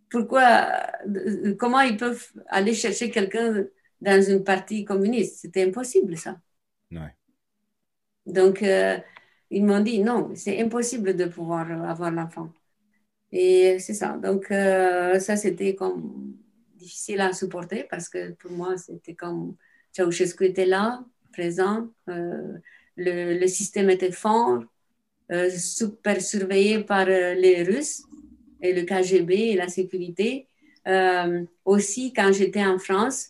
[0.09, 3.65] Pourquoi, euh, comment ils peuvent aller chercher quelqu'un
[4.01, 5.39] dans une partie communiste?
[5.39, 6.39] C'était impossible, ça.
[6.91, 7.15] Ouais.
[8.25, 8.97] Donc, euh,
[9.49, 12.49] ils m'ont dit non, c'est impossible de pouvoir avoir l'enfant.
[13.31, 14.17] Et c'est ça.
[14.17, 16.35] Donc, euh, ça, c'était comme
[16.75, 19.55] difficile à supporter parce que pour moi, c'était comme
[19.91, 22.57] Ceausescu était là, présent, euh,
[22.95, 24.63] le, le, système était fort,
[25.49, 28.03] super surveillé par euh, les Russes
[28.61, 30.47] et le KGB et la sécurité.
[30.87, 33.29] Euh, aussi, quand j'étais en France,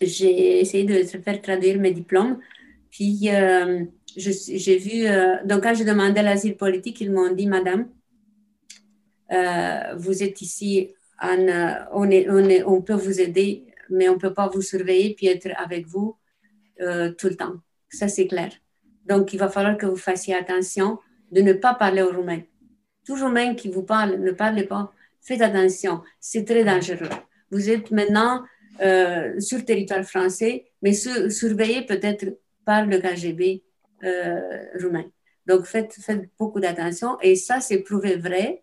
[0.00, 2.38] j'ai essayé de faire traduire mes diplômes.
[2.90, 3.84] Puis, euh,
[4.16, 7.88] j'ai vu, euh, donc quand j'ai demandé l'asile politique, ils m'ont dit, Madame,
[9.32, 10.90] euh, vous êtes ici,
[11.20, 16.16] on, peut vous aider, mais on ne peut pas vous surveiller puis être avec vous
[16.80, 17.54] euh, tout le temps.
[17.88, 18.50] Ça, c'est clair.
[19.06, 20.98] Donc, il va falloir que vous fassiez attention
[21.32, 22.42] de ne pas parler aux Roumains.
[23.04, 24.92] Tout Roumain qui vous parle, ne parlez pas.
[25.20, 27.08] Faites attention, c'est très dangereux.
[27.50, 28.44] Vous êtes maintenant
[28.80, 33.62] euh, sur territoire français, mais sur, surveillé peut-être par le KGB
[34.04, 34.40] euh,
[34.80, 35.04] roumain.
[35.46, 35.96] Donc, faites,
[36.38, 37.18] beaucoup d'attention.
[37.20, 38.62] Et ça, c'est prouvé vrai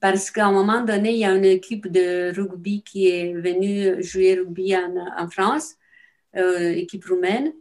[0.00, 4.02] parce qu'à un moment donné, il y a une équipe de rugby qui est venue
[4.02, 5.74] jouer rugby en, en France,
[6.36, 7.52] euh, équipe roumaine.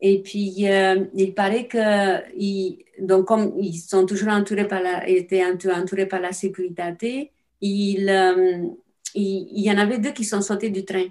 [0.00, 5.06] Et puis, euh, il paraît que, ils, donc, comme ils sont toujours entourés par la,
[5.06, 8.66] étaient entourés par la sécurité, il, euh,
[9.14, 11.06] il, il y en avait deux qui sont sautés du train.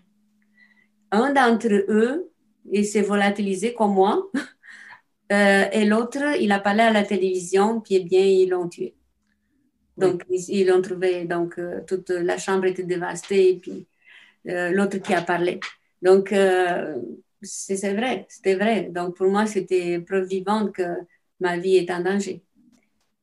[1.11, 2.31] Un d'entre eux,
[2.71, 4.29] il s'est volatilisé comme moi.
[5.31, 8.95] Euh, et l'autre, il a parlé à la télévision, puis eh bien, ils l'ont tué.
[9.95, 13.85] Donc, ils ils l'ont trouvé, donc toute la chambre était dévastée, et puis
[14.43, 15.59] l'autre qui a parlé.
[16.01, 16.33] Donc,
[17.41, 18.83] c'est vrai, c'était vrai.
[18.91, 20.83] Donc, pour moi, c'était preuve vivante que
[21.39, 22.43] ma vie est en danger.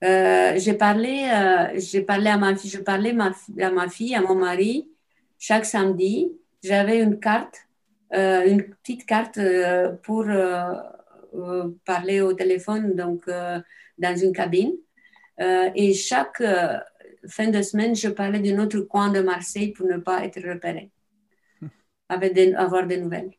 [0.04, 4.14] Euh, j'ai parlé, euh, j'ai parlé à ma fille, je parlais ma, à ma fille,
[4.14, 4.90] à mon mari,
[5.38, 6.32] chaque samedi.
[6.62, 7.56] J'avais une carte,
[8.14, 9.38] euh, une petite carte
[10.02, 10.26] pour
[11.84, 13.28] parler au téléphone, donc
[13.98, 14.72] dans une cabine.
[15.40, 16.42] Et chaque
[17.28, 20.90] fin de semaine, je parlais d'un autre coin de Marseille pour ne pas être repéré,
[22.08, 23.30] avec des- avoir des nouvelles.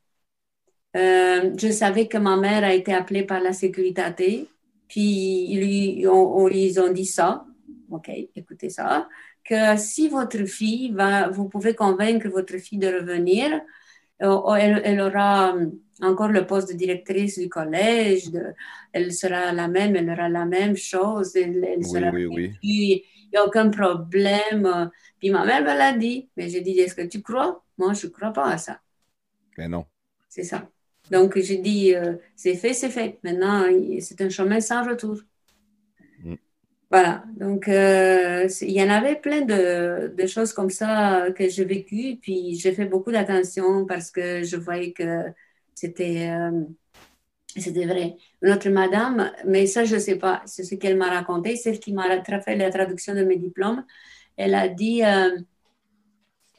[0.98, 4.50] Euh, je savais que ma mère a été appelée par la sécurité,
[4.88, 5.02] puis
[5.52, 7.46] ils, lui- on- on- ils ont dit ça,
[7.92, 9.08] ok, écoutez ça,
[9.46, 13.62] que si votre fille va, vous pouvez convaincre votre fille de revenir,
[14.24, 15.68] euh, elle, elle aura euh,
[16.02, 18.54] encore le poste de directrice du collège, de-
[18.94, 22.56] elle sera la même, elle aura la même chose, elle, elle Oui, sera oui, oui.
[22.64, 23.02] il
[23.34, 24.92] n'y a aucun problème.
[25.20, 26.30] Puis ma mère me l'a dit.
[26.38, 27.64] Mais j'ai dit, est-ce que tu crois?
[27.78, 28.80] Moi, je ne crois pas à ça.
[29.58, 29.86] Mais non.
[30.30, 30.70] C'est ça.
[31.12, 33.20] Donc, j'ai dit, euh, c'est fait, c'est fait.
[33.24, 33.66] Maintenant,
[34.00, 35.18] c'est un chemin sans retour.
[36.24, 36.36] Mm.
[36.92, 37.24] Voilà.
[37.38, 42.18] Donc, euh, il y en avait plein de, de choses comme ça que j'ai vécues.
[42.22, 45.24] Puis, j'ai fait beaucoup d'attention parce que je voyais que
[45.76, 46.64] c'était euh,
[47.60, 48.18] c'était vrai.
[48.42, 51.80] Une autre madame, mais ça, je ne sais pas, c'est ce qu'elle m'a raconté, celle
[51.80, 53.86] qui m'a fait la traduction de mes diplômes.
[54.38, 55.38] Elle a dit, euh,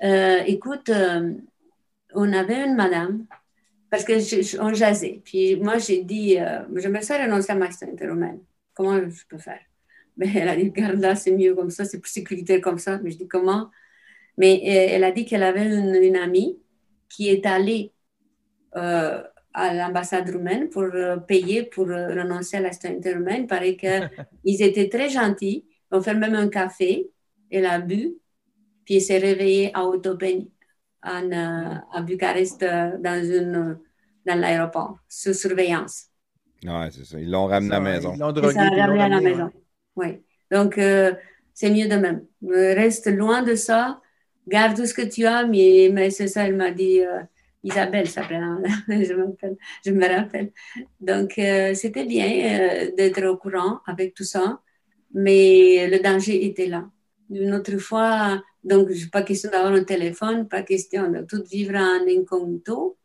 [0.03, 1.35] euh, écoute, euh,
[2.15, 3.27] on avait une madame,
[3.91, 5.23] parce que je- on jasait.
[5.25, 8.41] Puis moi, j'ai dit, euh, j'aimerais ça renoncer à ma citoyenneté romaine.
[8.75, 9.61] Comment je peux faire?
[10.17, 12.99] Mais elle a dit, regarde là, c'est mieux comme ça, c'est plus sécuritaire comme ça.
[13.03, 13.71] Mais je dis, comment?
[14.39, 16.59] Mais euh, elle a dit qu'elle avait une, une amie
[17.09, 17.93] qui est allée
[18.77, 19.23] euh,
[19.55, 23.43] à l'ambassade roumaine pour euh, payer pour renoncer à la citoyenneté roumaine.
[23.43, 24.11] Il paraît qu'ils
[24.63, 25.67] étaient très gentils.
[25.91, 27.11] On fait même un café.
[27.51, 28.15] Elle a bu.
[28.85, 30.51] Puis elle s'est réveillée à Otopeni,
[31.03, 33.79] en, euh, à Bucarest, euh, dans, une,
[34.27, 36.07] dans l'aéroport, sous surveillance.
[36.65, 37.21] Ouais, c'est ça.
[37.21, 38.15] Ils l'ont ramené à la maison.
[38.15, 38.49] Ils l'ont Et drogué.
[38.49, 39.45] ça a puis ils l'ont ramené à la maison.
[39.45, 39.53] ouais.
[39.97, 40.23] Oui.
[40.51, 41.13] Donc, euh,
[41.55, 42.27] c'est mieux de même.
[42.45, 44.01] Euh, Reste loin de ça.
[44.47, 45.47] Garde tout ce que tu as.
[45.47, 47.01] Mais, mais c'est ça, elle m'a dit.
[47.03, 47.21] euh,
[47.65, 48.37] Isabelle s'appelait.
[48.37, 48.63] hein.
[48.89, 50.53] je, m'appelle- je me rappelle.
[51.01, 52.27] Donc, euh, c'était bien
[52.89, 54.61] euh, d'être au courant avec tout ça.
[55.15, 56.89] Mais le danger était là.
[57.31, 62.07] Une autre fois, donc, pas question d'avoir un téléphone, pas question de tout vivre en
[62.09, 62.97] incognito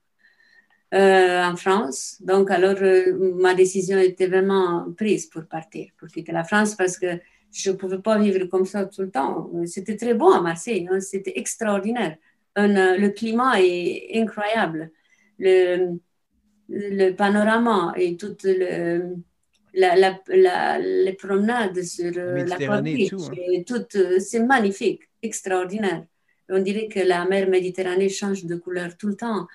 [0.93, 2.18] euh, en France.
[2.22, 6.98] Donc, alors, euh, ma décision était vraiment prise pour partir, pour quitter la France, parce
[6.98, 7.19] que
[7.52, 9.50] je ne pouvais pas vivre comme ça tout le temps.
[9.66, 12.18] C'était très beau à Marseille, hein, c'était extraordinaire.
[12.58, 14.92] Euh, le climat est incroyable.
[15.40, 15.98] Le,
[16.69, 19.16] le panorama et toute le,
[19.74, 23.40] la, la, la- les promenades sur euh, la Méditerranée et tout, hein.
[23.68, 26.06] tout, euh, c'est magnifique, extraordinaire.
[26.50, 29.48] On dirait que la mer Méditerranée change de couleur tout le temps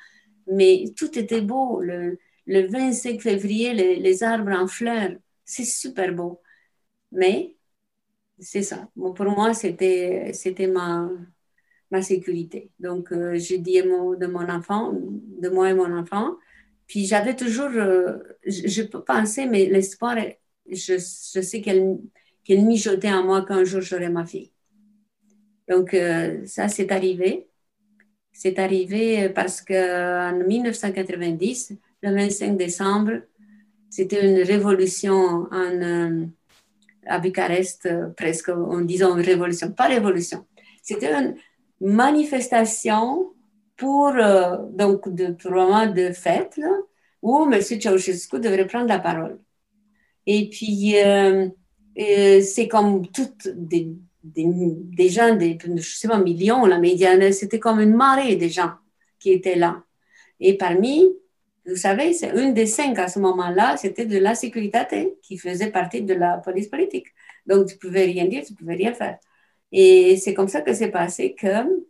[0.52, 1.80] mais tout était beau.
[1.82, 5.12] Le, le 25 février, les, les arbres en fleurs,
[5.44, 6.42] c'est super beau.
[7.12, 7.56] Mais
[8.38, 8.88] c'est ça.
[8.96, 11.10] Bon, pour moi, c'était c'était ma,
[11.90, 12.70] ma sécurité.
[12.80, 16.36] Donc, euh, j'ai dit de mon enfant, de moi et mon enfant.
[16.88, 20.16] Puis j'avais toujours, euh, je, peux penser, mais l'espoir,
[20.70, 21.98] je, sais qu'elle
[22.44, 24.50] qu'elle mijotait en moi qu'un jour j'aurai ma fille.
[25.68, 27.46] Donc, euh, ça, c'est arrivé.
[28.32, 33.20] C'est arrivé parce qu'en 1990, le 25 décembre,
[33.90, 36.26] c'était une révolution en, euh,
[37.06, 40.46] à Bucarest, euh, presque, en disant une révolution, pas révolution.
[40.82, 41.36] C'était une
[41.80, 43.32] manifestation
[43.78, 46.60] pour, euh, donc, de, moment de fête,
[47.22, 47.62] où M.
[47.62, 49.38] Ceausescu devrait prendre la parole.
[50.26, 51.48] Et puis, euh,
[51.98, 53.92] euh, c'est comme toutes des,
[54.22, 58.72] des, gens, des, je sais pas, millions, là, mais c'était comme une marée de gens
[59.18, 59.82] qui étaient là.
[60.40, 61.06] Et parmi,
[61.64, 65.70] vous savez, c'est une des cinq à ce moment-là, c'était de la sécurité qui faisait
[65.70, 67.06] partie de la police politique.
[67.46, 69.18] Donc, tu pouvais rien dire, tu pouvais rien faire.
[69.70, 71.86] Et c'est comme ça que c'est passé que,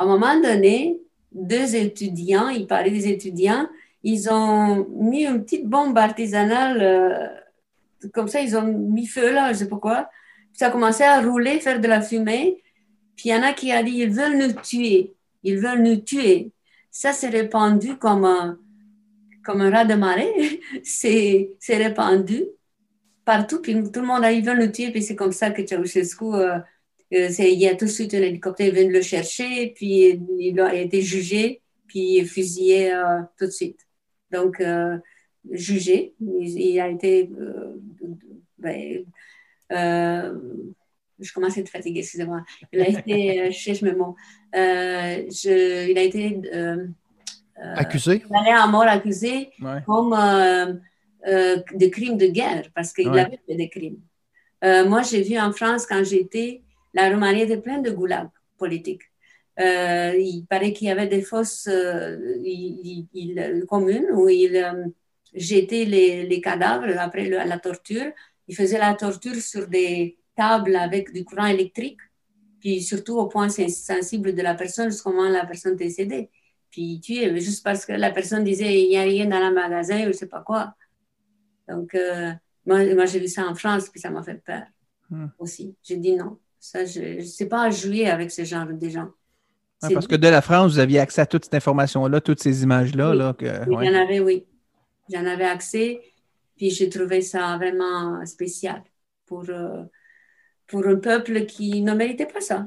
[0.00, 0.98] à un moment donné,
[1.30, 3.68] deux étudiants, il parlait des étudiants,
[4.02, 9.52] ils ont mis une petite bombe artisanale, euh, comme ça, ils ont mis feu là,
[9.52, 10.08] je sais pas quoi.
[10.48, 12.62] Puis ça a commencé à rouler, faire de la fumée.
[13.14, 15.12] Puis il y en a qui a dit, ils veulent nous tuer,
[15.42, 16.50] ils veulent nous tuer.
[16.90, 18.58] Ça s'est répandu comme un,
[19.44, 20.62] comme un raz de marée.
[20.82, 22.46] c'est répandu
[23.26, 23.60] partout.
[23.60, 24.92] Puis tout le monde a dit, ils veulent nous tuer.
[24.92, 26.58] Puis c'est comme ça que Ceausescu euh,
[27.10, 31.02] il y a tout de suite un hélicoptère venu le chercher, puis il a été
[31.02, 33.80] jugé, puis fusillé euh, tout de suite.
[34.30, 34.96] Donc, euh,
[35.50, 37.28] jugé, il, il a été.
[37.40, 37.74] euh,
[38.58, 39.04] ben,
[41.18, 42.44] je commence à être fatiguée, excusez-moi.
[42.72, 44.14] Il a été, je cherche mes mots.
[44.54, 46.40] Je- il a été
[47.76, 48.20] Accusé?
[48.20, 49.82] condamné à mort accusé Ouais.
[49.84, 50.10] comme
[51.26, 53.20] de crimes de guerre, parce qu'il Ouais.
[53.20, 53.98] avait fait des crimes.
[54.62, 56.62] Moi, j'ai vu en France, quand j'étais,
[56.94, 59.02] la Roumanie était pleine de goulags politiques.
[59.60, 64.56] Euh, il paraît qu'il y avait des fosses euh, il- il- il- communes où ils
[64.56, 64.86] euh,
[65.34, 68.12] jetaient les, les cadavres après le- la torture.
[68.48, 72.00] Ils faisaient la torture sur des tables avec du courant électrique,
[72.60, 76.30] puis surtout au point sen- sensible de la personne jusqu'au moment où la personne décédée.
[76.70, 79.98] Puis tuer juste parce que la personne disait il n'y a rien dans le magasin
[80.00, 80.74] ou je ne sais pas quoi.
[81.68, 82.32] Donc, euh,
[82.66, 84.64] moi, moi j'ai vu ça en France, puis ça m'a fait peur
[85.10, 85.26] Hmm.
[85.38, 85.74] aussi.
[85.82, 86.38] J'ai dit non.
[86.60, 89.08] Ça, je ne sais pas jouer avec ce genre de gens.
[89.82, 92.62] Ouais, parce que de la France, vous aviez accès à toute cette information-là, toutes ces
[92.62, 93.10] images-là.
[93.10, 93.16] Oui.
[93.18, 93.86] Là, que, Oui, ouais.
[93.86, 94.46] j'en avais, oui.
[95.10, 96.00] J'en avais accès,
[96.56, 98.82] puis j'ai trouvé ça vraiment spécial
[99.26, 99.84] pour, euh,
[100.66, 102.66] pour un peuple qui ne méritait pas ça.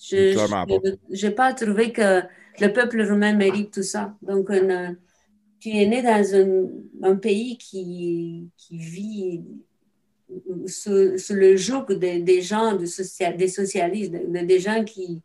[0.00, 0.78] Je Clairement pas.
[1.10, 2.22] n'ai pas trouvé que
[2.60, 4.16] le peuple roumain mérite tout ça.
[4.22, 4.98] Donc, une-
[5.60, 9.44] tu es né dans un, un pays qui, qui vit
[10.66, 12.86] sous, le joug des, gens, des
[13.48, 15.22] socialistes, de- de- des gens qui,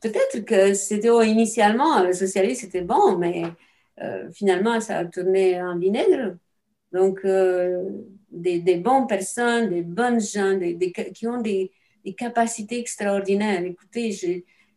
[0.00, 3.42] Peut-être que c'était oh, initialement, le socialisme c'était bon, mais
[4.00, 6.36] euh, finalement ça a tourné en vinaigre.
[6.92, 7.84] Donc, euh,
[8.30, 10.58] des, bonnes personnes, des bonnes gens,
[11.14, 11.72] qui ont des,
[12.16, 13.64] capacités extraordinaires.
[13.64, 14.10] Écoutez,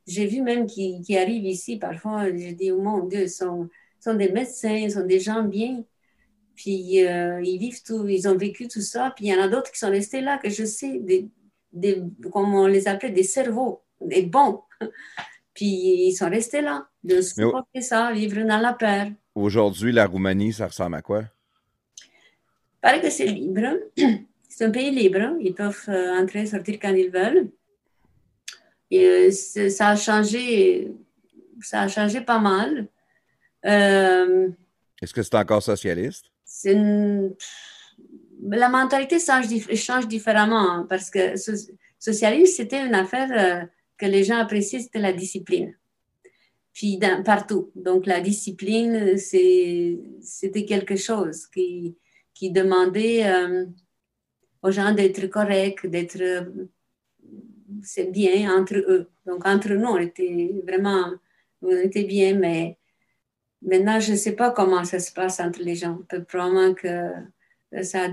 [0.07, 3.69] j'ai vu même qui, qui arrivent ici parfois, j'ai dit, oh mon Dieu, sont,
[3.99, 5.83] sont des médecins, sont des gens bien.
[6.55, 9.11] Puis euh, ils vivent tout, ils ont vécu tout ça.
[9.15, 11.29] Puis il y en a d'autres qui sont restés là, que je sais, des,
[11.71, 12.01] des,
[12.31, 14.61] comme on les appelait, des cerveaux, des bons.
[15.53, 19.07] Puis ils sont restés là, de supporter ça, vivre dans la peur.
[19.33, 21.23] Aujourd'hui, la Roumanie, ça ressemble à quoi?
[22.01, 23.79] Il paraît que c'est libre.
[24.47, 25.35] C'est un pays libre.
[25.41, 27.49] Ils peuvent euh, entrer et sortir quand ils veulent.
[28.89, 30.93] Et euh, ça a changé,
[31.61, 32.87] ça a changé pas mal.
[33.65, 34.49] Euh,
[35.01, 36.31] Est-ce que c'est encore socialiste?
[38.41, 43.65] La mentalité change, dif- change différemment hein, parce que so- socialisme, c'était une affaire euh,
[43.97, 45.75] que les gens appréciaient, c'était la discipline.
[46.73, 47.71] Puis partout.
[47.75, 51.95] Donc la discipline, c'était quelque chose qui,
[52.51, 53.65] demandait euh,
[54.61, 56.51] aux gens d'être corrects, d'être
[57.81, 59.09] c'est bien entre eux.
[59.25, 61.11] Donc entre nous, on était vraiment,
[61.61, 62.77] on était bien, mais
[63.65, 65.97] Maintenant, je ne sais pas comment ça se passe entre les gens.
[66.07, 67.11] Peut- Probablement que
[67.81, 68.09] ça a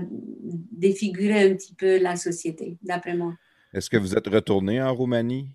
[0.71, 3.33] défiguré un petit peu la société, d'après moi.
[3.73, 5.47] Est-ce que vous êtes retourné en Roumanie?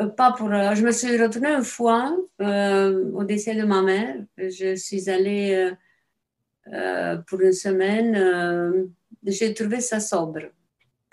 [0.00, 0.52] Euh, Pas pour.
[0.52, 4.16] euh, je me suis retournée une fois euh, au décès de ma mère.
[4.38, 5.72] Je suis allée euh,
[6.72, 8.14] euh, pour une semaine.
[8.16, 8.86] euh,
[9.24, 10.42] j'ai trouvé ça sobre.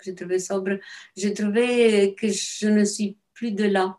[0.04, 0.78] J'ai trouvé sobre.
[1.16, 3.96] J'ai trouvé que je ne suis plus de là.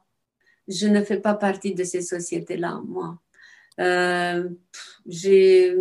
[0.68, 3.20] Je ne fais pas partie de ces sociétés-là, moi.
[3.80, 4.50] Euh,
[5.06, 5.76] j'ai.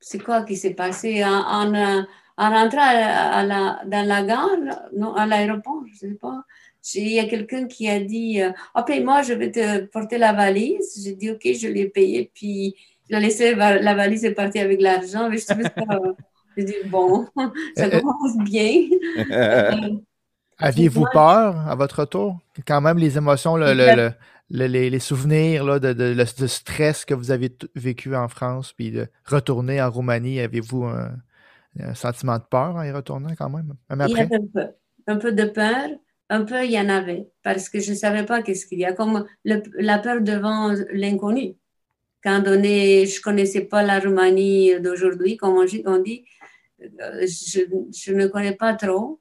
[0.00, 1.24] C'est quoi qui s'est passé?
[1.24, 2.04] En, en,
[2.36, 4.48] en rentrant à, à la, dans la gare,
[4.96, 6.42] non, à l'aéroport, je ne sais pas.
[6.94, 8.40] Il y a quelqu'un qui a dit
[8.74, 11.00] Ah, paye-moi, je vais te porter la valise.
[11.04, 12.30] J'ai dit Ok, je l'ai payé.
[12.34, 12.74] Puis,
[13.08, 15.28] il a laissé la valise est partie avec l'argent.
[15.30, 15.70] Mais je trouvais ça.
[16.56, 17.26] J'ai dit Bon,
[17.76, 18.88] ça Euh, commence bien.
[20.58, 22.38] Aviez-vous peur à votre retour?
[22.66, 24.12] Quand même, les émotions, le, le- le-
[24.52, 28.90] le- les, les souvenirs là, de, de, stress que vous avez vécu en France, puis
[28.92, 31.16] de retourner en Roumanie, avez-vous un,
[31.80, 33.74] un sentiment de peur en y retournant quand même?
[33.90, 34.24] Même Il y après?
[34.24, 34.66] avait un peu,
[35.06, 35.88] un peu de peur,
[36.28, 38.84] un peu il y en avait, parce que je ne savais pas qu'est-ce qu'il y
[38.84, 41.56] a, comme le- la peur devant l'inconnu.
[42.24, 46.24] Quand donné, je ne connaissais pas la Roumanie d'aujourd'hui, comme on dit, on dit,
[46.82, 47.60] euh, je,
[47.94, 49.20] je ne connais pas trop.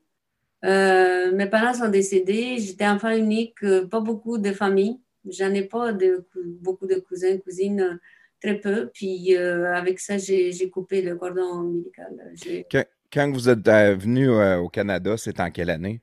[0.66, 5.64] Euh, mes parents sont décédés, j'étais enfant unique, euh, pas beaucoup de famille, j'en ai
[5.64, 6.25] pas de,
[6.61, 7.95] beaucoup de cousins, cousines, euh,
[8.41, 8.90] très peu.
[8.93, 12.32] Puis euh, avec ça, j'ai coupé le cordon ombilical.
[12.35, 16.01] J'ai- Quand, quand vous êtes euh, venu euh, au Canada, c'est en quelle année?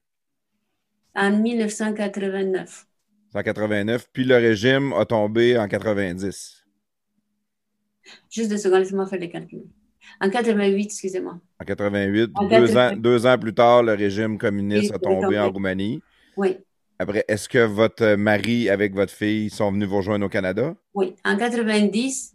[1.14, 2.86] En 1989.
[3.32, 6.64] 189, puis le régime a tombé en 90.
[8.30, 9.64] Juste deux secondes, laissez-moi faire les calculs.
[10.20, 11.40] En 88, excusez-moi.
[11.60, 12.78] En 88, En deux, 88.
[12.78, 15.38] ans, deux ans plus tard, le régime communiste a tombé.
[15.38, 16.02] en Roumanie.
[16.36, 16.56] Oui,
[17.01, 20.75] Après, est-ce que votre mari avec votre fille sont venus vous rejoindre au Canada?
[20.94, 21.15] oui.
[21.25, 22.35] En 90,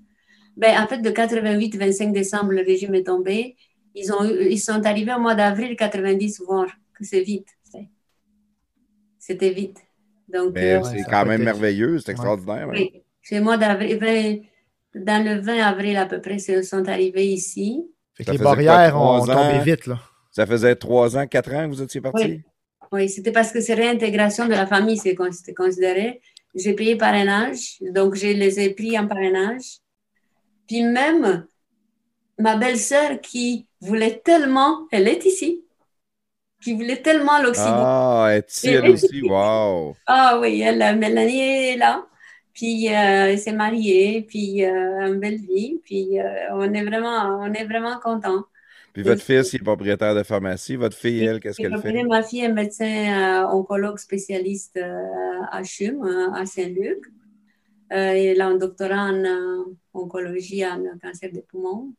[0.57, 3.55] ben, en fait, de 88 25 décembre, le régime est tombé.
[3.95, 7.47] Ils, ont eu- ils sont arrivés au mois d'avril 90 voir que c'est vite.
[9.19, 9.79] c'était vite.
[10.27, 12.67] Donc, Mais euh, Ben, c'est quand même merveilleux, c'est extraordinaire.
[12.69, 12.89] ouais.
[12.93, 13.97] oui, c'est le mois d'avril.
[13.97, 14.41] vingt-
[14.95, 17.83] Dans le 20 avril à peu près, ils sont arrivés ici.
[18.15, 19.33] Fait que Ça les barrières ont trois ans?
[19.33, 19.99] tombé vite, là.
[20.31, 22.27] Ça faisait trois ans, quatre ans que vous étiez parti?
[22.27, 22.43] Oui.
[22.93, 26.21] Oui, c'était parce que c'est réintégration de la famille, c'est considéré.
[26.53, 29.79] J'ai payé parrainage, donc je les ai pris en parrainage.
[30.67, 31.47] Puis même
[32.37, 35.63] ma belle-sœur qui voulait tellement, elle est ici,
[36.63, 37.83] qui voulait tellement l'Occident.
[37.83, 39.95] Ah, elle est ici, elle aussi, wow!
[40.05, 42.05] Ah oui, elle, euh, Mélanie est là.
[42.53, 45.81] Puis euh, elle s'est mariée, puis euh, une belle vie.
[45.83, 48.43] Puis euh, on est vraiment, on est vraiment contents.
[48.93, 50.75] Puis votre fils, il est propriétaire de pharmacie.
[50.75, 52.03] Votre fille, elle, qu'est-ce qu'elle fait?
[52.03, 55.01] Ma fille est médecin euh, oncologue spécialiste euh,
[55.51, 57.03] à CHUM, euh, à Saint-Luc.
[57.91, 59.63] Euh, elle a un doctorat en euh,
[59.93, 61.93] oncologie, en cancer des poumons.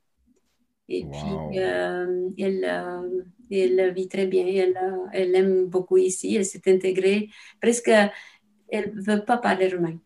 [0.88, 1.10] Et Wow.
[1.50, 4.46] puis, euh, elle, euh, elle vit très bien.
[4.46, 6.36] Elle, euh, elle aime beaucoup ici.
[6.36, 7.28] Elle s'est intégrée.
[7.60, 7.90] Presque,
[8.68, 9.96] elle ne veut pas parler roumain.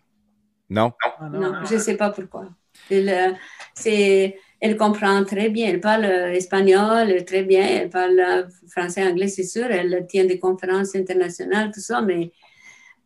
[0.71, 0.93] Non?
[1.03, 2.49] Ah, Non, je ne sais pas pourquoi.
[2.93, 3.33] Euh,
[3.75, 5.69] c'est, elle comprend très bien.
[5.69, 7.67] Elle parle euh, espagnol très bien.
[7.67, 9.67] Elle parle euh, français, anglais, c'est sûr.
[9.67, 12.33] Elle tient des conférences internationales, tout ça, mais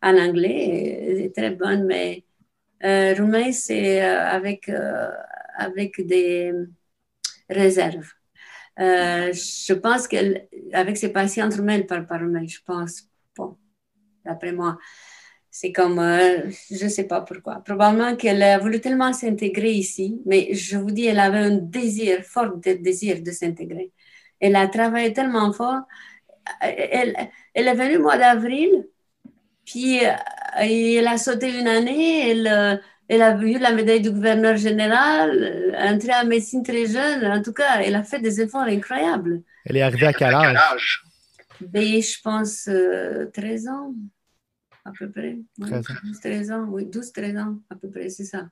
[0.02, 1.86] en anglais, elle est très bonne.
[1.86, 2.24] Mais
[2.84, 5.10] euh, roumain, c'est euh, avec, euh,
[5.56, 6.52] avec des
[7.48, 8.08] réserves.
[8.80, 13.04] Euh, je pense qu'avec ses patientes roumaines, elle parle pas roumain, je pense.
[13.36, 13.56] Bon,
[14.24, 14.78] d'après moi.
[15.54, 17.56] C'est comme, euh, je ne sais pas pourquoi.
[17.64, 22.22] Probablement qu'elle a voulu tellement s'intégrer ici, mais je vous dis, elle avait un désir,
[22.24, 23.92] fort de- désir de s'intégrer.
[24.40, 25.82] Elle a travaillé tellement fort.
[26.62, 27.16] Elle,
[27.54, 28.70] elle est venue au mois d'avril,
[29.66, 30.12] puis euh,
[30.58, 32.76] elle a sauté une année, elle, euh,
[33.08, 37.24] elle a eu la médaille du gouverneur général, euh, entrée en médecine très jeune.
[37.26, 39.42] En tout cas, elle a fait des efforts incroyables.
[39.66, 41.04] Elle est arrivée à quel âge?
[41.60, 43.94] Ben, je pense euh, 13 ans,
[44.84, 45.38] à peu près.
[45.58, 45.94] Oui, 13 ans.
[46.02, 48.48] 12, 13 ans, oui, 12, 13 ans, à peu près, c'est ça.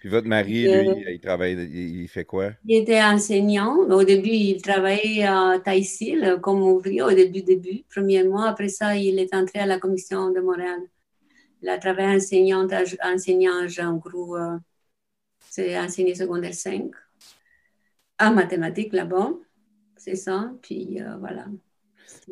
[0.00, 2.52] Puis votre mari, Euh, lui, il travaille, il il fait quoi?
[2.64, 3.76] Il était enseignant.
[3.90, 8.48] Au début, il travaillait à Taïsil comme ouvrier au début, début, premier mois.
[8.48, 10.80] Après ça, il est entré à la commission de Montréal.
[11.62, 12.66] Il a travaillé enseignant,
[13.04, 14.58] enseignant en gros, euh,
[15.50, 16.90] c'est enseigné secondaire 5,
[18.20, 19.32] en mathématiques là-bas.
[19.96, 20.52] C'est ça.
[20.62, 21.46] Puis euh, voilà.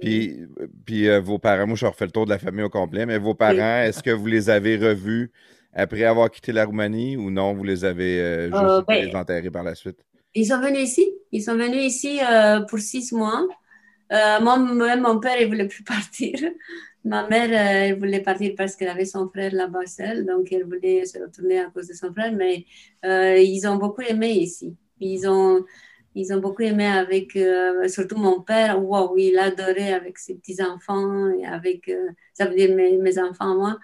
[0.01, 0.41] Puis,
[0.87, 3.19] puis euh, vos parents, moi je refais le tour de la famille au complet, mais
[3.19, 5.31] vos parents, est-ce que vous les avez revus
[5.73, 9.15] après avoir quitté la Roumanie ou non, vous les avez euh, juste Euh, ben- les
[9.15, 10.05] enterrés par la suite?
[10.35, 11.13] Ils sont venus ici.
[11.33, 13.47] Ils sont venus ici euh, pour six mois.
[14.13, 16.35] Euh, moi, même mon père, il voulait plus partir.
[17.05, 20.65] Ma mère, euh, elle voulait partir parce qu'elle avait son frère là-bas seul, donc elle
[20.65, 22.33] voulait se retourner à cause de son frère.
[22.35, 22.67] Mais
[23.05, 24.77] euh, ils ont beaucoup aimé ici.
[25.01, 25.65] Ils ont,
[26.15, 28.83] ils ont beaucoup aimé avec, euh, surtout mon père.
[28.83, 33.19] Wow, il adorait avec ses petits enfants et avec, euh, ça veut dire mes, mes
[33.19, 33.79] enfants moi.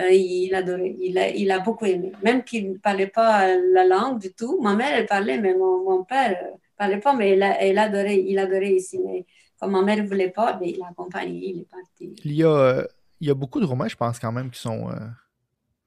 [0.00, 2.12] Euh, il adorait, il a, il a beaucoup aimé.
[2.22, 4.60] Même qu'il ne parlait pas la langue du tout.
[4.62, 8.20] Ma mère, elle parlait, mais mon, père ne parlait pas, mais elle, a- elle adorait,
[8.20, 9.00] il adorait ici.
[9.04, 9.26] Mais
[9.60, 12.14] comme ma mère ne voulait pas, ben, il l'a accompagné, il est parti.
[12.24, 12.86] Il y a,
[13.20, 14.88] il y a beaucoup de Roumains, je pense, quand même, qui sont,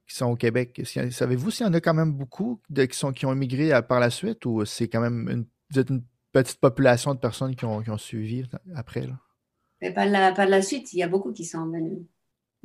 [0.05, 0.81] qui sont au Québec.
[0.83, 4.01] Savez-vous s'il y en a quand même beaucoup de- qui, sont, qui ont immigré par
[4.01, 7.65] la suite ou c'est quand même une, vous êtes une petite population de personnes qui
[7.65, 9.01] ont, qui ont suivi après?
[9.01, 9.19] Là?
[9.81, 11.99] Mais par la, par la suite, il y a beaucoup qui sont venus.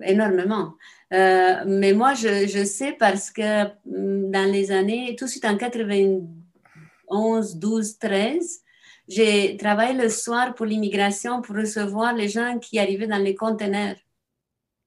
[0.02, 0.74] Énormément.
[1.14, 5.46] Euh, mais moi, je, je sais parce que hum, dans les années, tout de suite
[5.46, 8.60] en 91, 12, 13,
[9.08, 13.96] j'ai travaillé le soir pour l'immigration pour recevoir les gens qui arrivaient dans les conteneurs.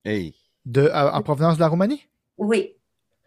[0.06, 0.36] Hey!
[0.66, 2.06] De, à- en provenance de la Roumanie?
[2.38, 2.76] Oui.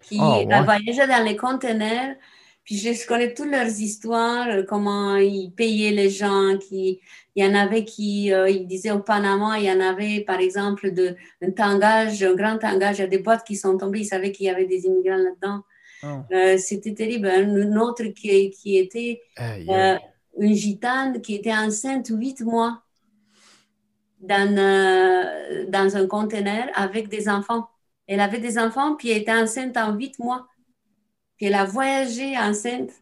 [0.02, 0.64] Qui Ah, ouais.
[0.64, 2.14] voyageaient dans les conteneurs.
[2.64, 6.56] Puis je connais toutes leurs histoires, euh, comment ils payaient les gens.
[6.58, 7.00] Qui,
[7.34, 10.38] il y en avait qui, euh, ils disaient au Panama, il y en avait par
[10.38, 14.00] exemple de, un tangage, un grand tangage, il y a des boîtes qui sont tombées,
[14.00, 15.62] ils savaient qu'il y avait des immigrants là-dedans.
[16.04, 16.34] Oh.
[16.34, 17.26] Euh, C'était terrible.
[17.28, 19.96] Un autre qui, qui était euh,
[20.38, 22.82] une gitane qui était enceinte huit mois
[24.20, 24.54] dans,
[25.68, 27.68] dans un conteneur avec des enfants.
[28.06, 30.46] Elle avait des enfants, puis elle était enceinte en huit mois.
[31.42, 32.92] Puis elle a voyagé enceinte,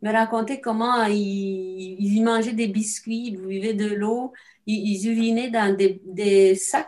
[0.00, 4.32] me racontait comment ils, ils mangeaient des biscuits, ils buvaient de l'eau,
[4.64, 6.86] ils, ils urinaient dans des, des sacs.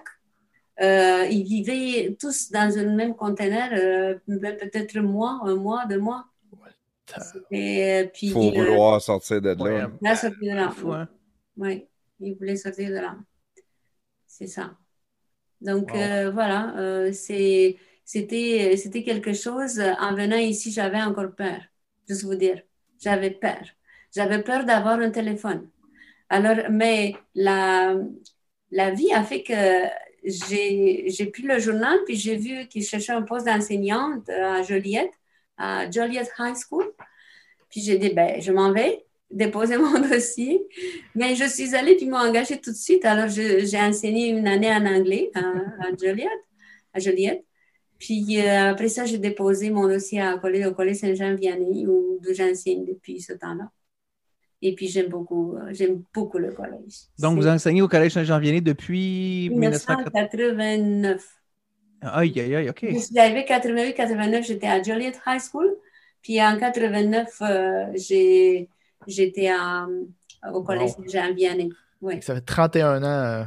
[0.81, 5.99] Euh, ils vivaient tous dans un même conteneur, euh, peut-être un mois, un mois, deux
[5.99, 6.25] mois.
[7.51, 9.91] Et, euh, puis, Il faut euh, vouloir sortir de là.
[10.01, 10.71] Là, sortir de là.
[10.71, 11.09] fou, hein?
[11.59, 11.85] Oui,
[12.21, 13.17] il voulait sortir de là.
[14.27, 14.79] C'est ça.
[15.61, 16.01] Donc, Wow.
[16.01, 17.77] euh, voilà, euh, c'est-
[18.13, 19.81] c'était c'était quelque chose.
[20.07, 21.61] En venant ici, j'avais encore peur,
[22.09, 22.61] juste vous dire.
[23.01, 23.63] J'avais peur.
[24.15, 25.71] J'avais peur d'avoir un téléphone.
[26.29, 27.97] Alors, mais la,
[28.71, 29.55] la vie a fait que
[30.25, 35.15] j'ai pris le journal, puis j'ai vu qu'il cherchait un poste d'enseignante à Joliette,
[35.57, 36.93] à Joliette High School.
[37.71, 40.67] Puis j'ai dit, ben, je m'en vais déposer mon dossier.
[41.15, 43.05] Mais je suis allée, puis ils m'ont engagée tout de suite.
[43.07, 45.43] Alors, j'ai enseigné une année en anglais à,
[45.99, 46.45] Joliette.
[46.95, 47.45] À Joliette.
[48.03, 53.33] Puis euh, après ça, j'ai déposé mon dossier au collège Saint-Jean-Vianney, où j'enseigne depuis ce
[53.33, 53.71] temps-là.
[54.61, 57.03] Et puis, j'aime beaucoup, euh, j'aime beaucoup le collège.
[57.21, 61.25] Donc, vous enseignez au collège Saint-Jean-Vianney depuis 1989.
[62.01, 62.87] Aïe, aïe, aïe, OK.
[62.91, 65.73] Je suis arrivée 88-89, j'étais à Joliet High School.
[66.23, 69.53] Puis en 89, euh, j'étais
[70.53, 71.71] au collège Saint-Jean-Vianney.
[72.01, 72.21] Oui.
[72.21, 73.45] Ça fait 31 ans euh,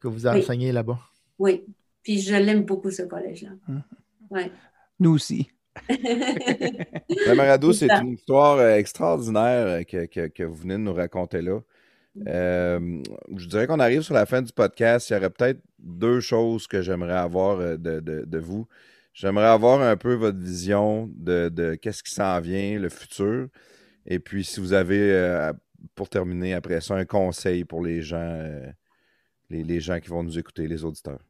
[0.00, 0.98] que vous enseignez là-bas.
[1.38, 1.62] Oui.
[2.02, 3.50] Puis je l'aime beaucoup, ce collège-là.
[3.68, 3.82] Hum.
[4.30, 4.50] Ouais.
[4.98, 5.50] Nous aussi.
[7.36, 11.60] Marado, c'est une histoire euh, extraordinaire euh, que, vous venez de nous raconter là.
[12.28, 13.02] Euh,
[13.36, 15.08] je dirais qu'on arrive sur la fin du podcast.
[15.08, 18.66] Il y aurait peut-être deux choses que j'aimerais avoir de, vous.
[19.14, 23.48] J'aimerais avoir un peu votre vision de, qu'est-ce qui s'en vient, le futur.
[24.04, 25.50] Et puis, si vous avez,
[25.94, 28.46] pour terminer après ça, un conseil pour les gens,
[29.48, 31.20] les gens qui vont nous écouter, les auditeurs.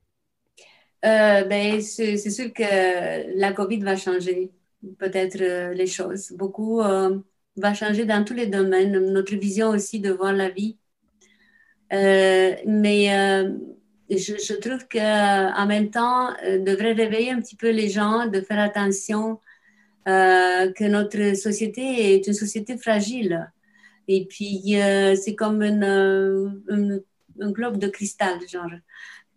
[1.05, 4.53] Euh, ben, c'est sûr que la COVID va changer
[4.99, 6.33] peut-être euh, les choses.
[6.33, 7.19] Beaucoup euh,
[7.57, 10.79] va changer dans tous les domaines, notre vision aussi de voir la vie.
[11.91, 13.07] mais
[14.11, 18.61] je, je, trouve qu'en même temps, devrait réveiller un petit peu les gens, de faire
[18.61, 19.41] attention
[20.07, 23.51] que notre société est une société fragile.
[24.09, 24.75] Et puis,
[25.17, 28.71] c'est comme un globe de cristal, genre,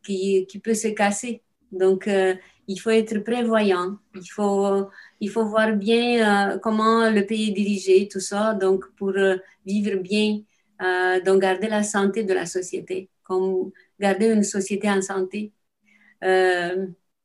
[0.04, 1.42] qui, qui peut se casser.
[1.72, 2.36] Donc, euh,
[2.68, 3.98] il faut être prévoyant.
[4.16, 4.88] Il faut,
[5.20, 8.54] il faut voir bien euh, comment le pays est dirigé, tout ça.
[8.54, 10.42] Donc, pour euh, vivre bien,
[11.26, 15.54] donc garder la santé de la société, comme garder une société en santé.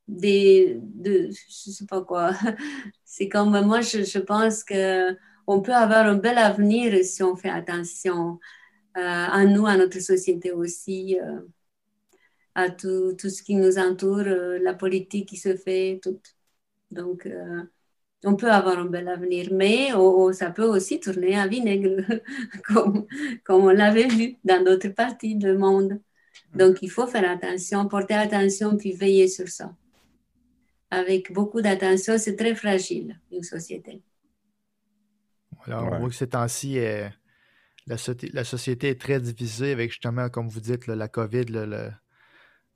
[0.08, 2.32] des, de, je sais pas quoi.
[3.04, 7.36] C'est comme moi, je, je pense que on peut avoir un bel avenir si on
[7.36, 8.38] fait attention
[8.94, 11.18] à nous, à notre société aussi
[12.54, 16.20] à tout, tout, ce qui nous entoure, euh, la politique qui se fait, tout.
[16.90, 17.62] Donc, euh,
[18.24, 22.04] on peut avoir un bel avenir, mais oh, oh, ça peut aussi tourner à vinaigre,
[22.66, 23.06] comme,
[23.44, 26.00] comme on l'avait vu dans d'autres parties du monde.
[26.54, 29.74] Donc, il faut faire attention, porter attention, puis veiller sur ça.
[30.90, 34.02] Avec beaucoup d'attention, c'est très fragile, une société.
[35.64, 37.08] Alors, on voit que ces temps-ci, euh,
[37.86, 37.96] la,
[38.32, 41.90] la, société est très divisée avec justement, comme vous dites, la COVID, le,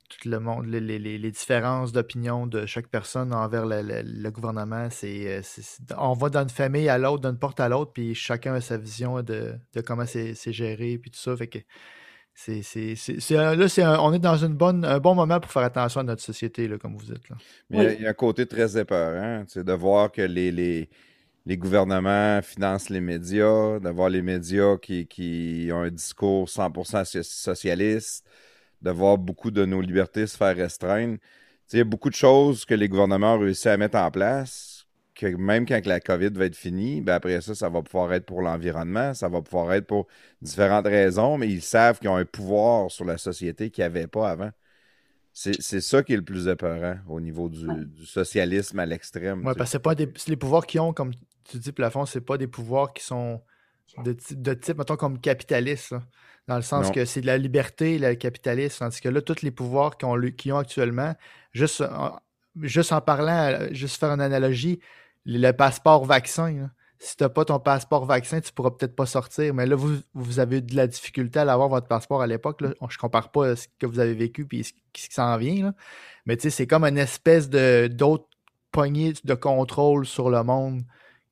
[0.08, 4.88] tout le monde, les, différences d'opinion de chaque personne envers le, gouvernement.
[4.90, 5.42] C'est, euh,
[5.98, 9.22] on va d'une famille à l'autre, d'une porte à l'autre, puis chacun a sa vision
[9.22, 9.54] de,
[9.86, 11.36] comment c'est, géré, puis tout ça.
[11.36, 11.58] Fait que
[12.34, 12.60] c'est,
[13.30, 16.68] là, on est dans une bonne, un bon moment pour faire attention à notre société,
[16.68, 17.28] là, comme vous dites.
[17.28, 17.36] Là.
[17.70, 20.50] Mais il y, a un côté très épeurant, c'est de voir que les,
[21.46, 28.26] les, gouvernements financent les médias, d'avoir les médias qui, qui ont un discours 100% socialiste
[28.84, 31.16] de voir beaucoup de nos libertés se faire restreindre.
[31.72, 34.86] Il y a beaucoup de choses que les gouvernements ont réussi à mettre en place,
[35.14, 38.26] que même quand la COVID va être finie, ben après ça, ça va pouvoir être
[38.26, 40.06] pour l'environnement, ça va pouvoir être pour
[40.42, 44.30] différentes raisons, mais ils savent qu'ils ont un pouvoir sur la société qu'ils n'avaient pas
[44.30, 44.50] avant.
[45.32, 47.66] C'est ça qui est le plus épeurant au niveau du,
[48.04, 49.44] socialisme à l'extrême.
[49.44, 52.38] Oui, parce que pas des, les pouvoirs qu'ils ont, comme tu dis, Plafond, c'est pas
[52.38, 53.40] des pouvoirs qui sont
[54.04, 55.94] de, de type, mettons, comme capitaliste
[56.48, 59.50] dans le sens que c'est de la liberté, le capitalisme, tandis que là, tous les
[59.50, 61.14] pouvoirs qu'ils ont, ont, actuellement,
[61.52, 62.18] juste en,
[62.60, 64.80] juste en parlant, juste faire une analogie,
[65.24, 69.06] le passeport vaccin, si tu n'as pas ton passeport vaccin, tu ne pourras peut-être pas
[69.06, 69.52] sortir.
[69.54, 72.60] Mais là, vous, vous avez eu de la difficulté à avoir votre passeport à l'époque.
[72.62, 75.74] Je ne compare pas ce que vous avez vécu et ce qui s'en vient.
[76.26, 78.28] Mais tu sais, c'est comme une espèce de d'autres
[78.70, 80.82] poignées de contrôle sur le monde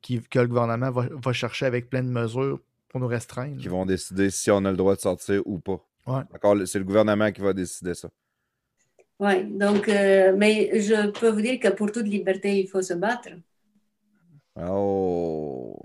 [0.03, 2.61] qui, que le gouvernement va, va chercher avec plein de mesures
[2.93, 3.57] pour nous restreindre.
[3.57, 5.81] Qui vont décider si on a le droit de sortir ou pas.
[6.31, 8.09] D'accord, c'est le gouvernement qui va décider ça.
[9.19, 12.95] Oui, donc, euh, mais je peux vous dire que pour toute liberté, il faut se
[12.95, 13.31] battre.
[14.61, 15.81] Oh.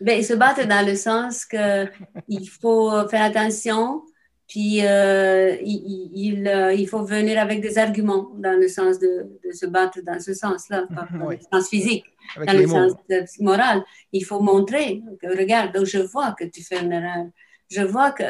[0.00, 4.02] Ben, se battre dans le sens qu'il faut faire attention
[4.48, 9.52] puis, euh, il, euh, il, faut venir avec des arguments dans le sens de, de
[9.52, 12.04] se battre dans ce sens-là, pas dans le sens physique,
[12.34, 12.94] dans le sens
[13.40, 13.84] moral.
[14.10, 17.26] Il faut montrer que, regarde, donc je vois que tu fais une erreur.
[17.70, 18.24] Je vois que,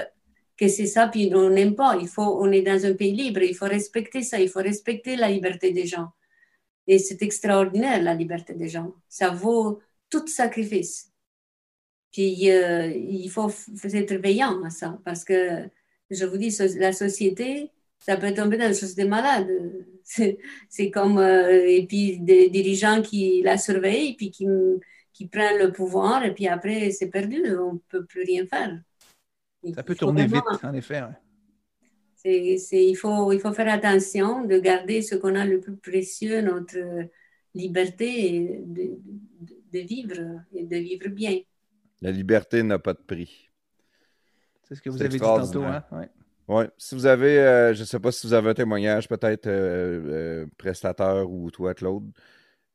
[0.56, 1.96] que c'est ça, puis on n'aime pas.
[2.00, 5.14] Il faut, on est dans un pays libre, il faut respecter ça, il faut respecter
[5.14, 6.08] la liberté des gens.
[6.88, 8.92] Et c'est extraordinaire, la liberté des gens.
[9.08, 9.78] Ça vaut
[10.10, 11.12] tout sacrifice.
[12.10, 13.52] Puis, euh, il faut
[13.84, 15.68] être veillant à ça, parce que
[16.10, 19.48] je vous dis, la société ça peut tomber dans choses de malade.
[20.68, 24.46] C'est comme, euh, et puis des dirigeants qui la surveillent, puis qui,
[25.12, 28.80] qui prennent le pouvoir, et puis après, c'est perdu, on ne peut plus rien faire.
[29.74, 31.02] ça peut tourner vite, en effet.
[32.24, 36.78] il, faut, il faut faire attention de garder ce qu'on a le plus précieux, notre
[37.54, 38.98] liberté de,
[39.72, 41.38] de, vivre et de vivre bien.
[42.00, 43.47] La liberté n'a pas de prix.
[44.68, 45.64] C'est ce que vous avez dit tantôt.
[45.64, 45.82] Hein?
[46.48, 46.64] Oui.
[46.78, 50.00] Si vous avez, euh, je ne sais pas si vous avez un témoignage, peut-être euh,
[50.06, 52.10] euh, prestateur ou toi, Claude,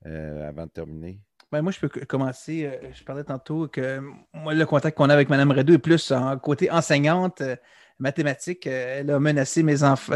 [0.05, 1.19] avant de terminer.
[1.51, 2.69] Ben, moi, je peux commencer.
[2.93, 4.01] je parlais tantôt que
[4.33, 7.41] moi, le contact qu'on a avec Mme Redou est plus en côté enseignante
[7.99, 8.65] mathématiques.
[8.65, 9.63] Elle a menacé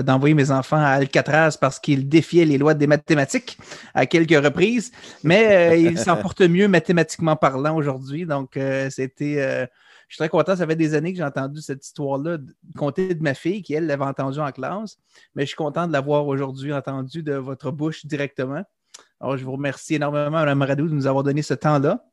[0.03, 3.57] d'envoyer mes enfants à Alcatraz parce qu'ils défiaient les lois des mathématiques
[3.93, 4.91] à quelques reprises.
[5.23, 8.25] Mais ils s'en portent mieux mathématiquement parlant aujourd'hui.
[8.25, 9.69] Donc, c'était
[10.07, 10.55] je suis très content.
[10.55, 12.37] Ça fait des années que j'ai entendu cette histoire-là
[12.77, 14.97] compter de ma fille, qui, elle, l'avait entendue en classe.
[15.35, 18.63] Mais je suis content de l'avoir aujourd'hui entendu de votre bouche directement.
[19.19, 22.05] Alors, je vous remercie énormément, Mme Radou, de nous avoir donné ce temps-là.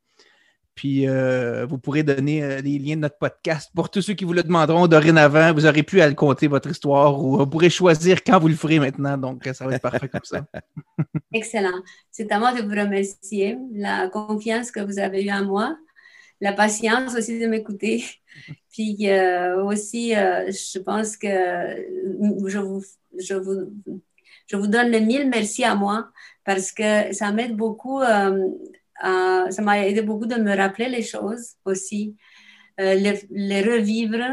[0.75, 4.25] Puis, euh, vous pourrez donner euh, les liens de notre podcast pour tous ceux qui
[4.25, 5.53] vous le demanderont dorénavant.
[5.53, 8.57] Vous aurez pu à le compter votre histoire ou vous pourrez choisir quand vous le
[8.57, 9.17] ferez maintenant.
[9.17, 10.45] Donc, ça va être parfait comme ça.
[11.33, 11.81] Excellent.
[12.11, 13.57] C'est à moi de vous remercier.
[13.73, 15.77] La confiance que vous avez eue en moi
[16.41, 18.05] la patience aussi de m'écouter.
[18.73, 22.85] Puis euh, aussi, euh, je pense que je vous,
[23.19, 23.73] je, vous,
[24.47, 26.09] je vous donne le mille merci à moi
[26.45, 28.49] parce que ça m'aide beaucoup, euh,
[29.01, 32.17] ça m'a aidé beaucoup de me rappeler les choses aussi,
[32.79, 34.25] les, les, revivre.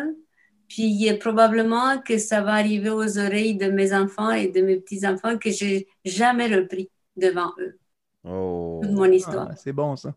[0.68, 5.38] Puis probablement que ça va arriver aux oreilles de mes enfants et de mes petits-enfants
[5.38, 7.78] que j'ai jamais repris devant eux.
[8.24, 8.80] Oh.
[8.82, 9.50] Toute mon histoire.
[9.52, 10.16] Ah, c'est bon ça.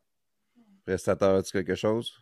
[0.84, 2.12] Prestateur, as quelque chose?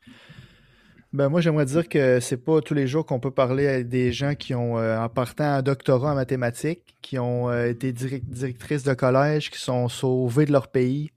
[1.13, 4.35] Ben moi, j'aimerais dire que c'est pas tous les jours qu'on peut parler des gens
[4.35, 8.95] qui ont, euh, en partant un doctorat en mathématiques, qui ont euh, été directrices de
[8.95, 11.11] collège, qui sont sauvées de leur pays,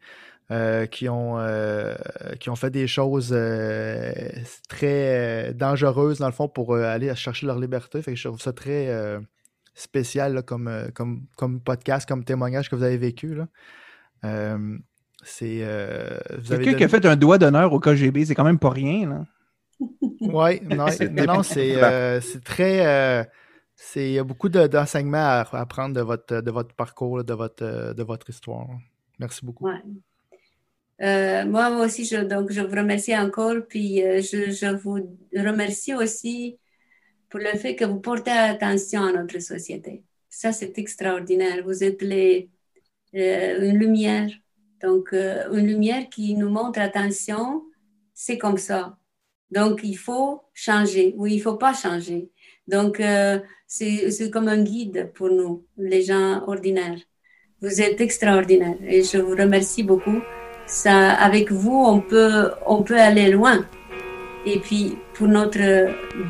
[0.52, 1.38] euh, qui, ont,
[2.42, 3.30] qui ont fait des choses
[4.68, 8.02] très dangereuses, dans le fond, pour aller chercher leur liberté.
[8.02, 8.90] Fait que je trouve ça très
[9.76, 13.34] spécial comme, comme, comme podcast, comme témoignage que vous avez vécu.
[13.34, 14.58] Là.
[15.26, 15.60] C'est.
[15.62, 19.10] Euh, Quelqu'un qui a fait un doigt d'honneur au KGB, c'est quand même pas rien,
[19.10, 19.26] là.
[20.22, 22.86] Oui, non, non, euh, c'est très.
[22.86, 23.24] Euh,
[23.96, 28.04] il y a beaucoup d'enseignements à apprendre de votre, de votre parcours, de votre, de
[28.04, 28.68] votre histoire.
[29.20, 29.68] Merci beaucoup.
[31.00, 33.56] moi aussi, je, donc, je vous remercie encore.
[33.68, 35.00] Puis je, je, vous
[35.36, 36.58] remercie aussi
[37.30, 40.04] pour le fait que vous portez attention à notre société.
[40.30, 41.64] Ça, c'est extraordinaire.
[41.66, 42.50] Vous êtes les,
[43.14, 44.30] une lumière
[44.86, 47.64] donc, euh, une lumière qui nous montre, attention,
[48.14, 48.98] c'est comme ça.
[49.50, 52.30] Donc, il faut changer ou il ne faut pas changer.
[52.68, 57.00] Donc, euh, c'est comme un guide pour nous, les gens ordinaires.
[57.62, 60.20] Vous êtes extraordinaires et je vous remercie beaucoup.
[60.68, 63.66] Ça, avec vous, on peut, on peut aller loin.
[64.46, 65.66] Et puis, pour notre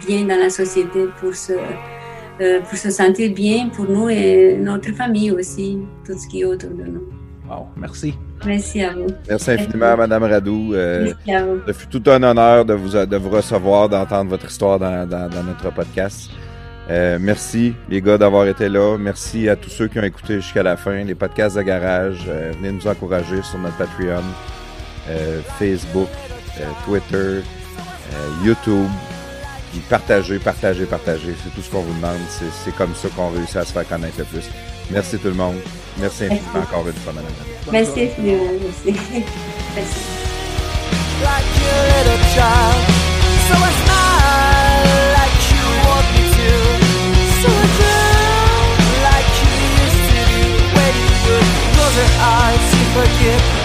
[0.05, 1.53] bien dans la société, pour se,
[2.41, 6.45] euh, pour se sentir bien pour nous et notre famille aussi, tout ce qui est
[6.45, 7.14] autour de nous.
[7.49, 8.17] Wow, merci.
[8.45, 9.07] Merci à vous.
[9.29, 10.73] Merci infiniment, Madame Radou.
[10.73, 11.59] Euh, merci à vous.
[11.67, 15.43] Ce fut tout un honneur de vous, de vous recevoir, d'entendre votre histoire dans, dans,
[15.43, 16.31] notre podcast.
[16.89, 18.97] Euh, merci, les gars, d'avoir été là.
[18.97, 21.03] Merci à tous ceux qui ont écouté jusqu'à la fin.
[21.03, 24.23] Les podcasts de garage, euh, venez nous encourager sur notre Patreon,
[25.09, 26.09] euh, Facebook,
[26.85, 27.41] Twitter,
[28.43, 28.89] YouTube.
[29.71, 31.35] Puis partagez, partagez, partagez.
[31.43, 32.17] C'est tout ce qu'on vous demande.
[32.29, 34.49] C'est comme ça qu'on réussit à se faire connaître le plus.
[34.89, 35.55] Merci tout le monde.
[35.97, 37.31] Merci infiniment encore une fois, madame.
[37.71, 38.51] Merci infiniment.
[38.61, 38.99] Merci.
[39.75, 39.99] Merci.
[41.23, 42.81] Like your little child,
[43.47, 46.51] so I smile like you want me to.
[47.41, 48.75] So I drown
[49.07, 50.43] like you used to do
[50.75, 53.64] when you would close your eyes, you forget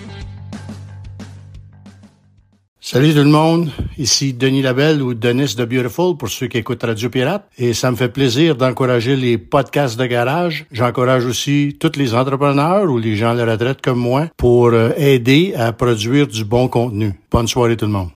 [2.83, 3.69] Salut tout le monde,
[3.99, 7.91] ici Denis Labelle ou Denis de Beautiful pour ceux qui écoutent Radio Pirate et ça
[7.91, 10.65] me fait plaisir d'encourager les podcasts de garage.
[10.71, 14.89] J'encourage aussi tous les entrepreneurs ou les gens à la retraite comme moi pour euh,
[14.97, 17.13] aider à produire du bon contenu.
[17.29, 18.09] Bonne soirée tout le monde.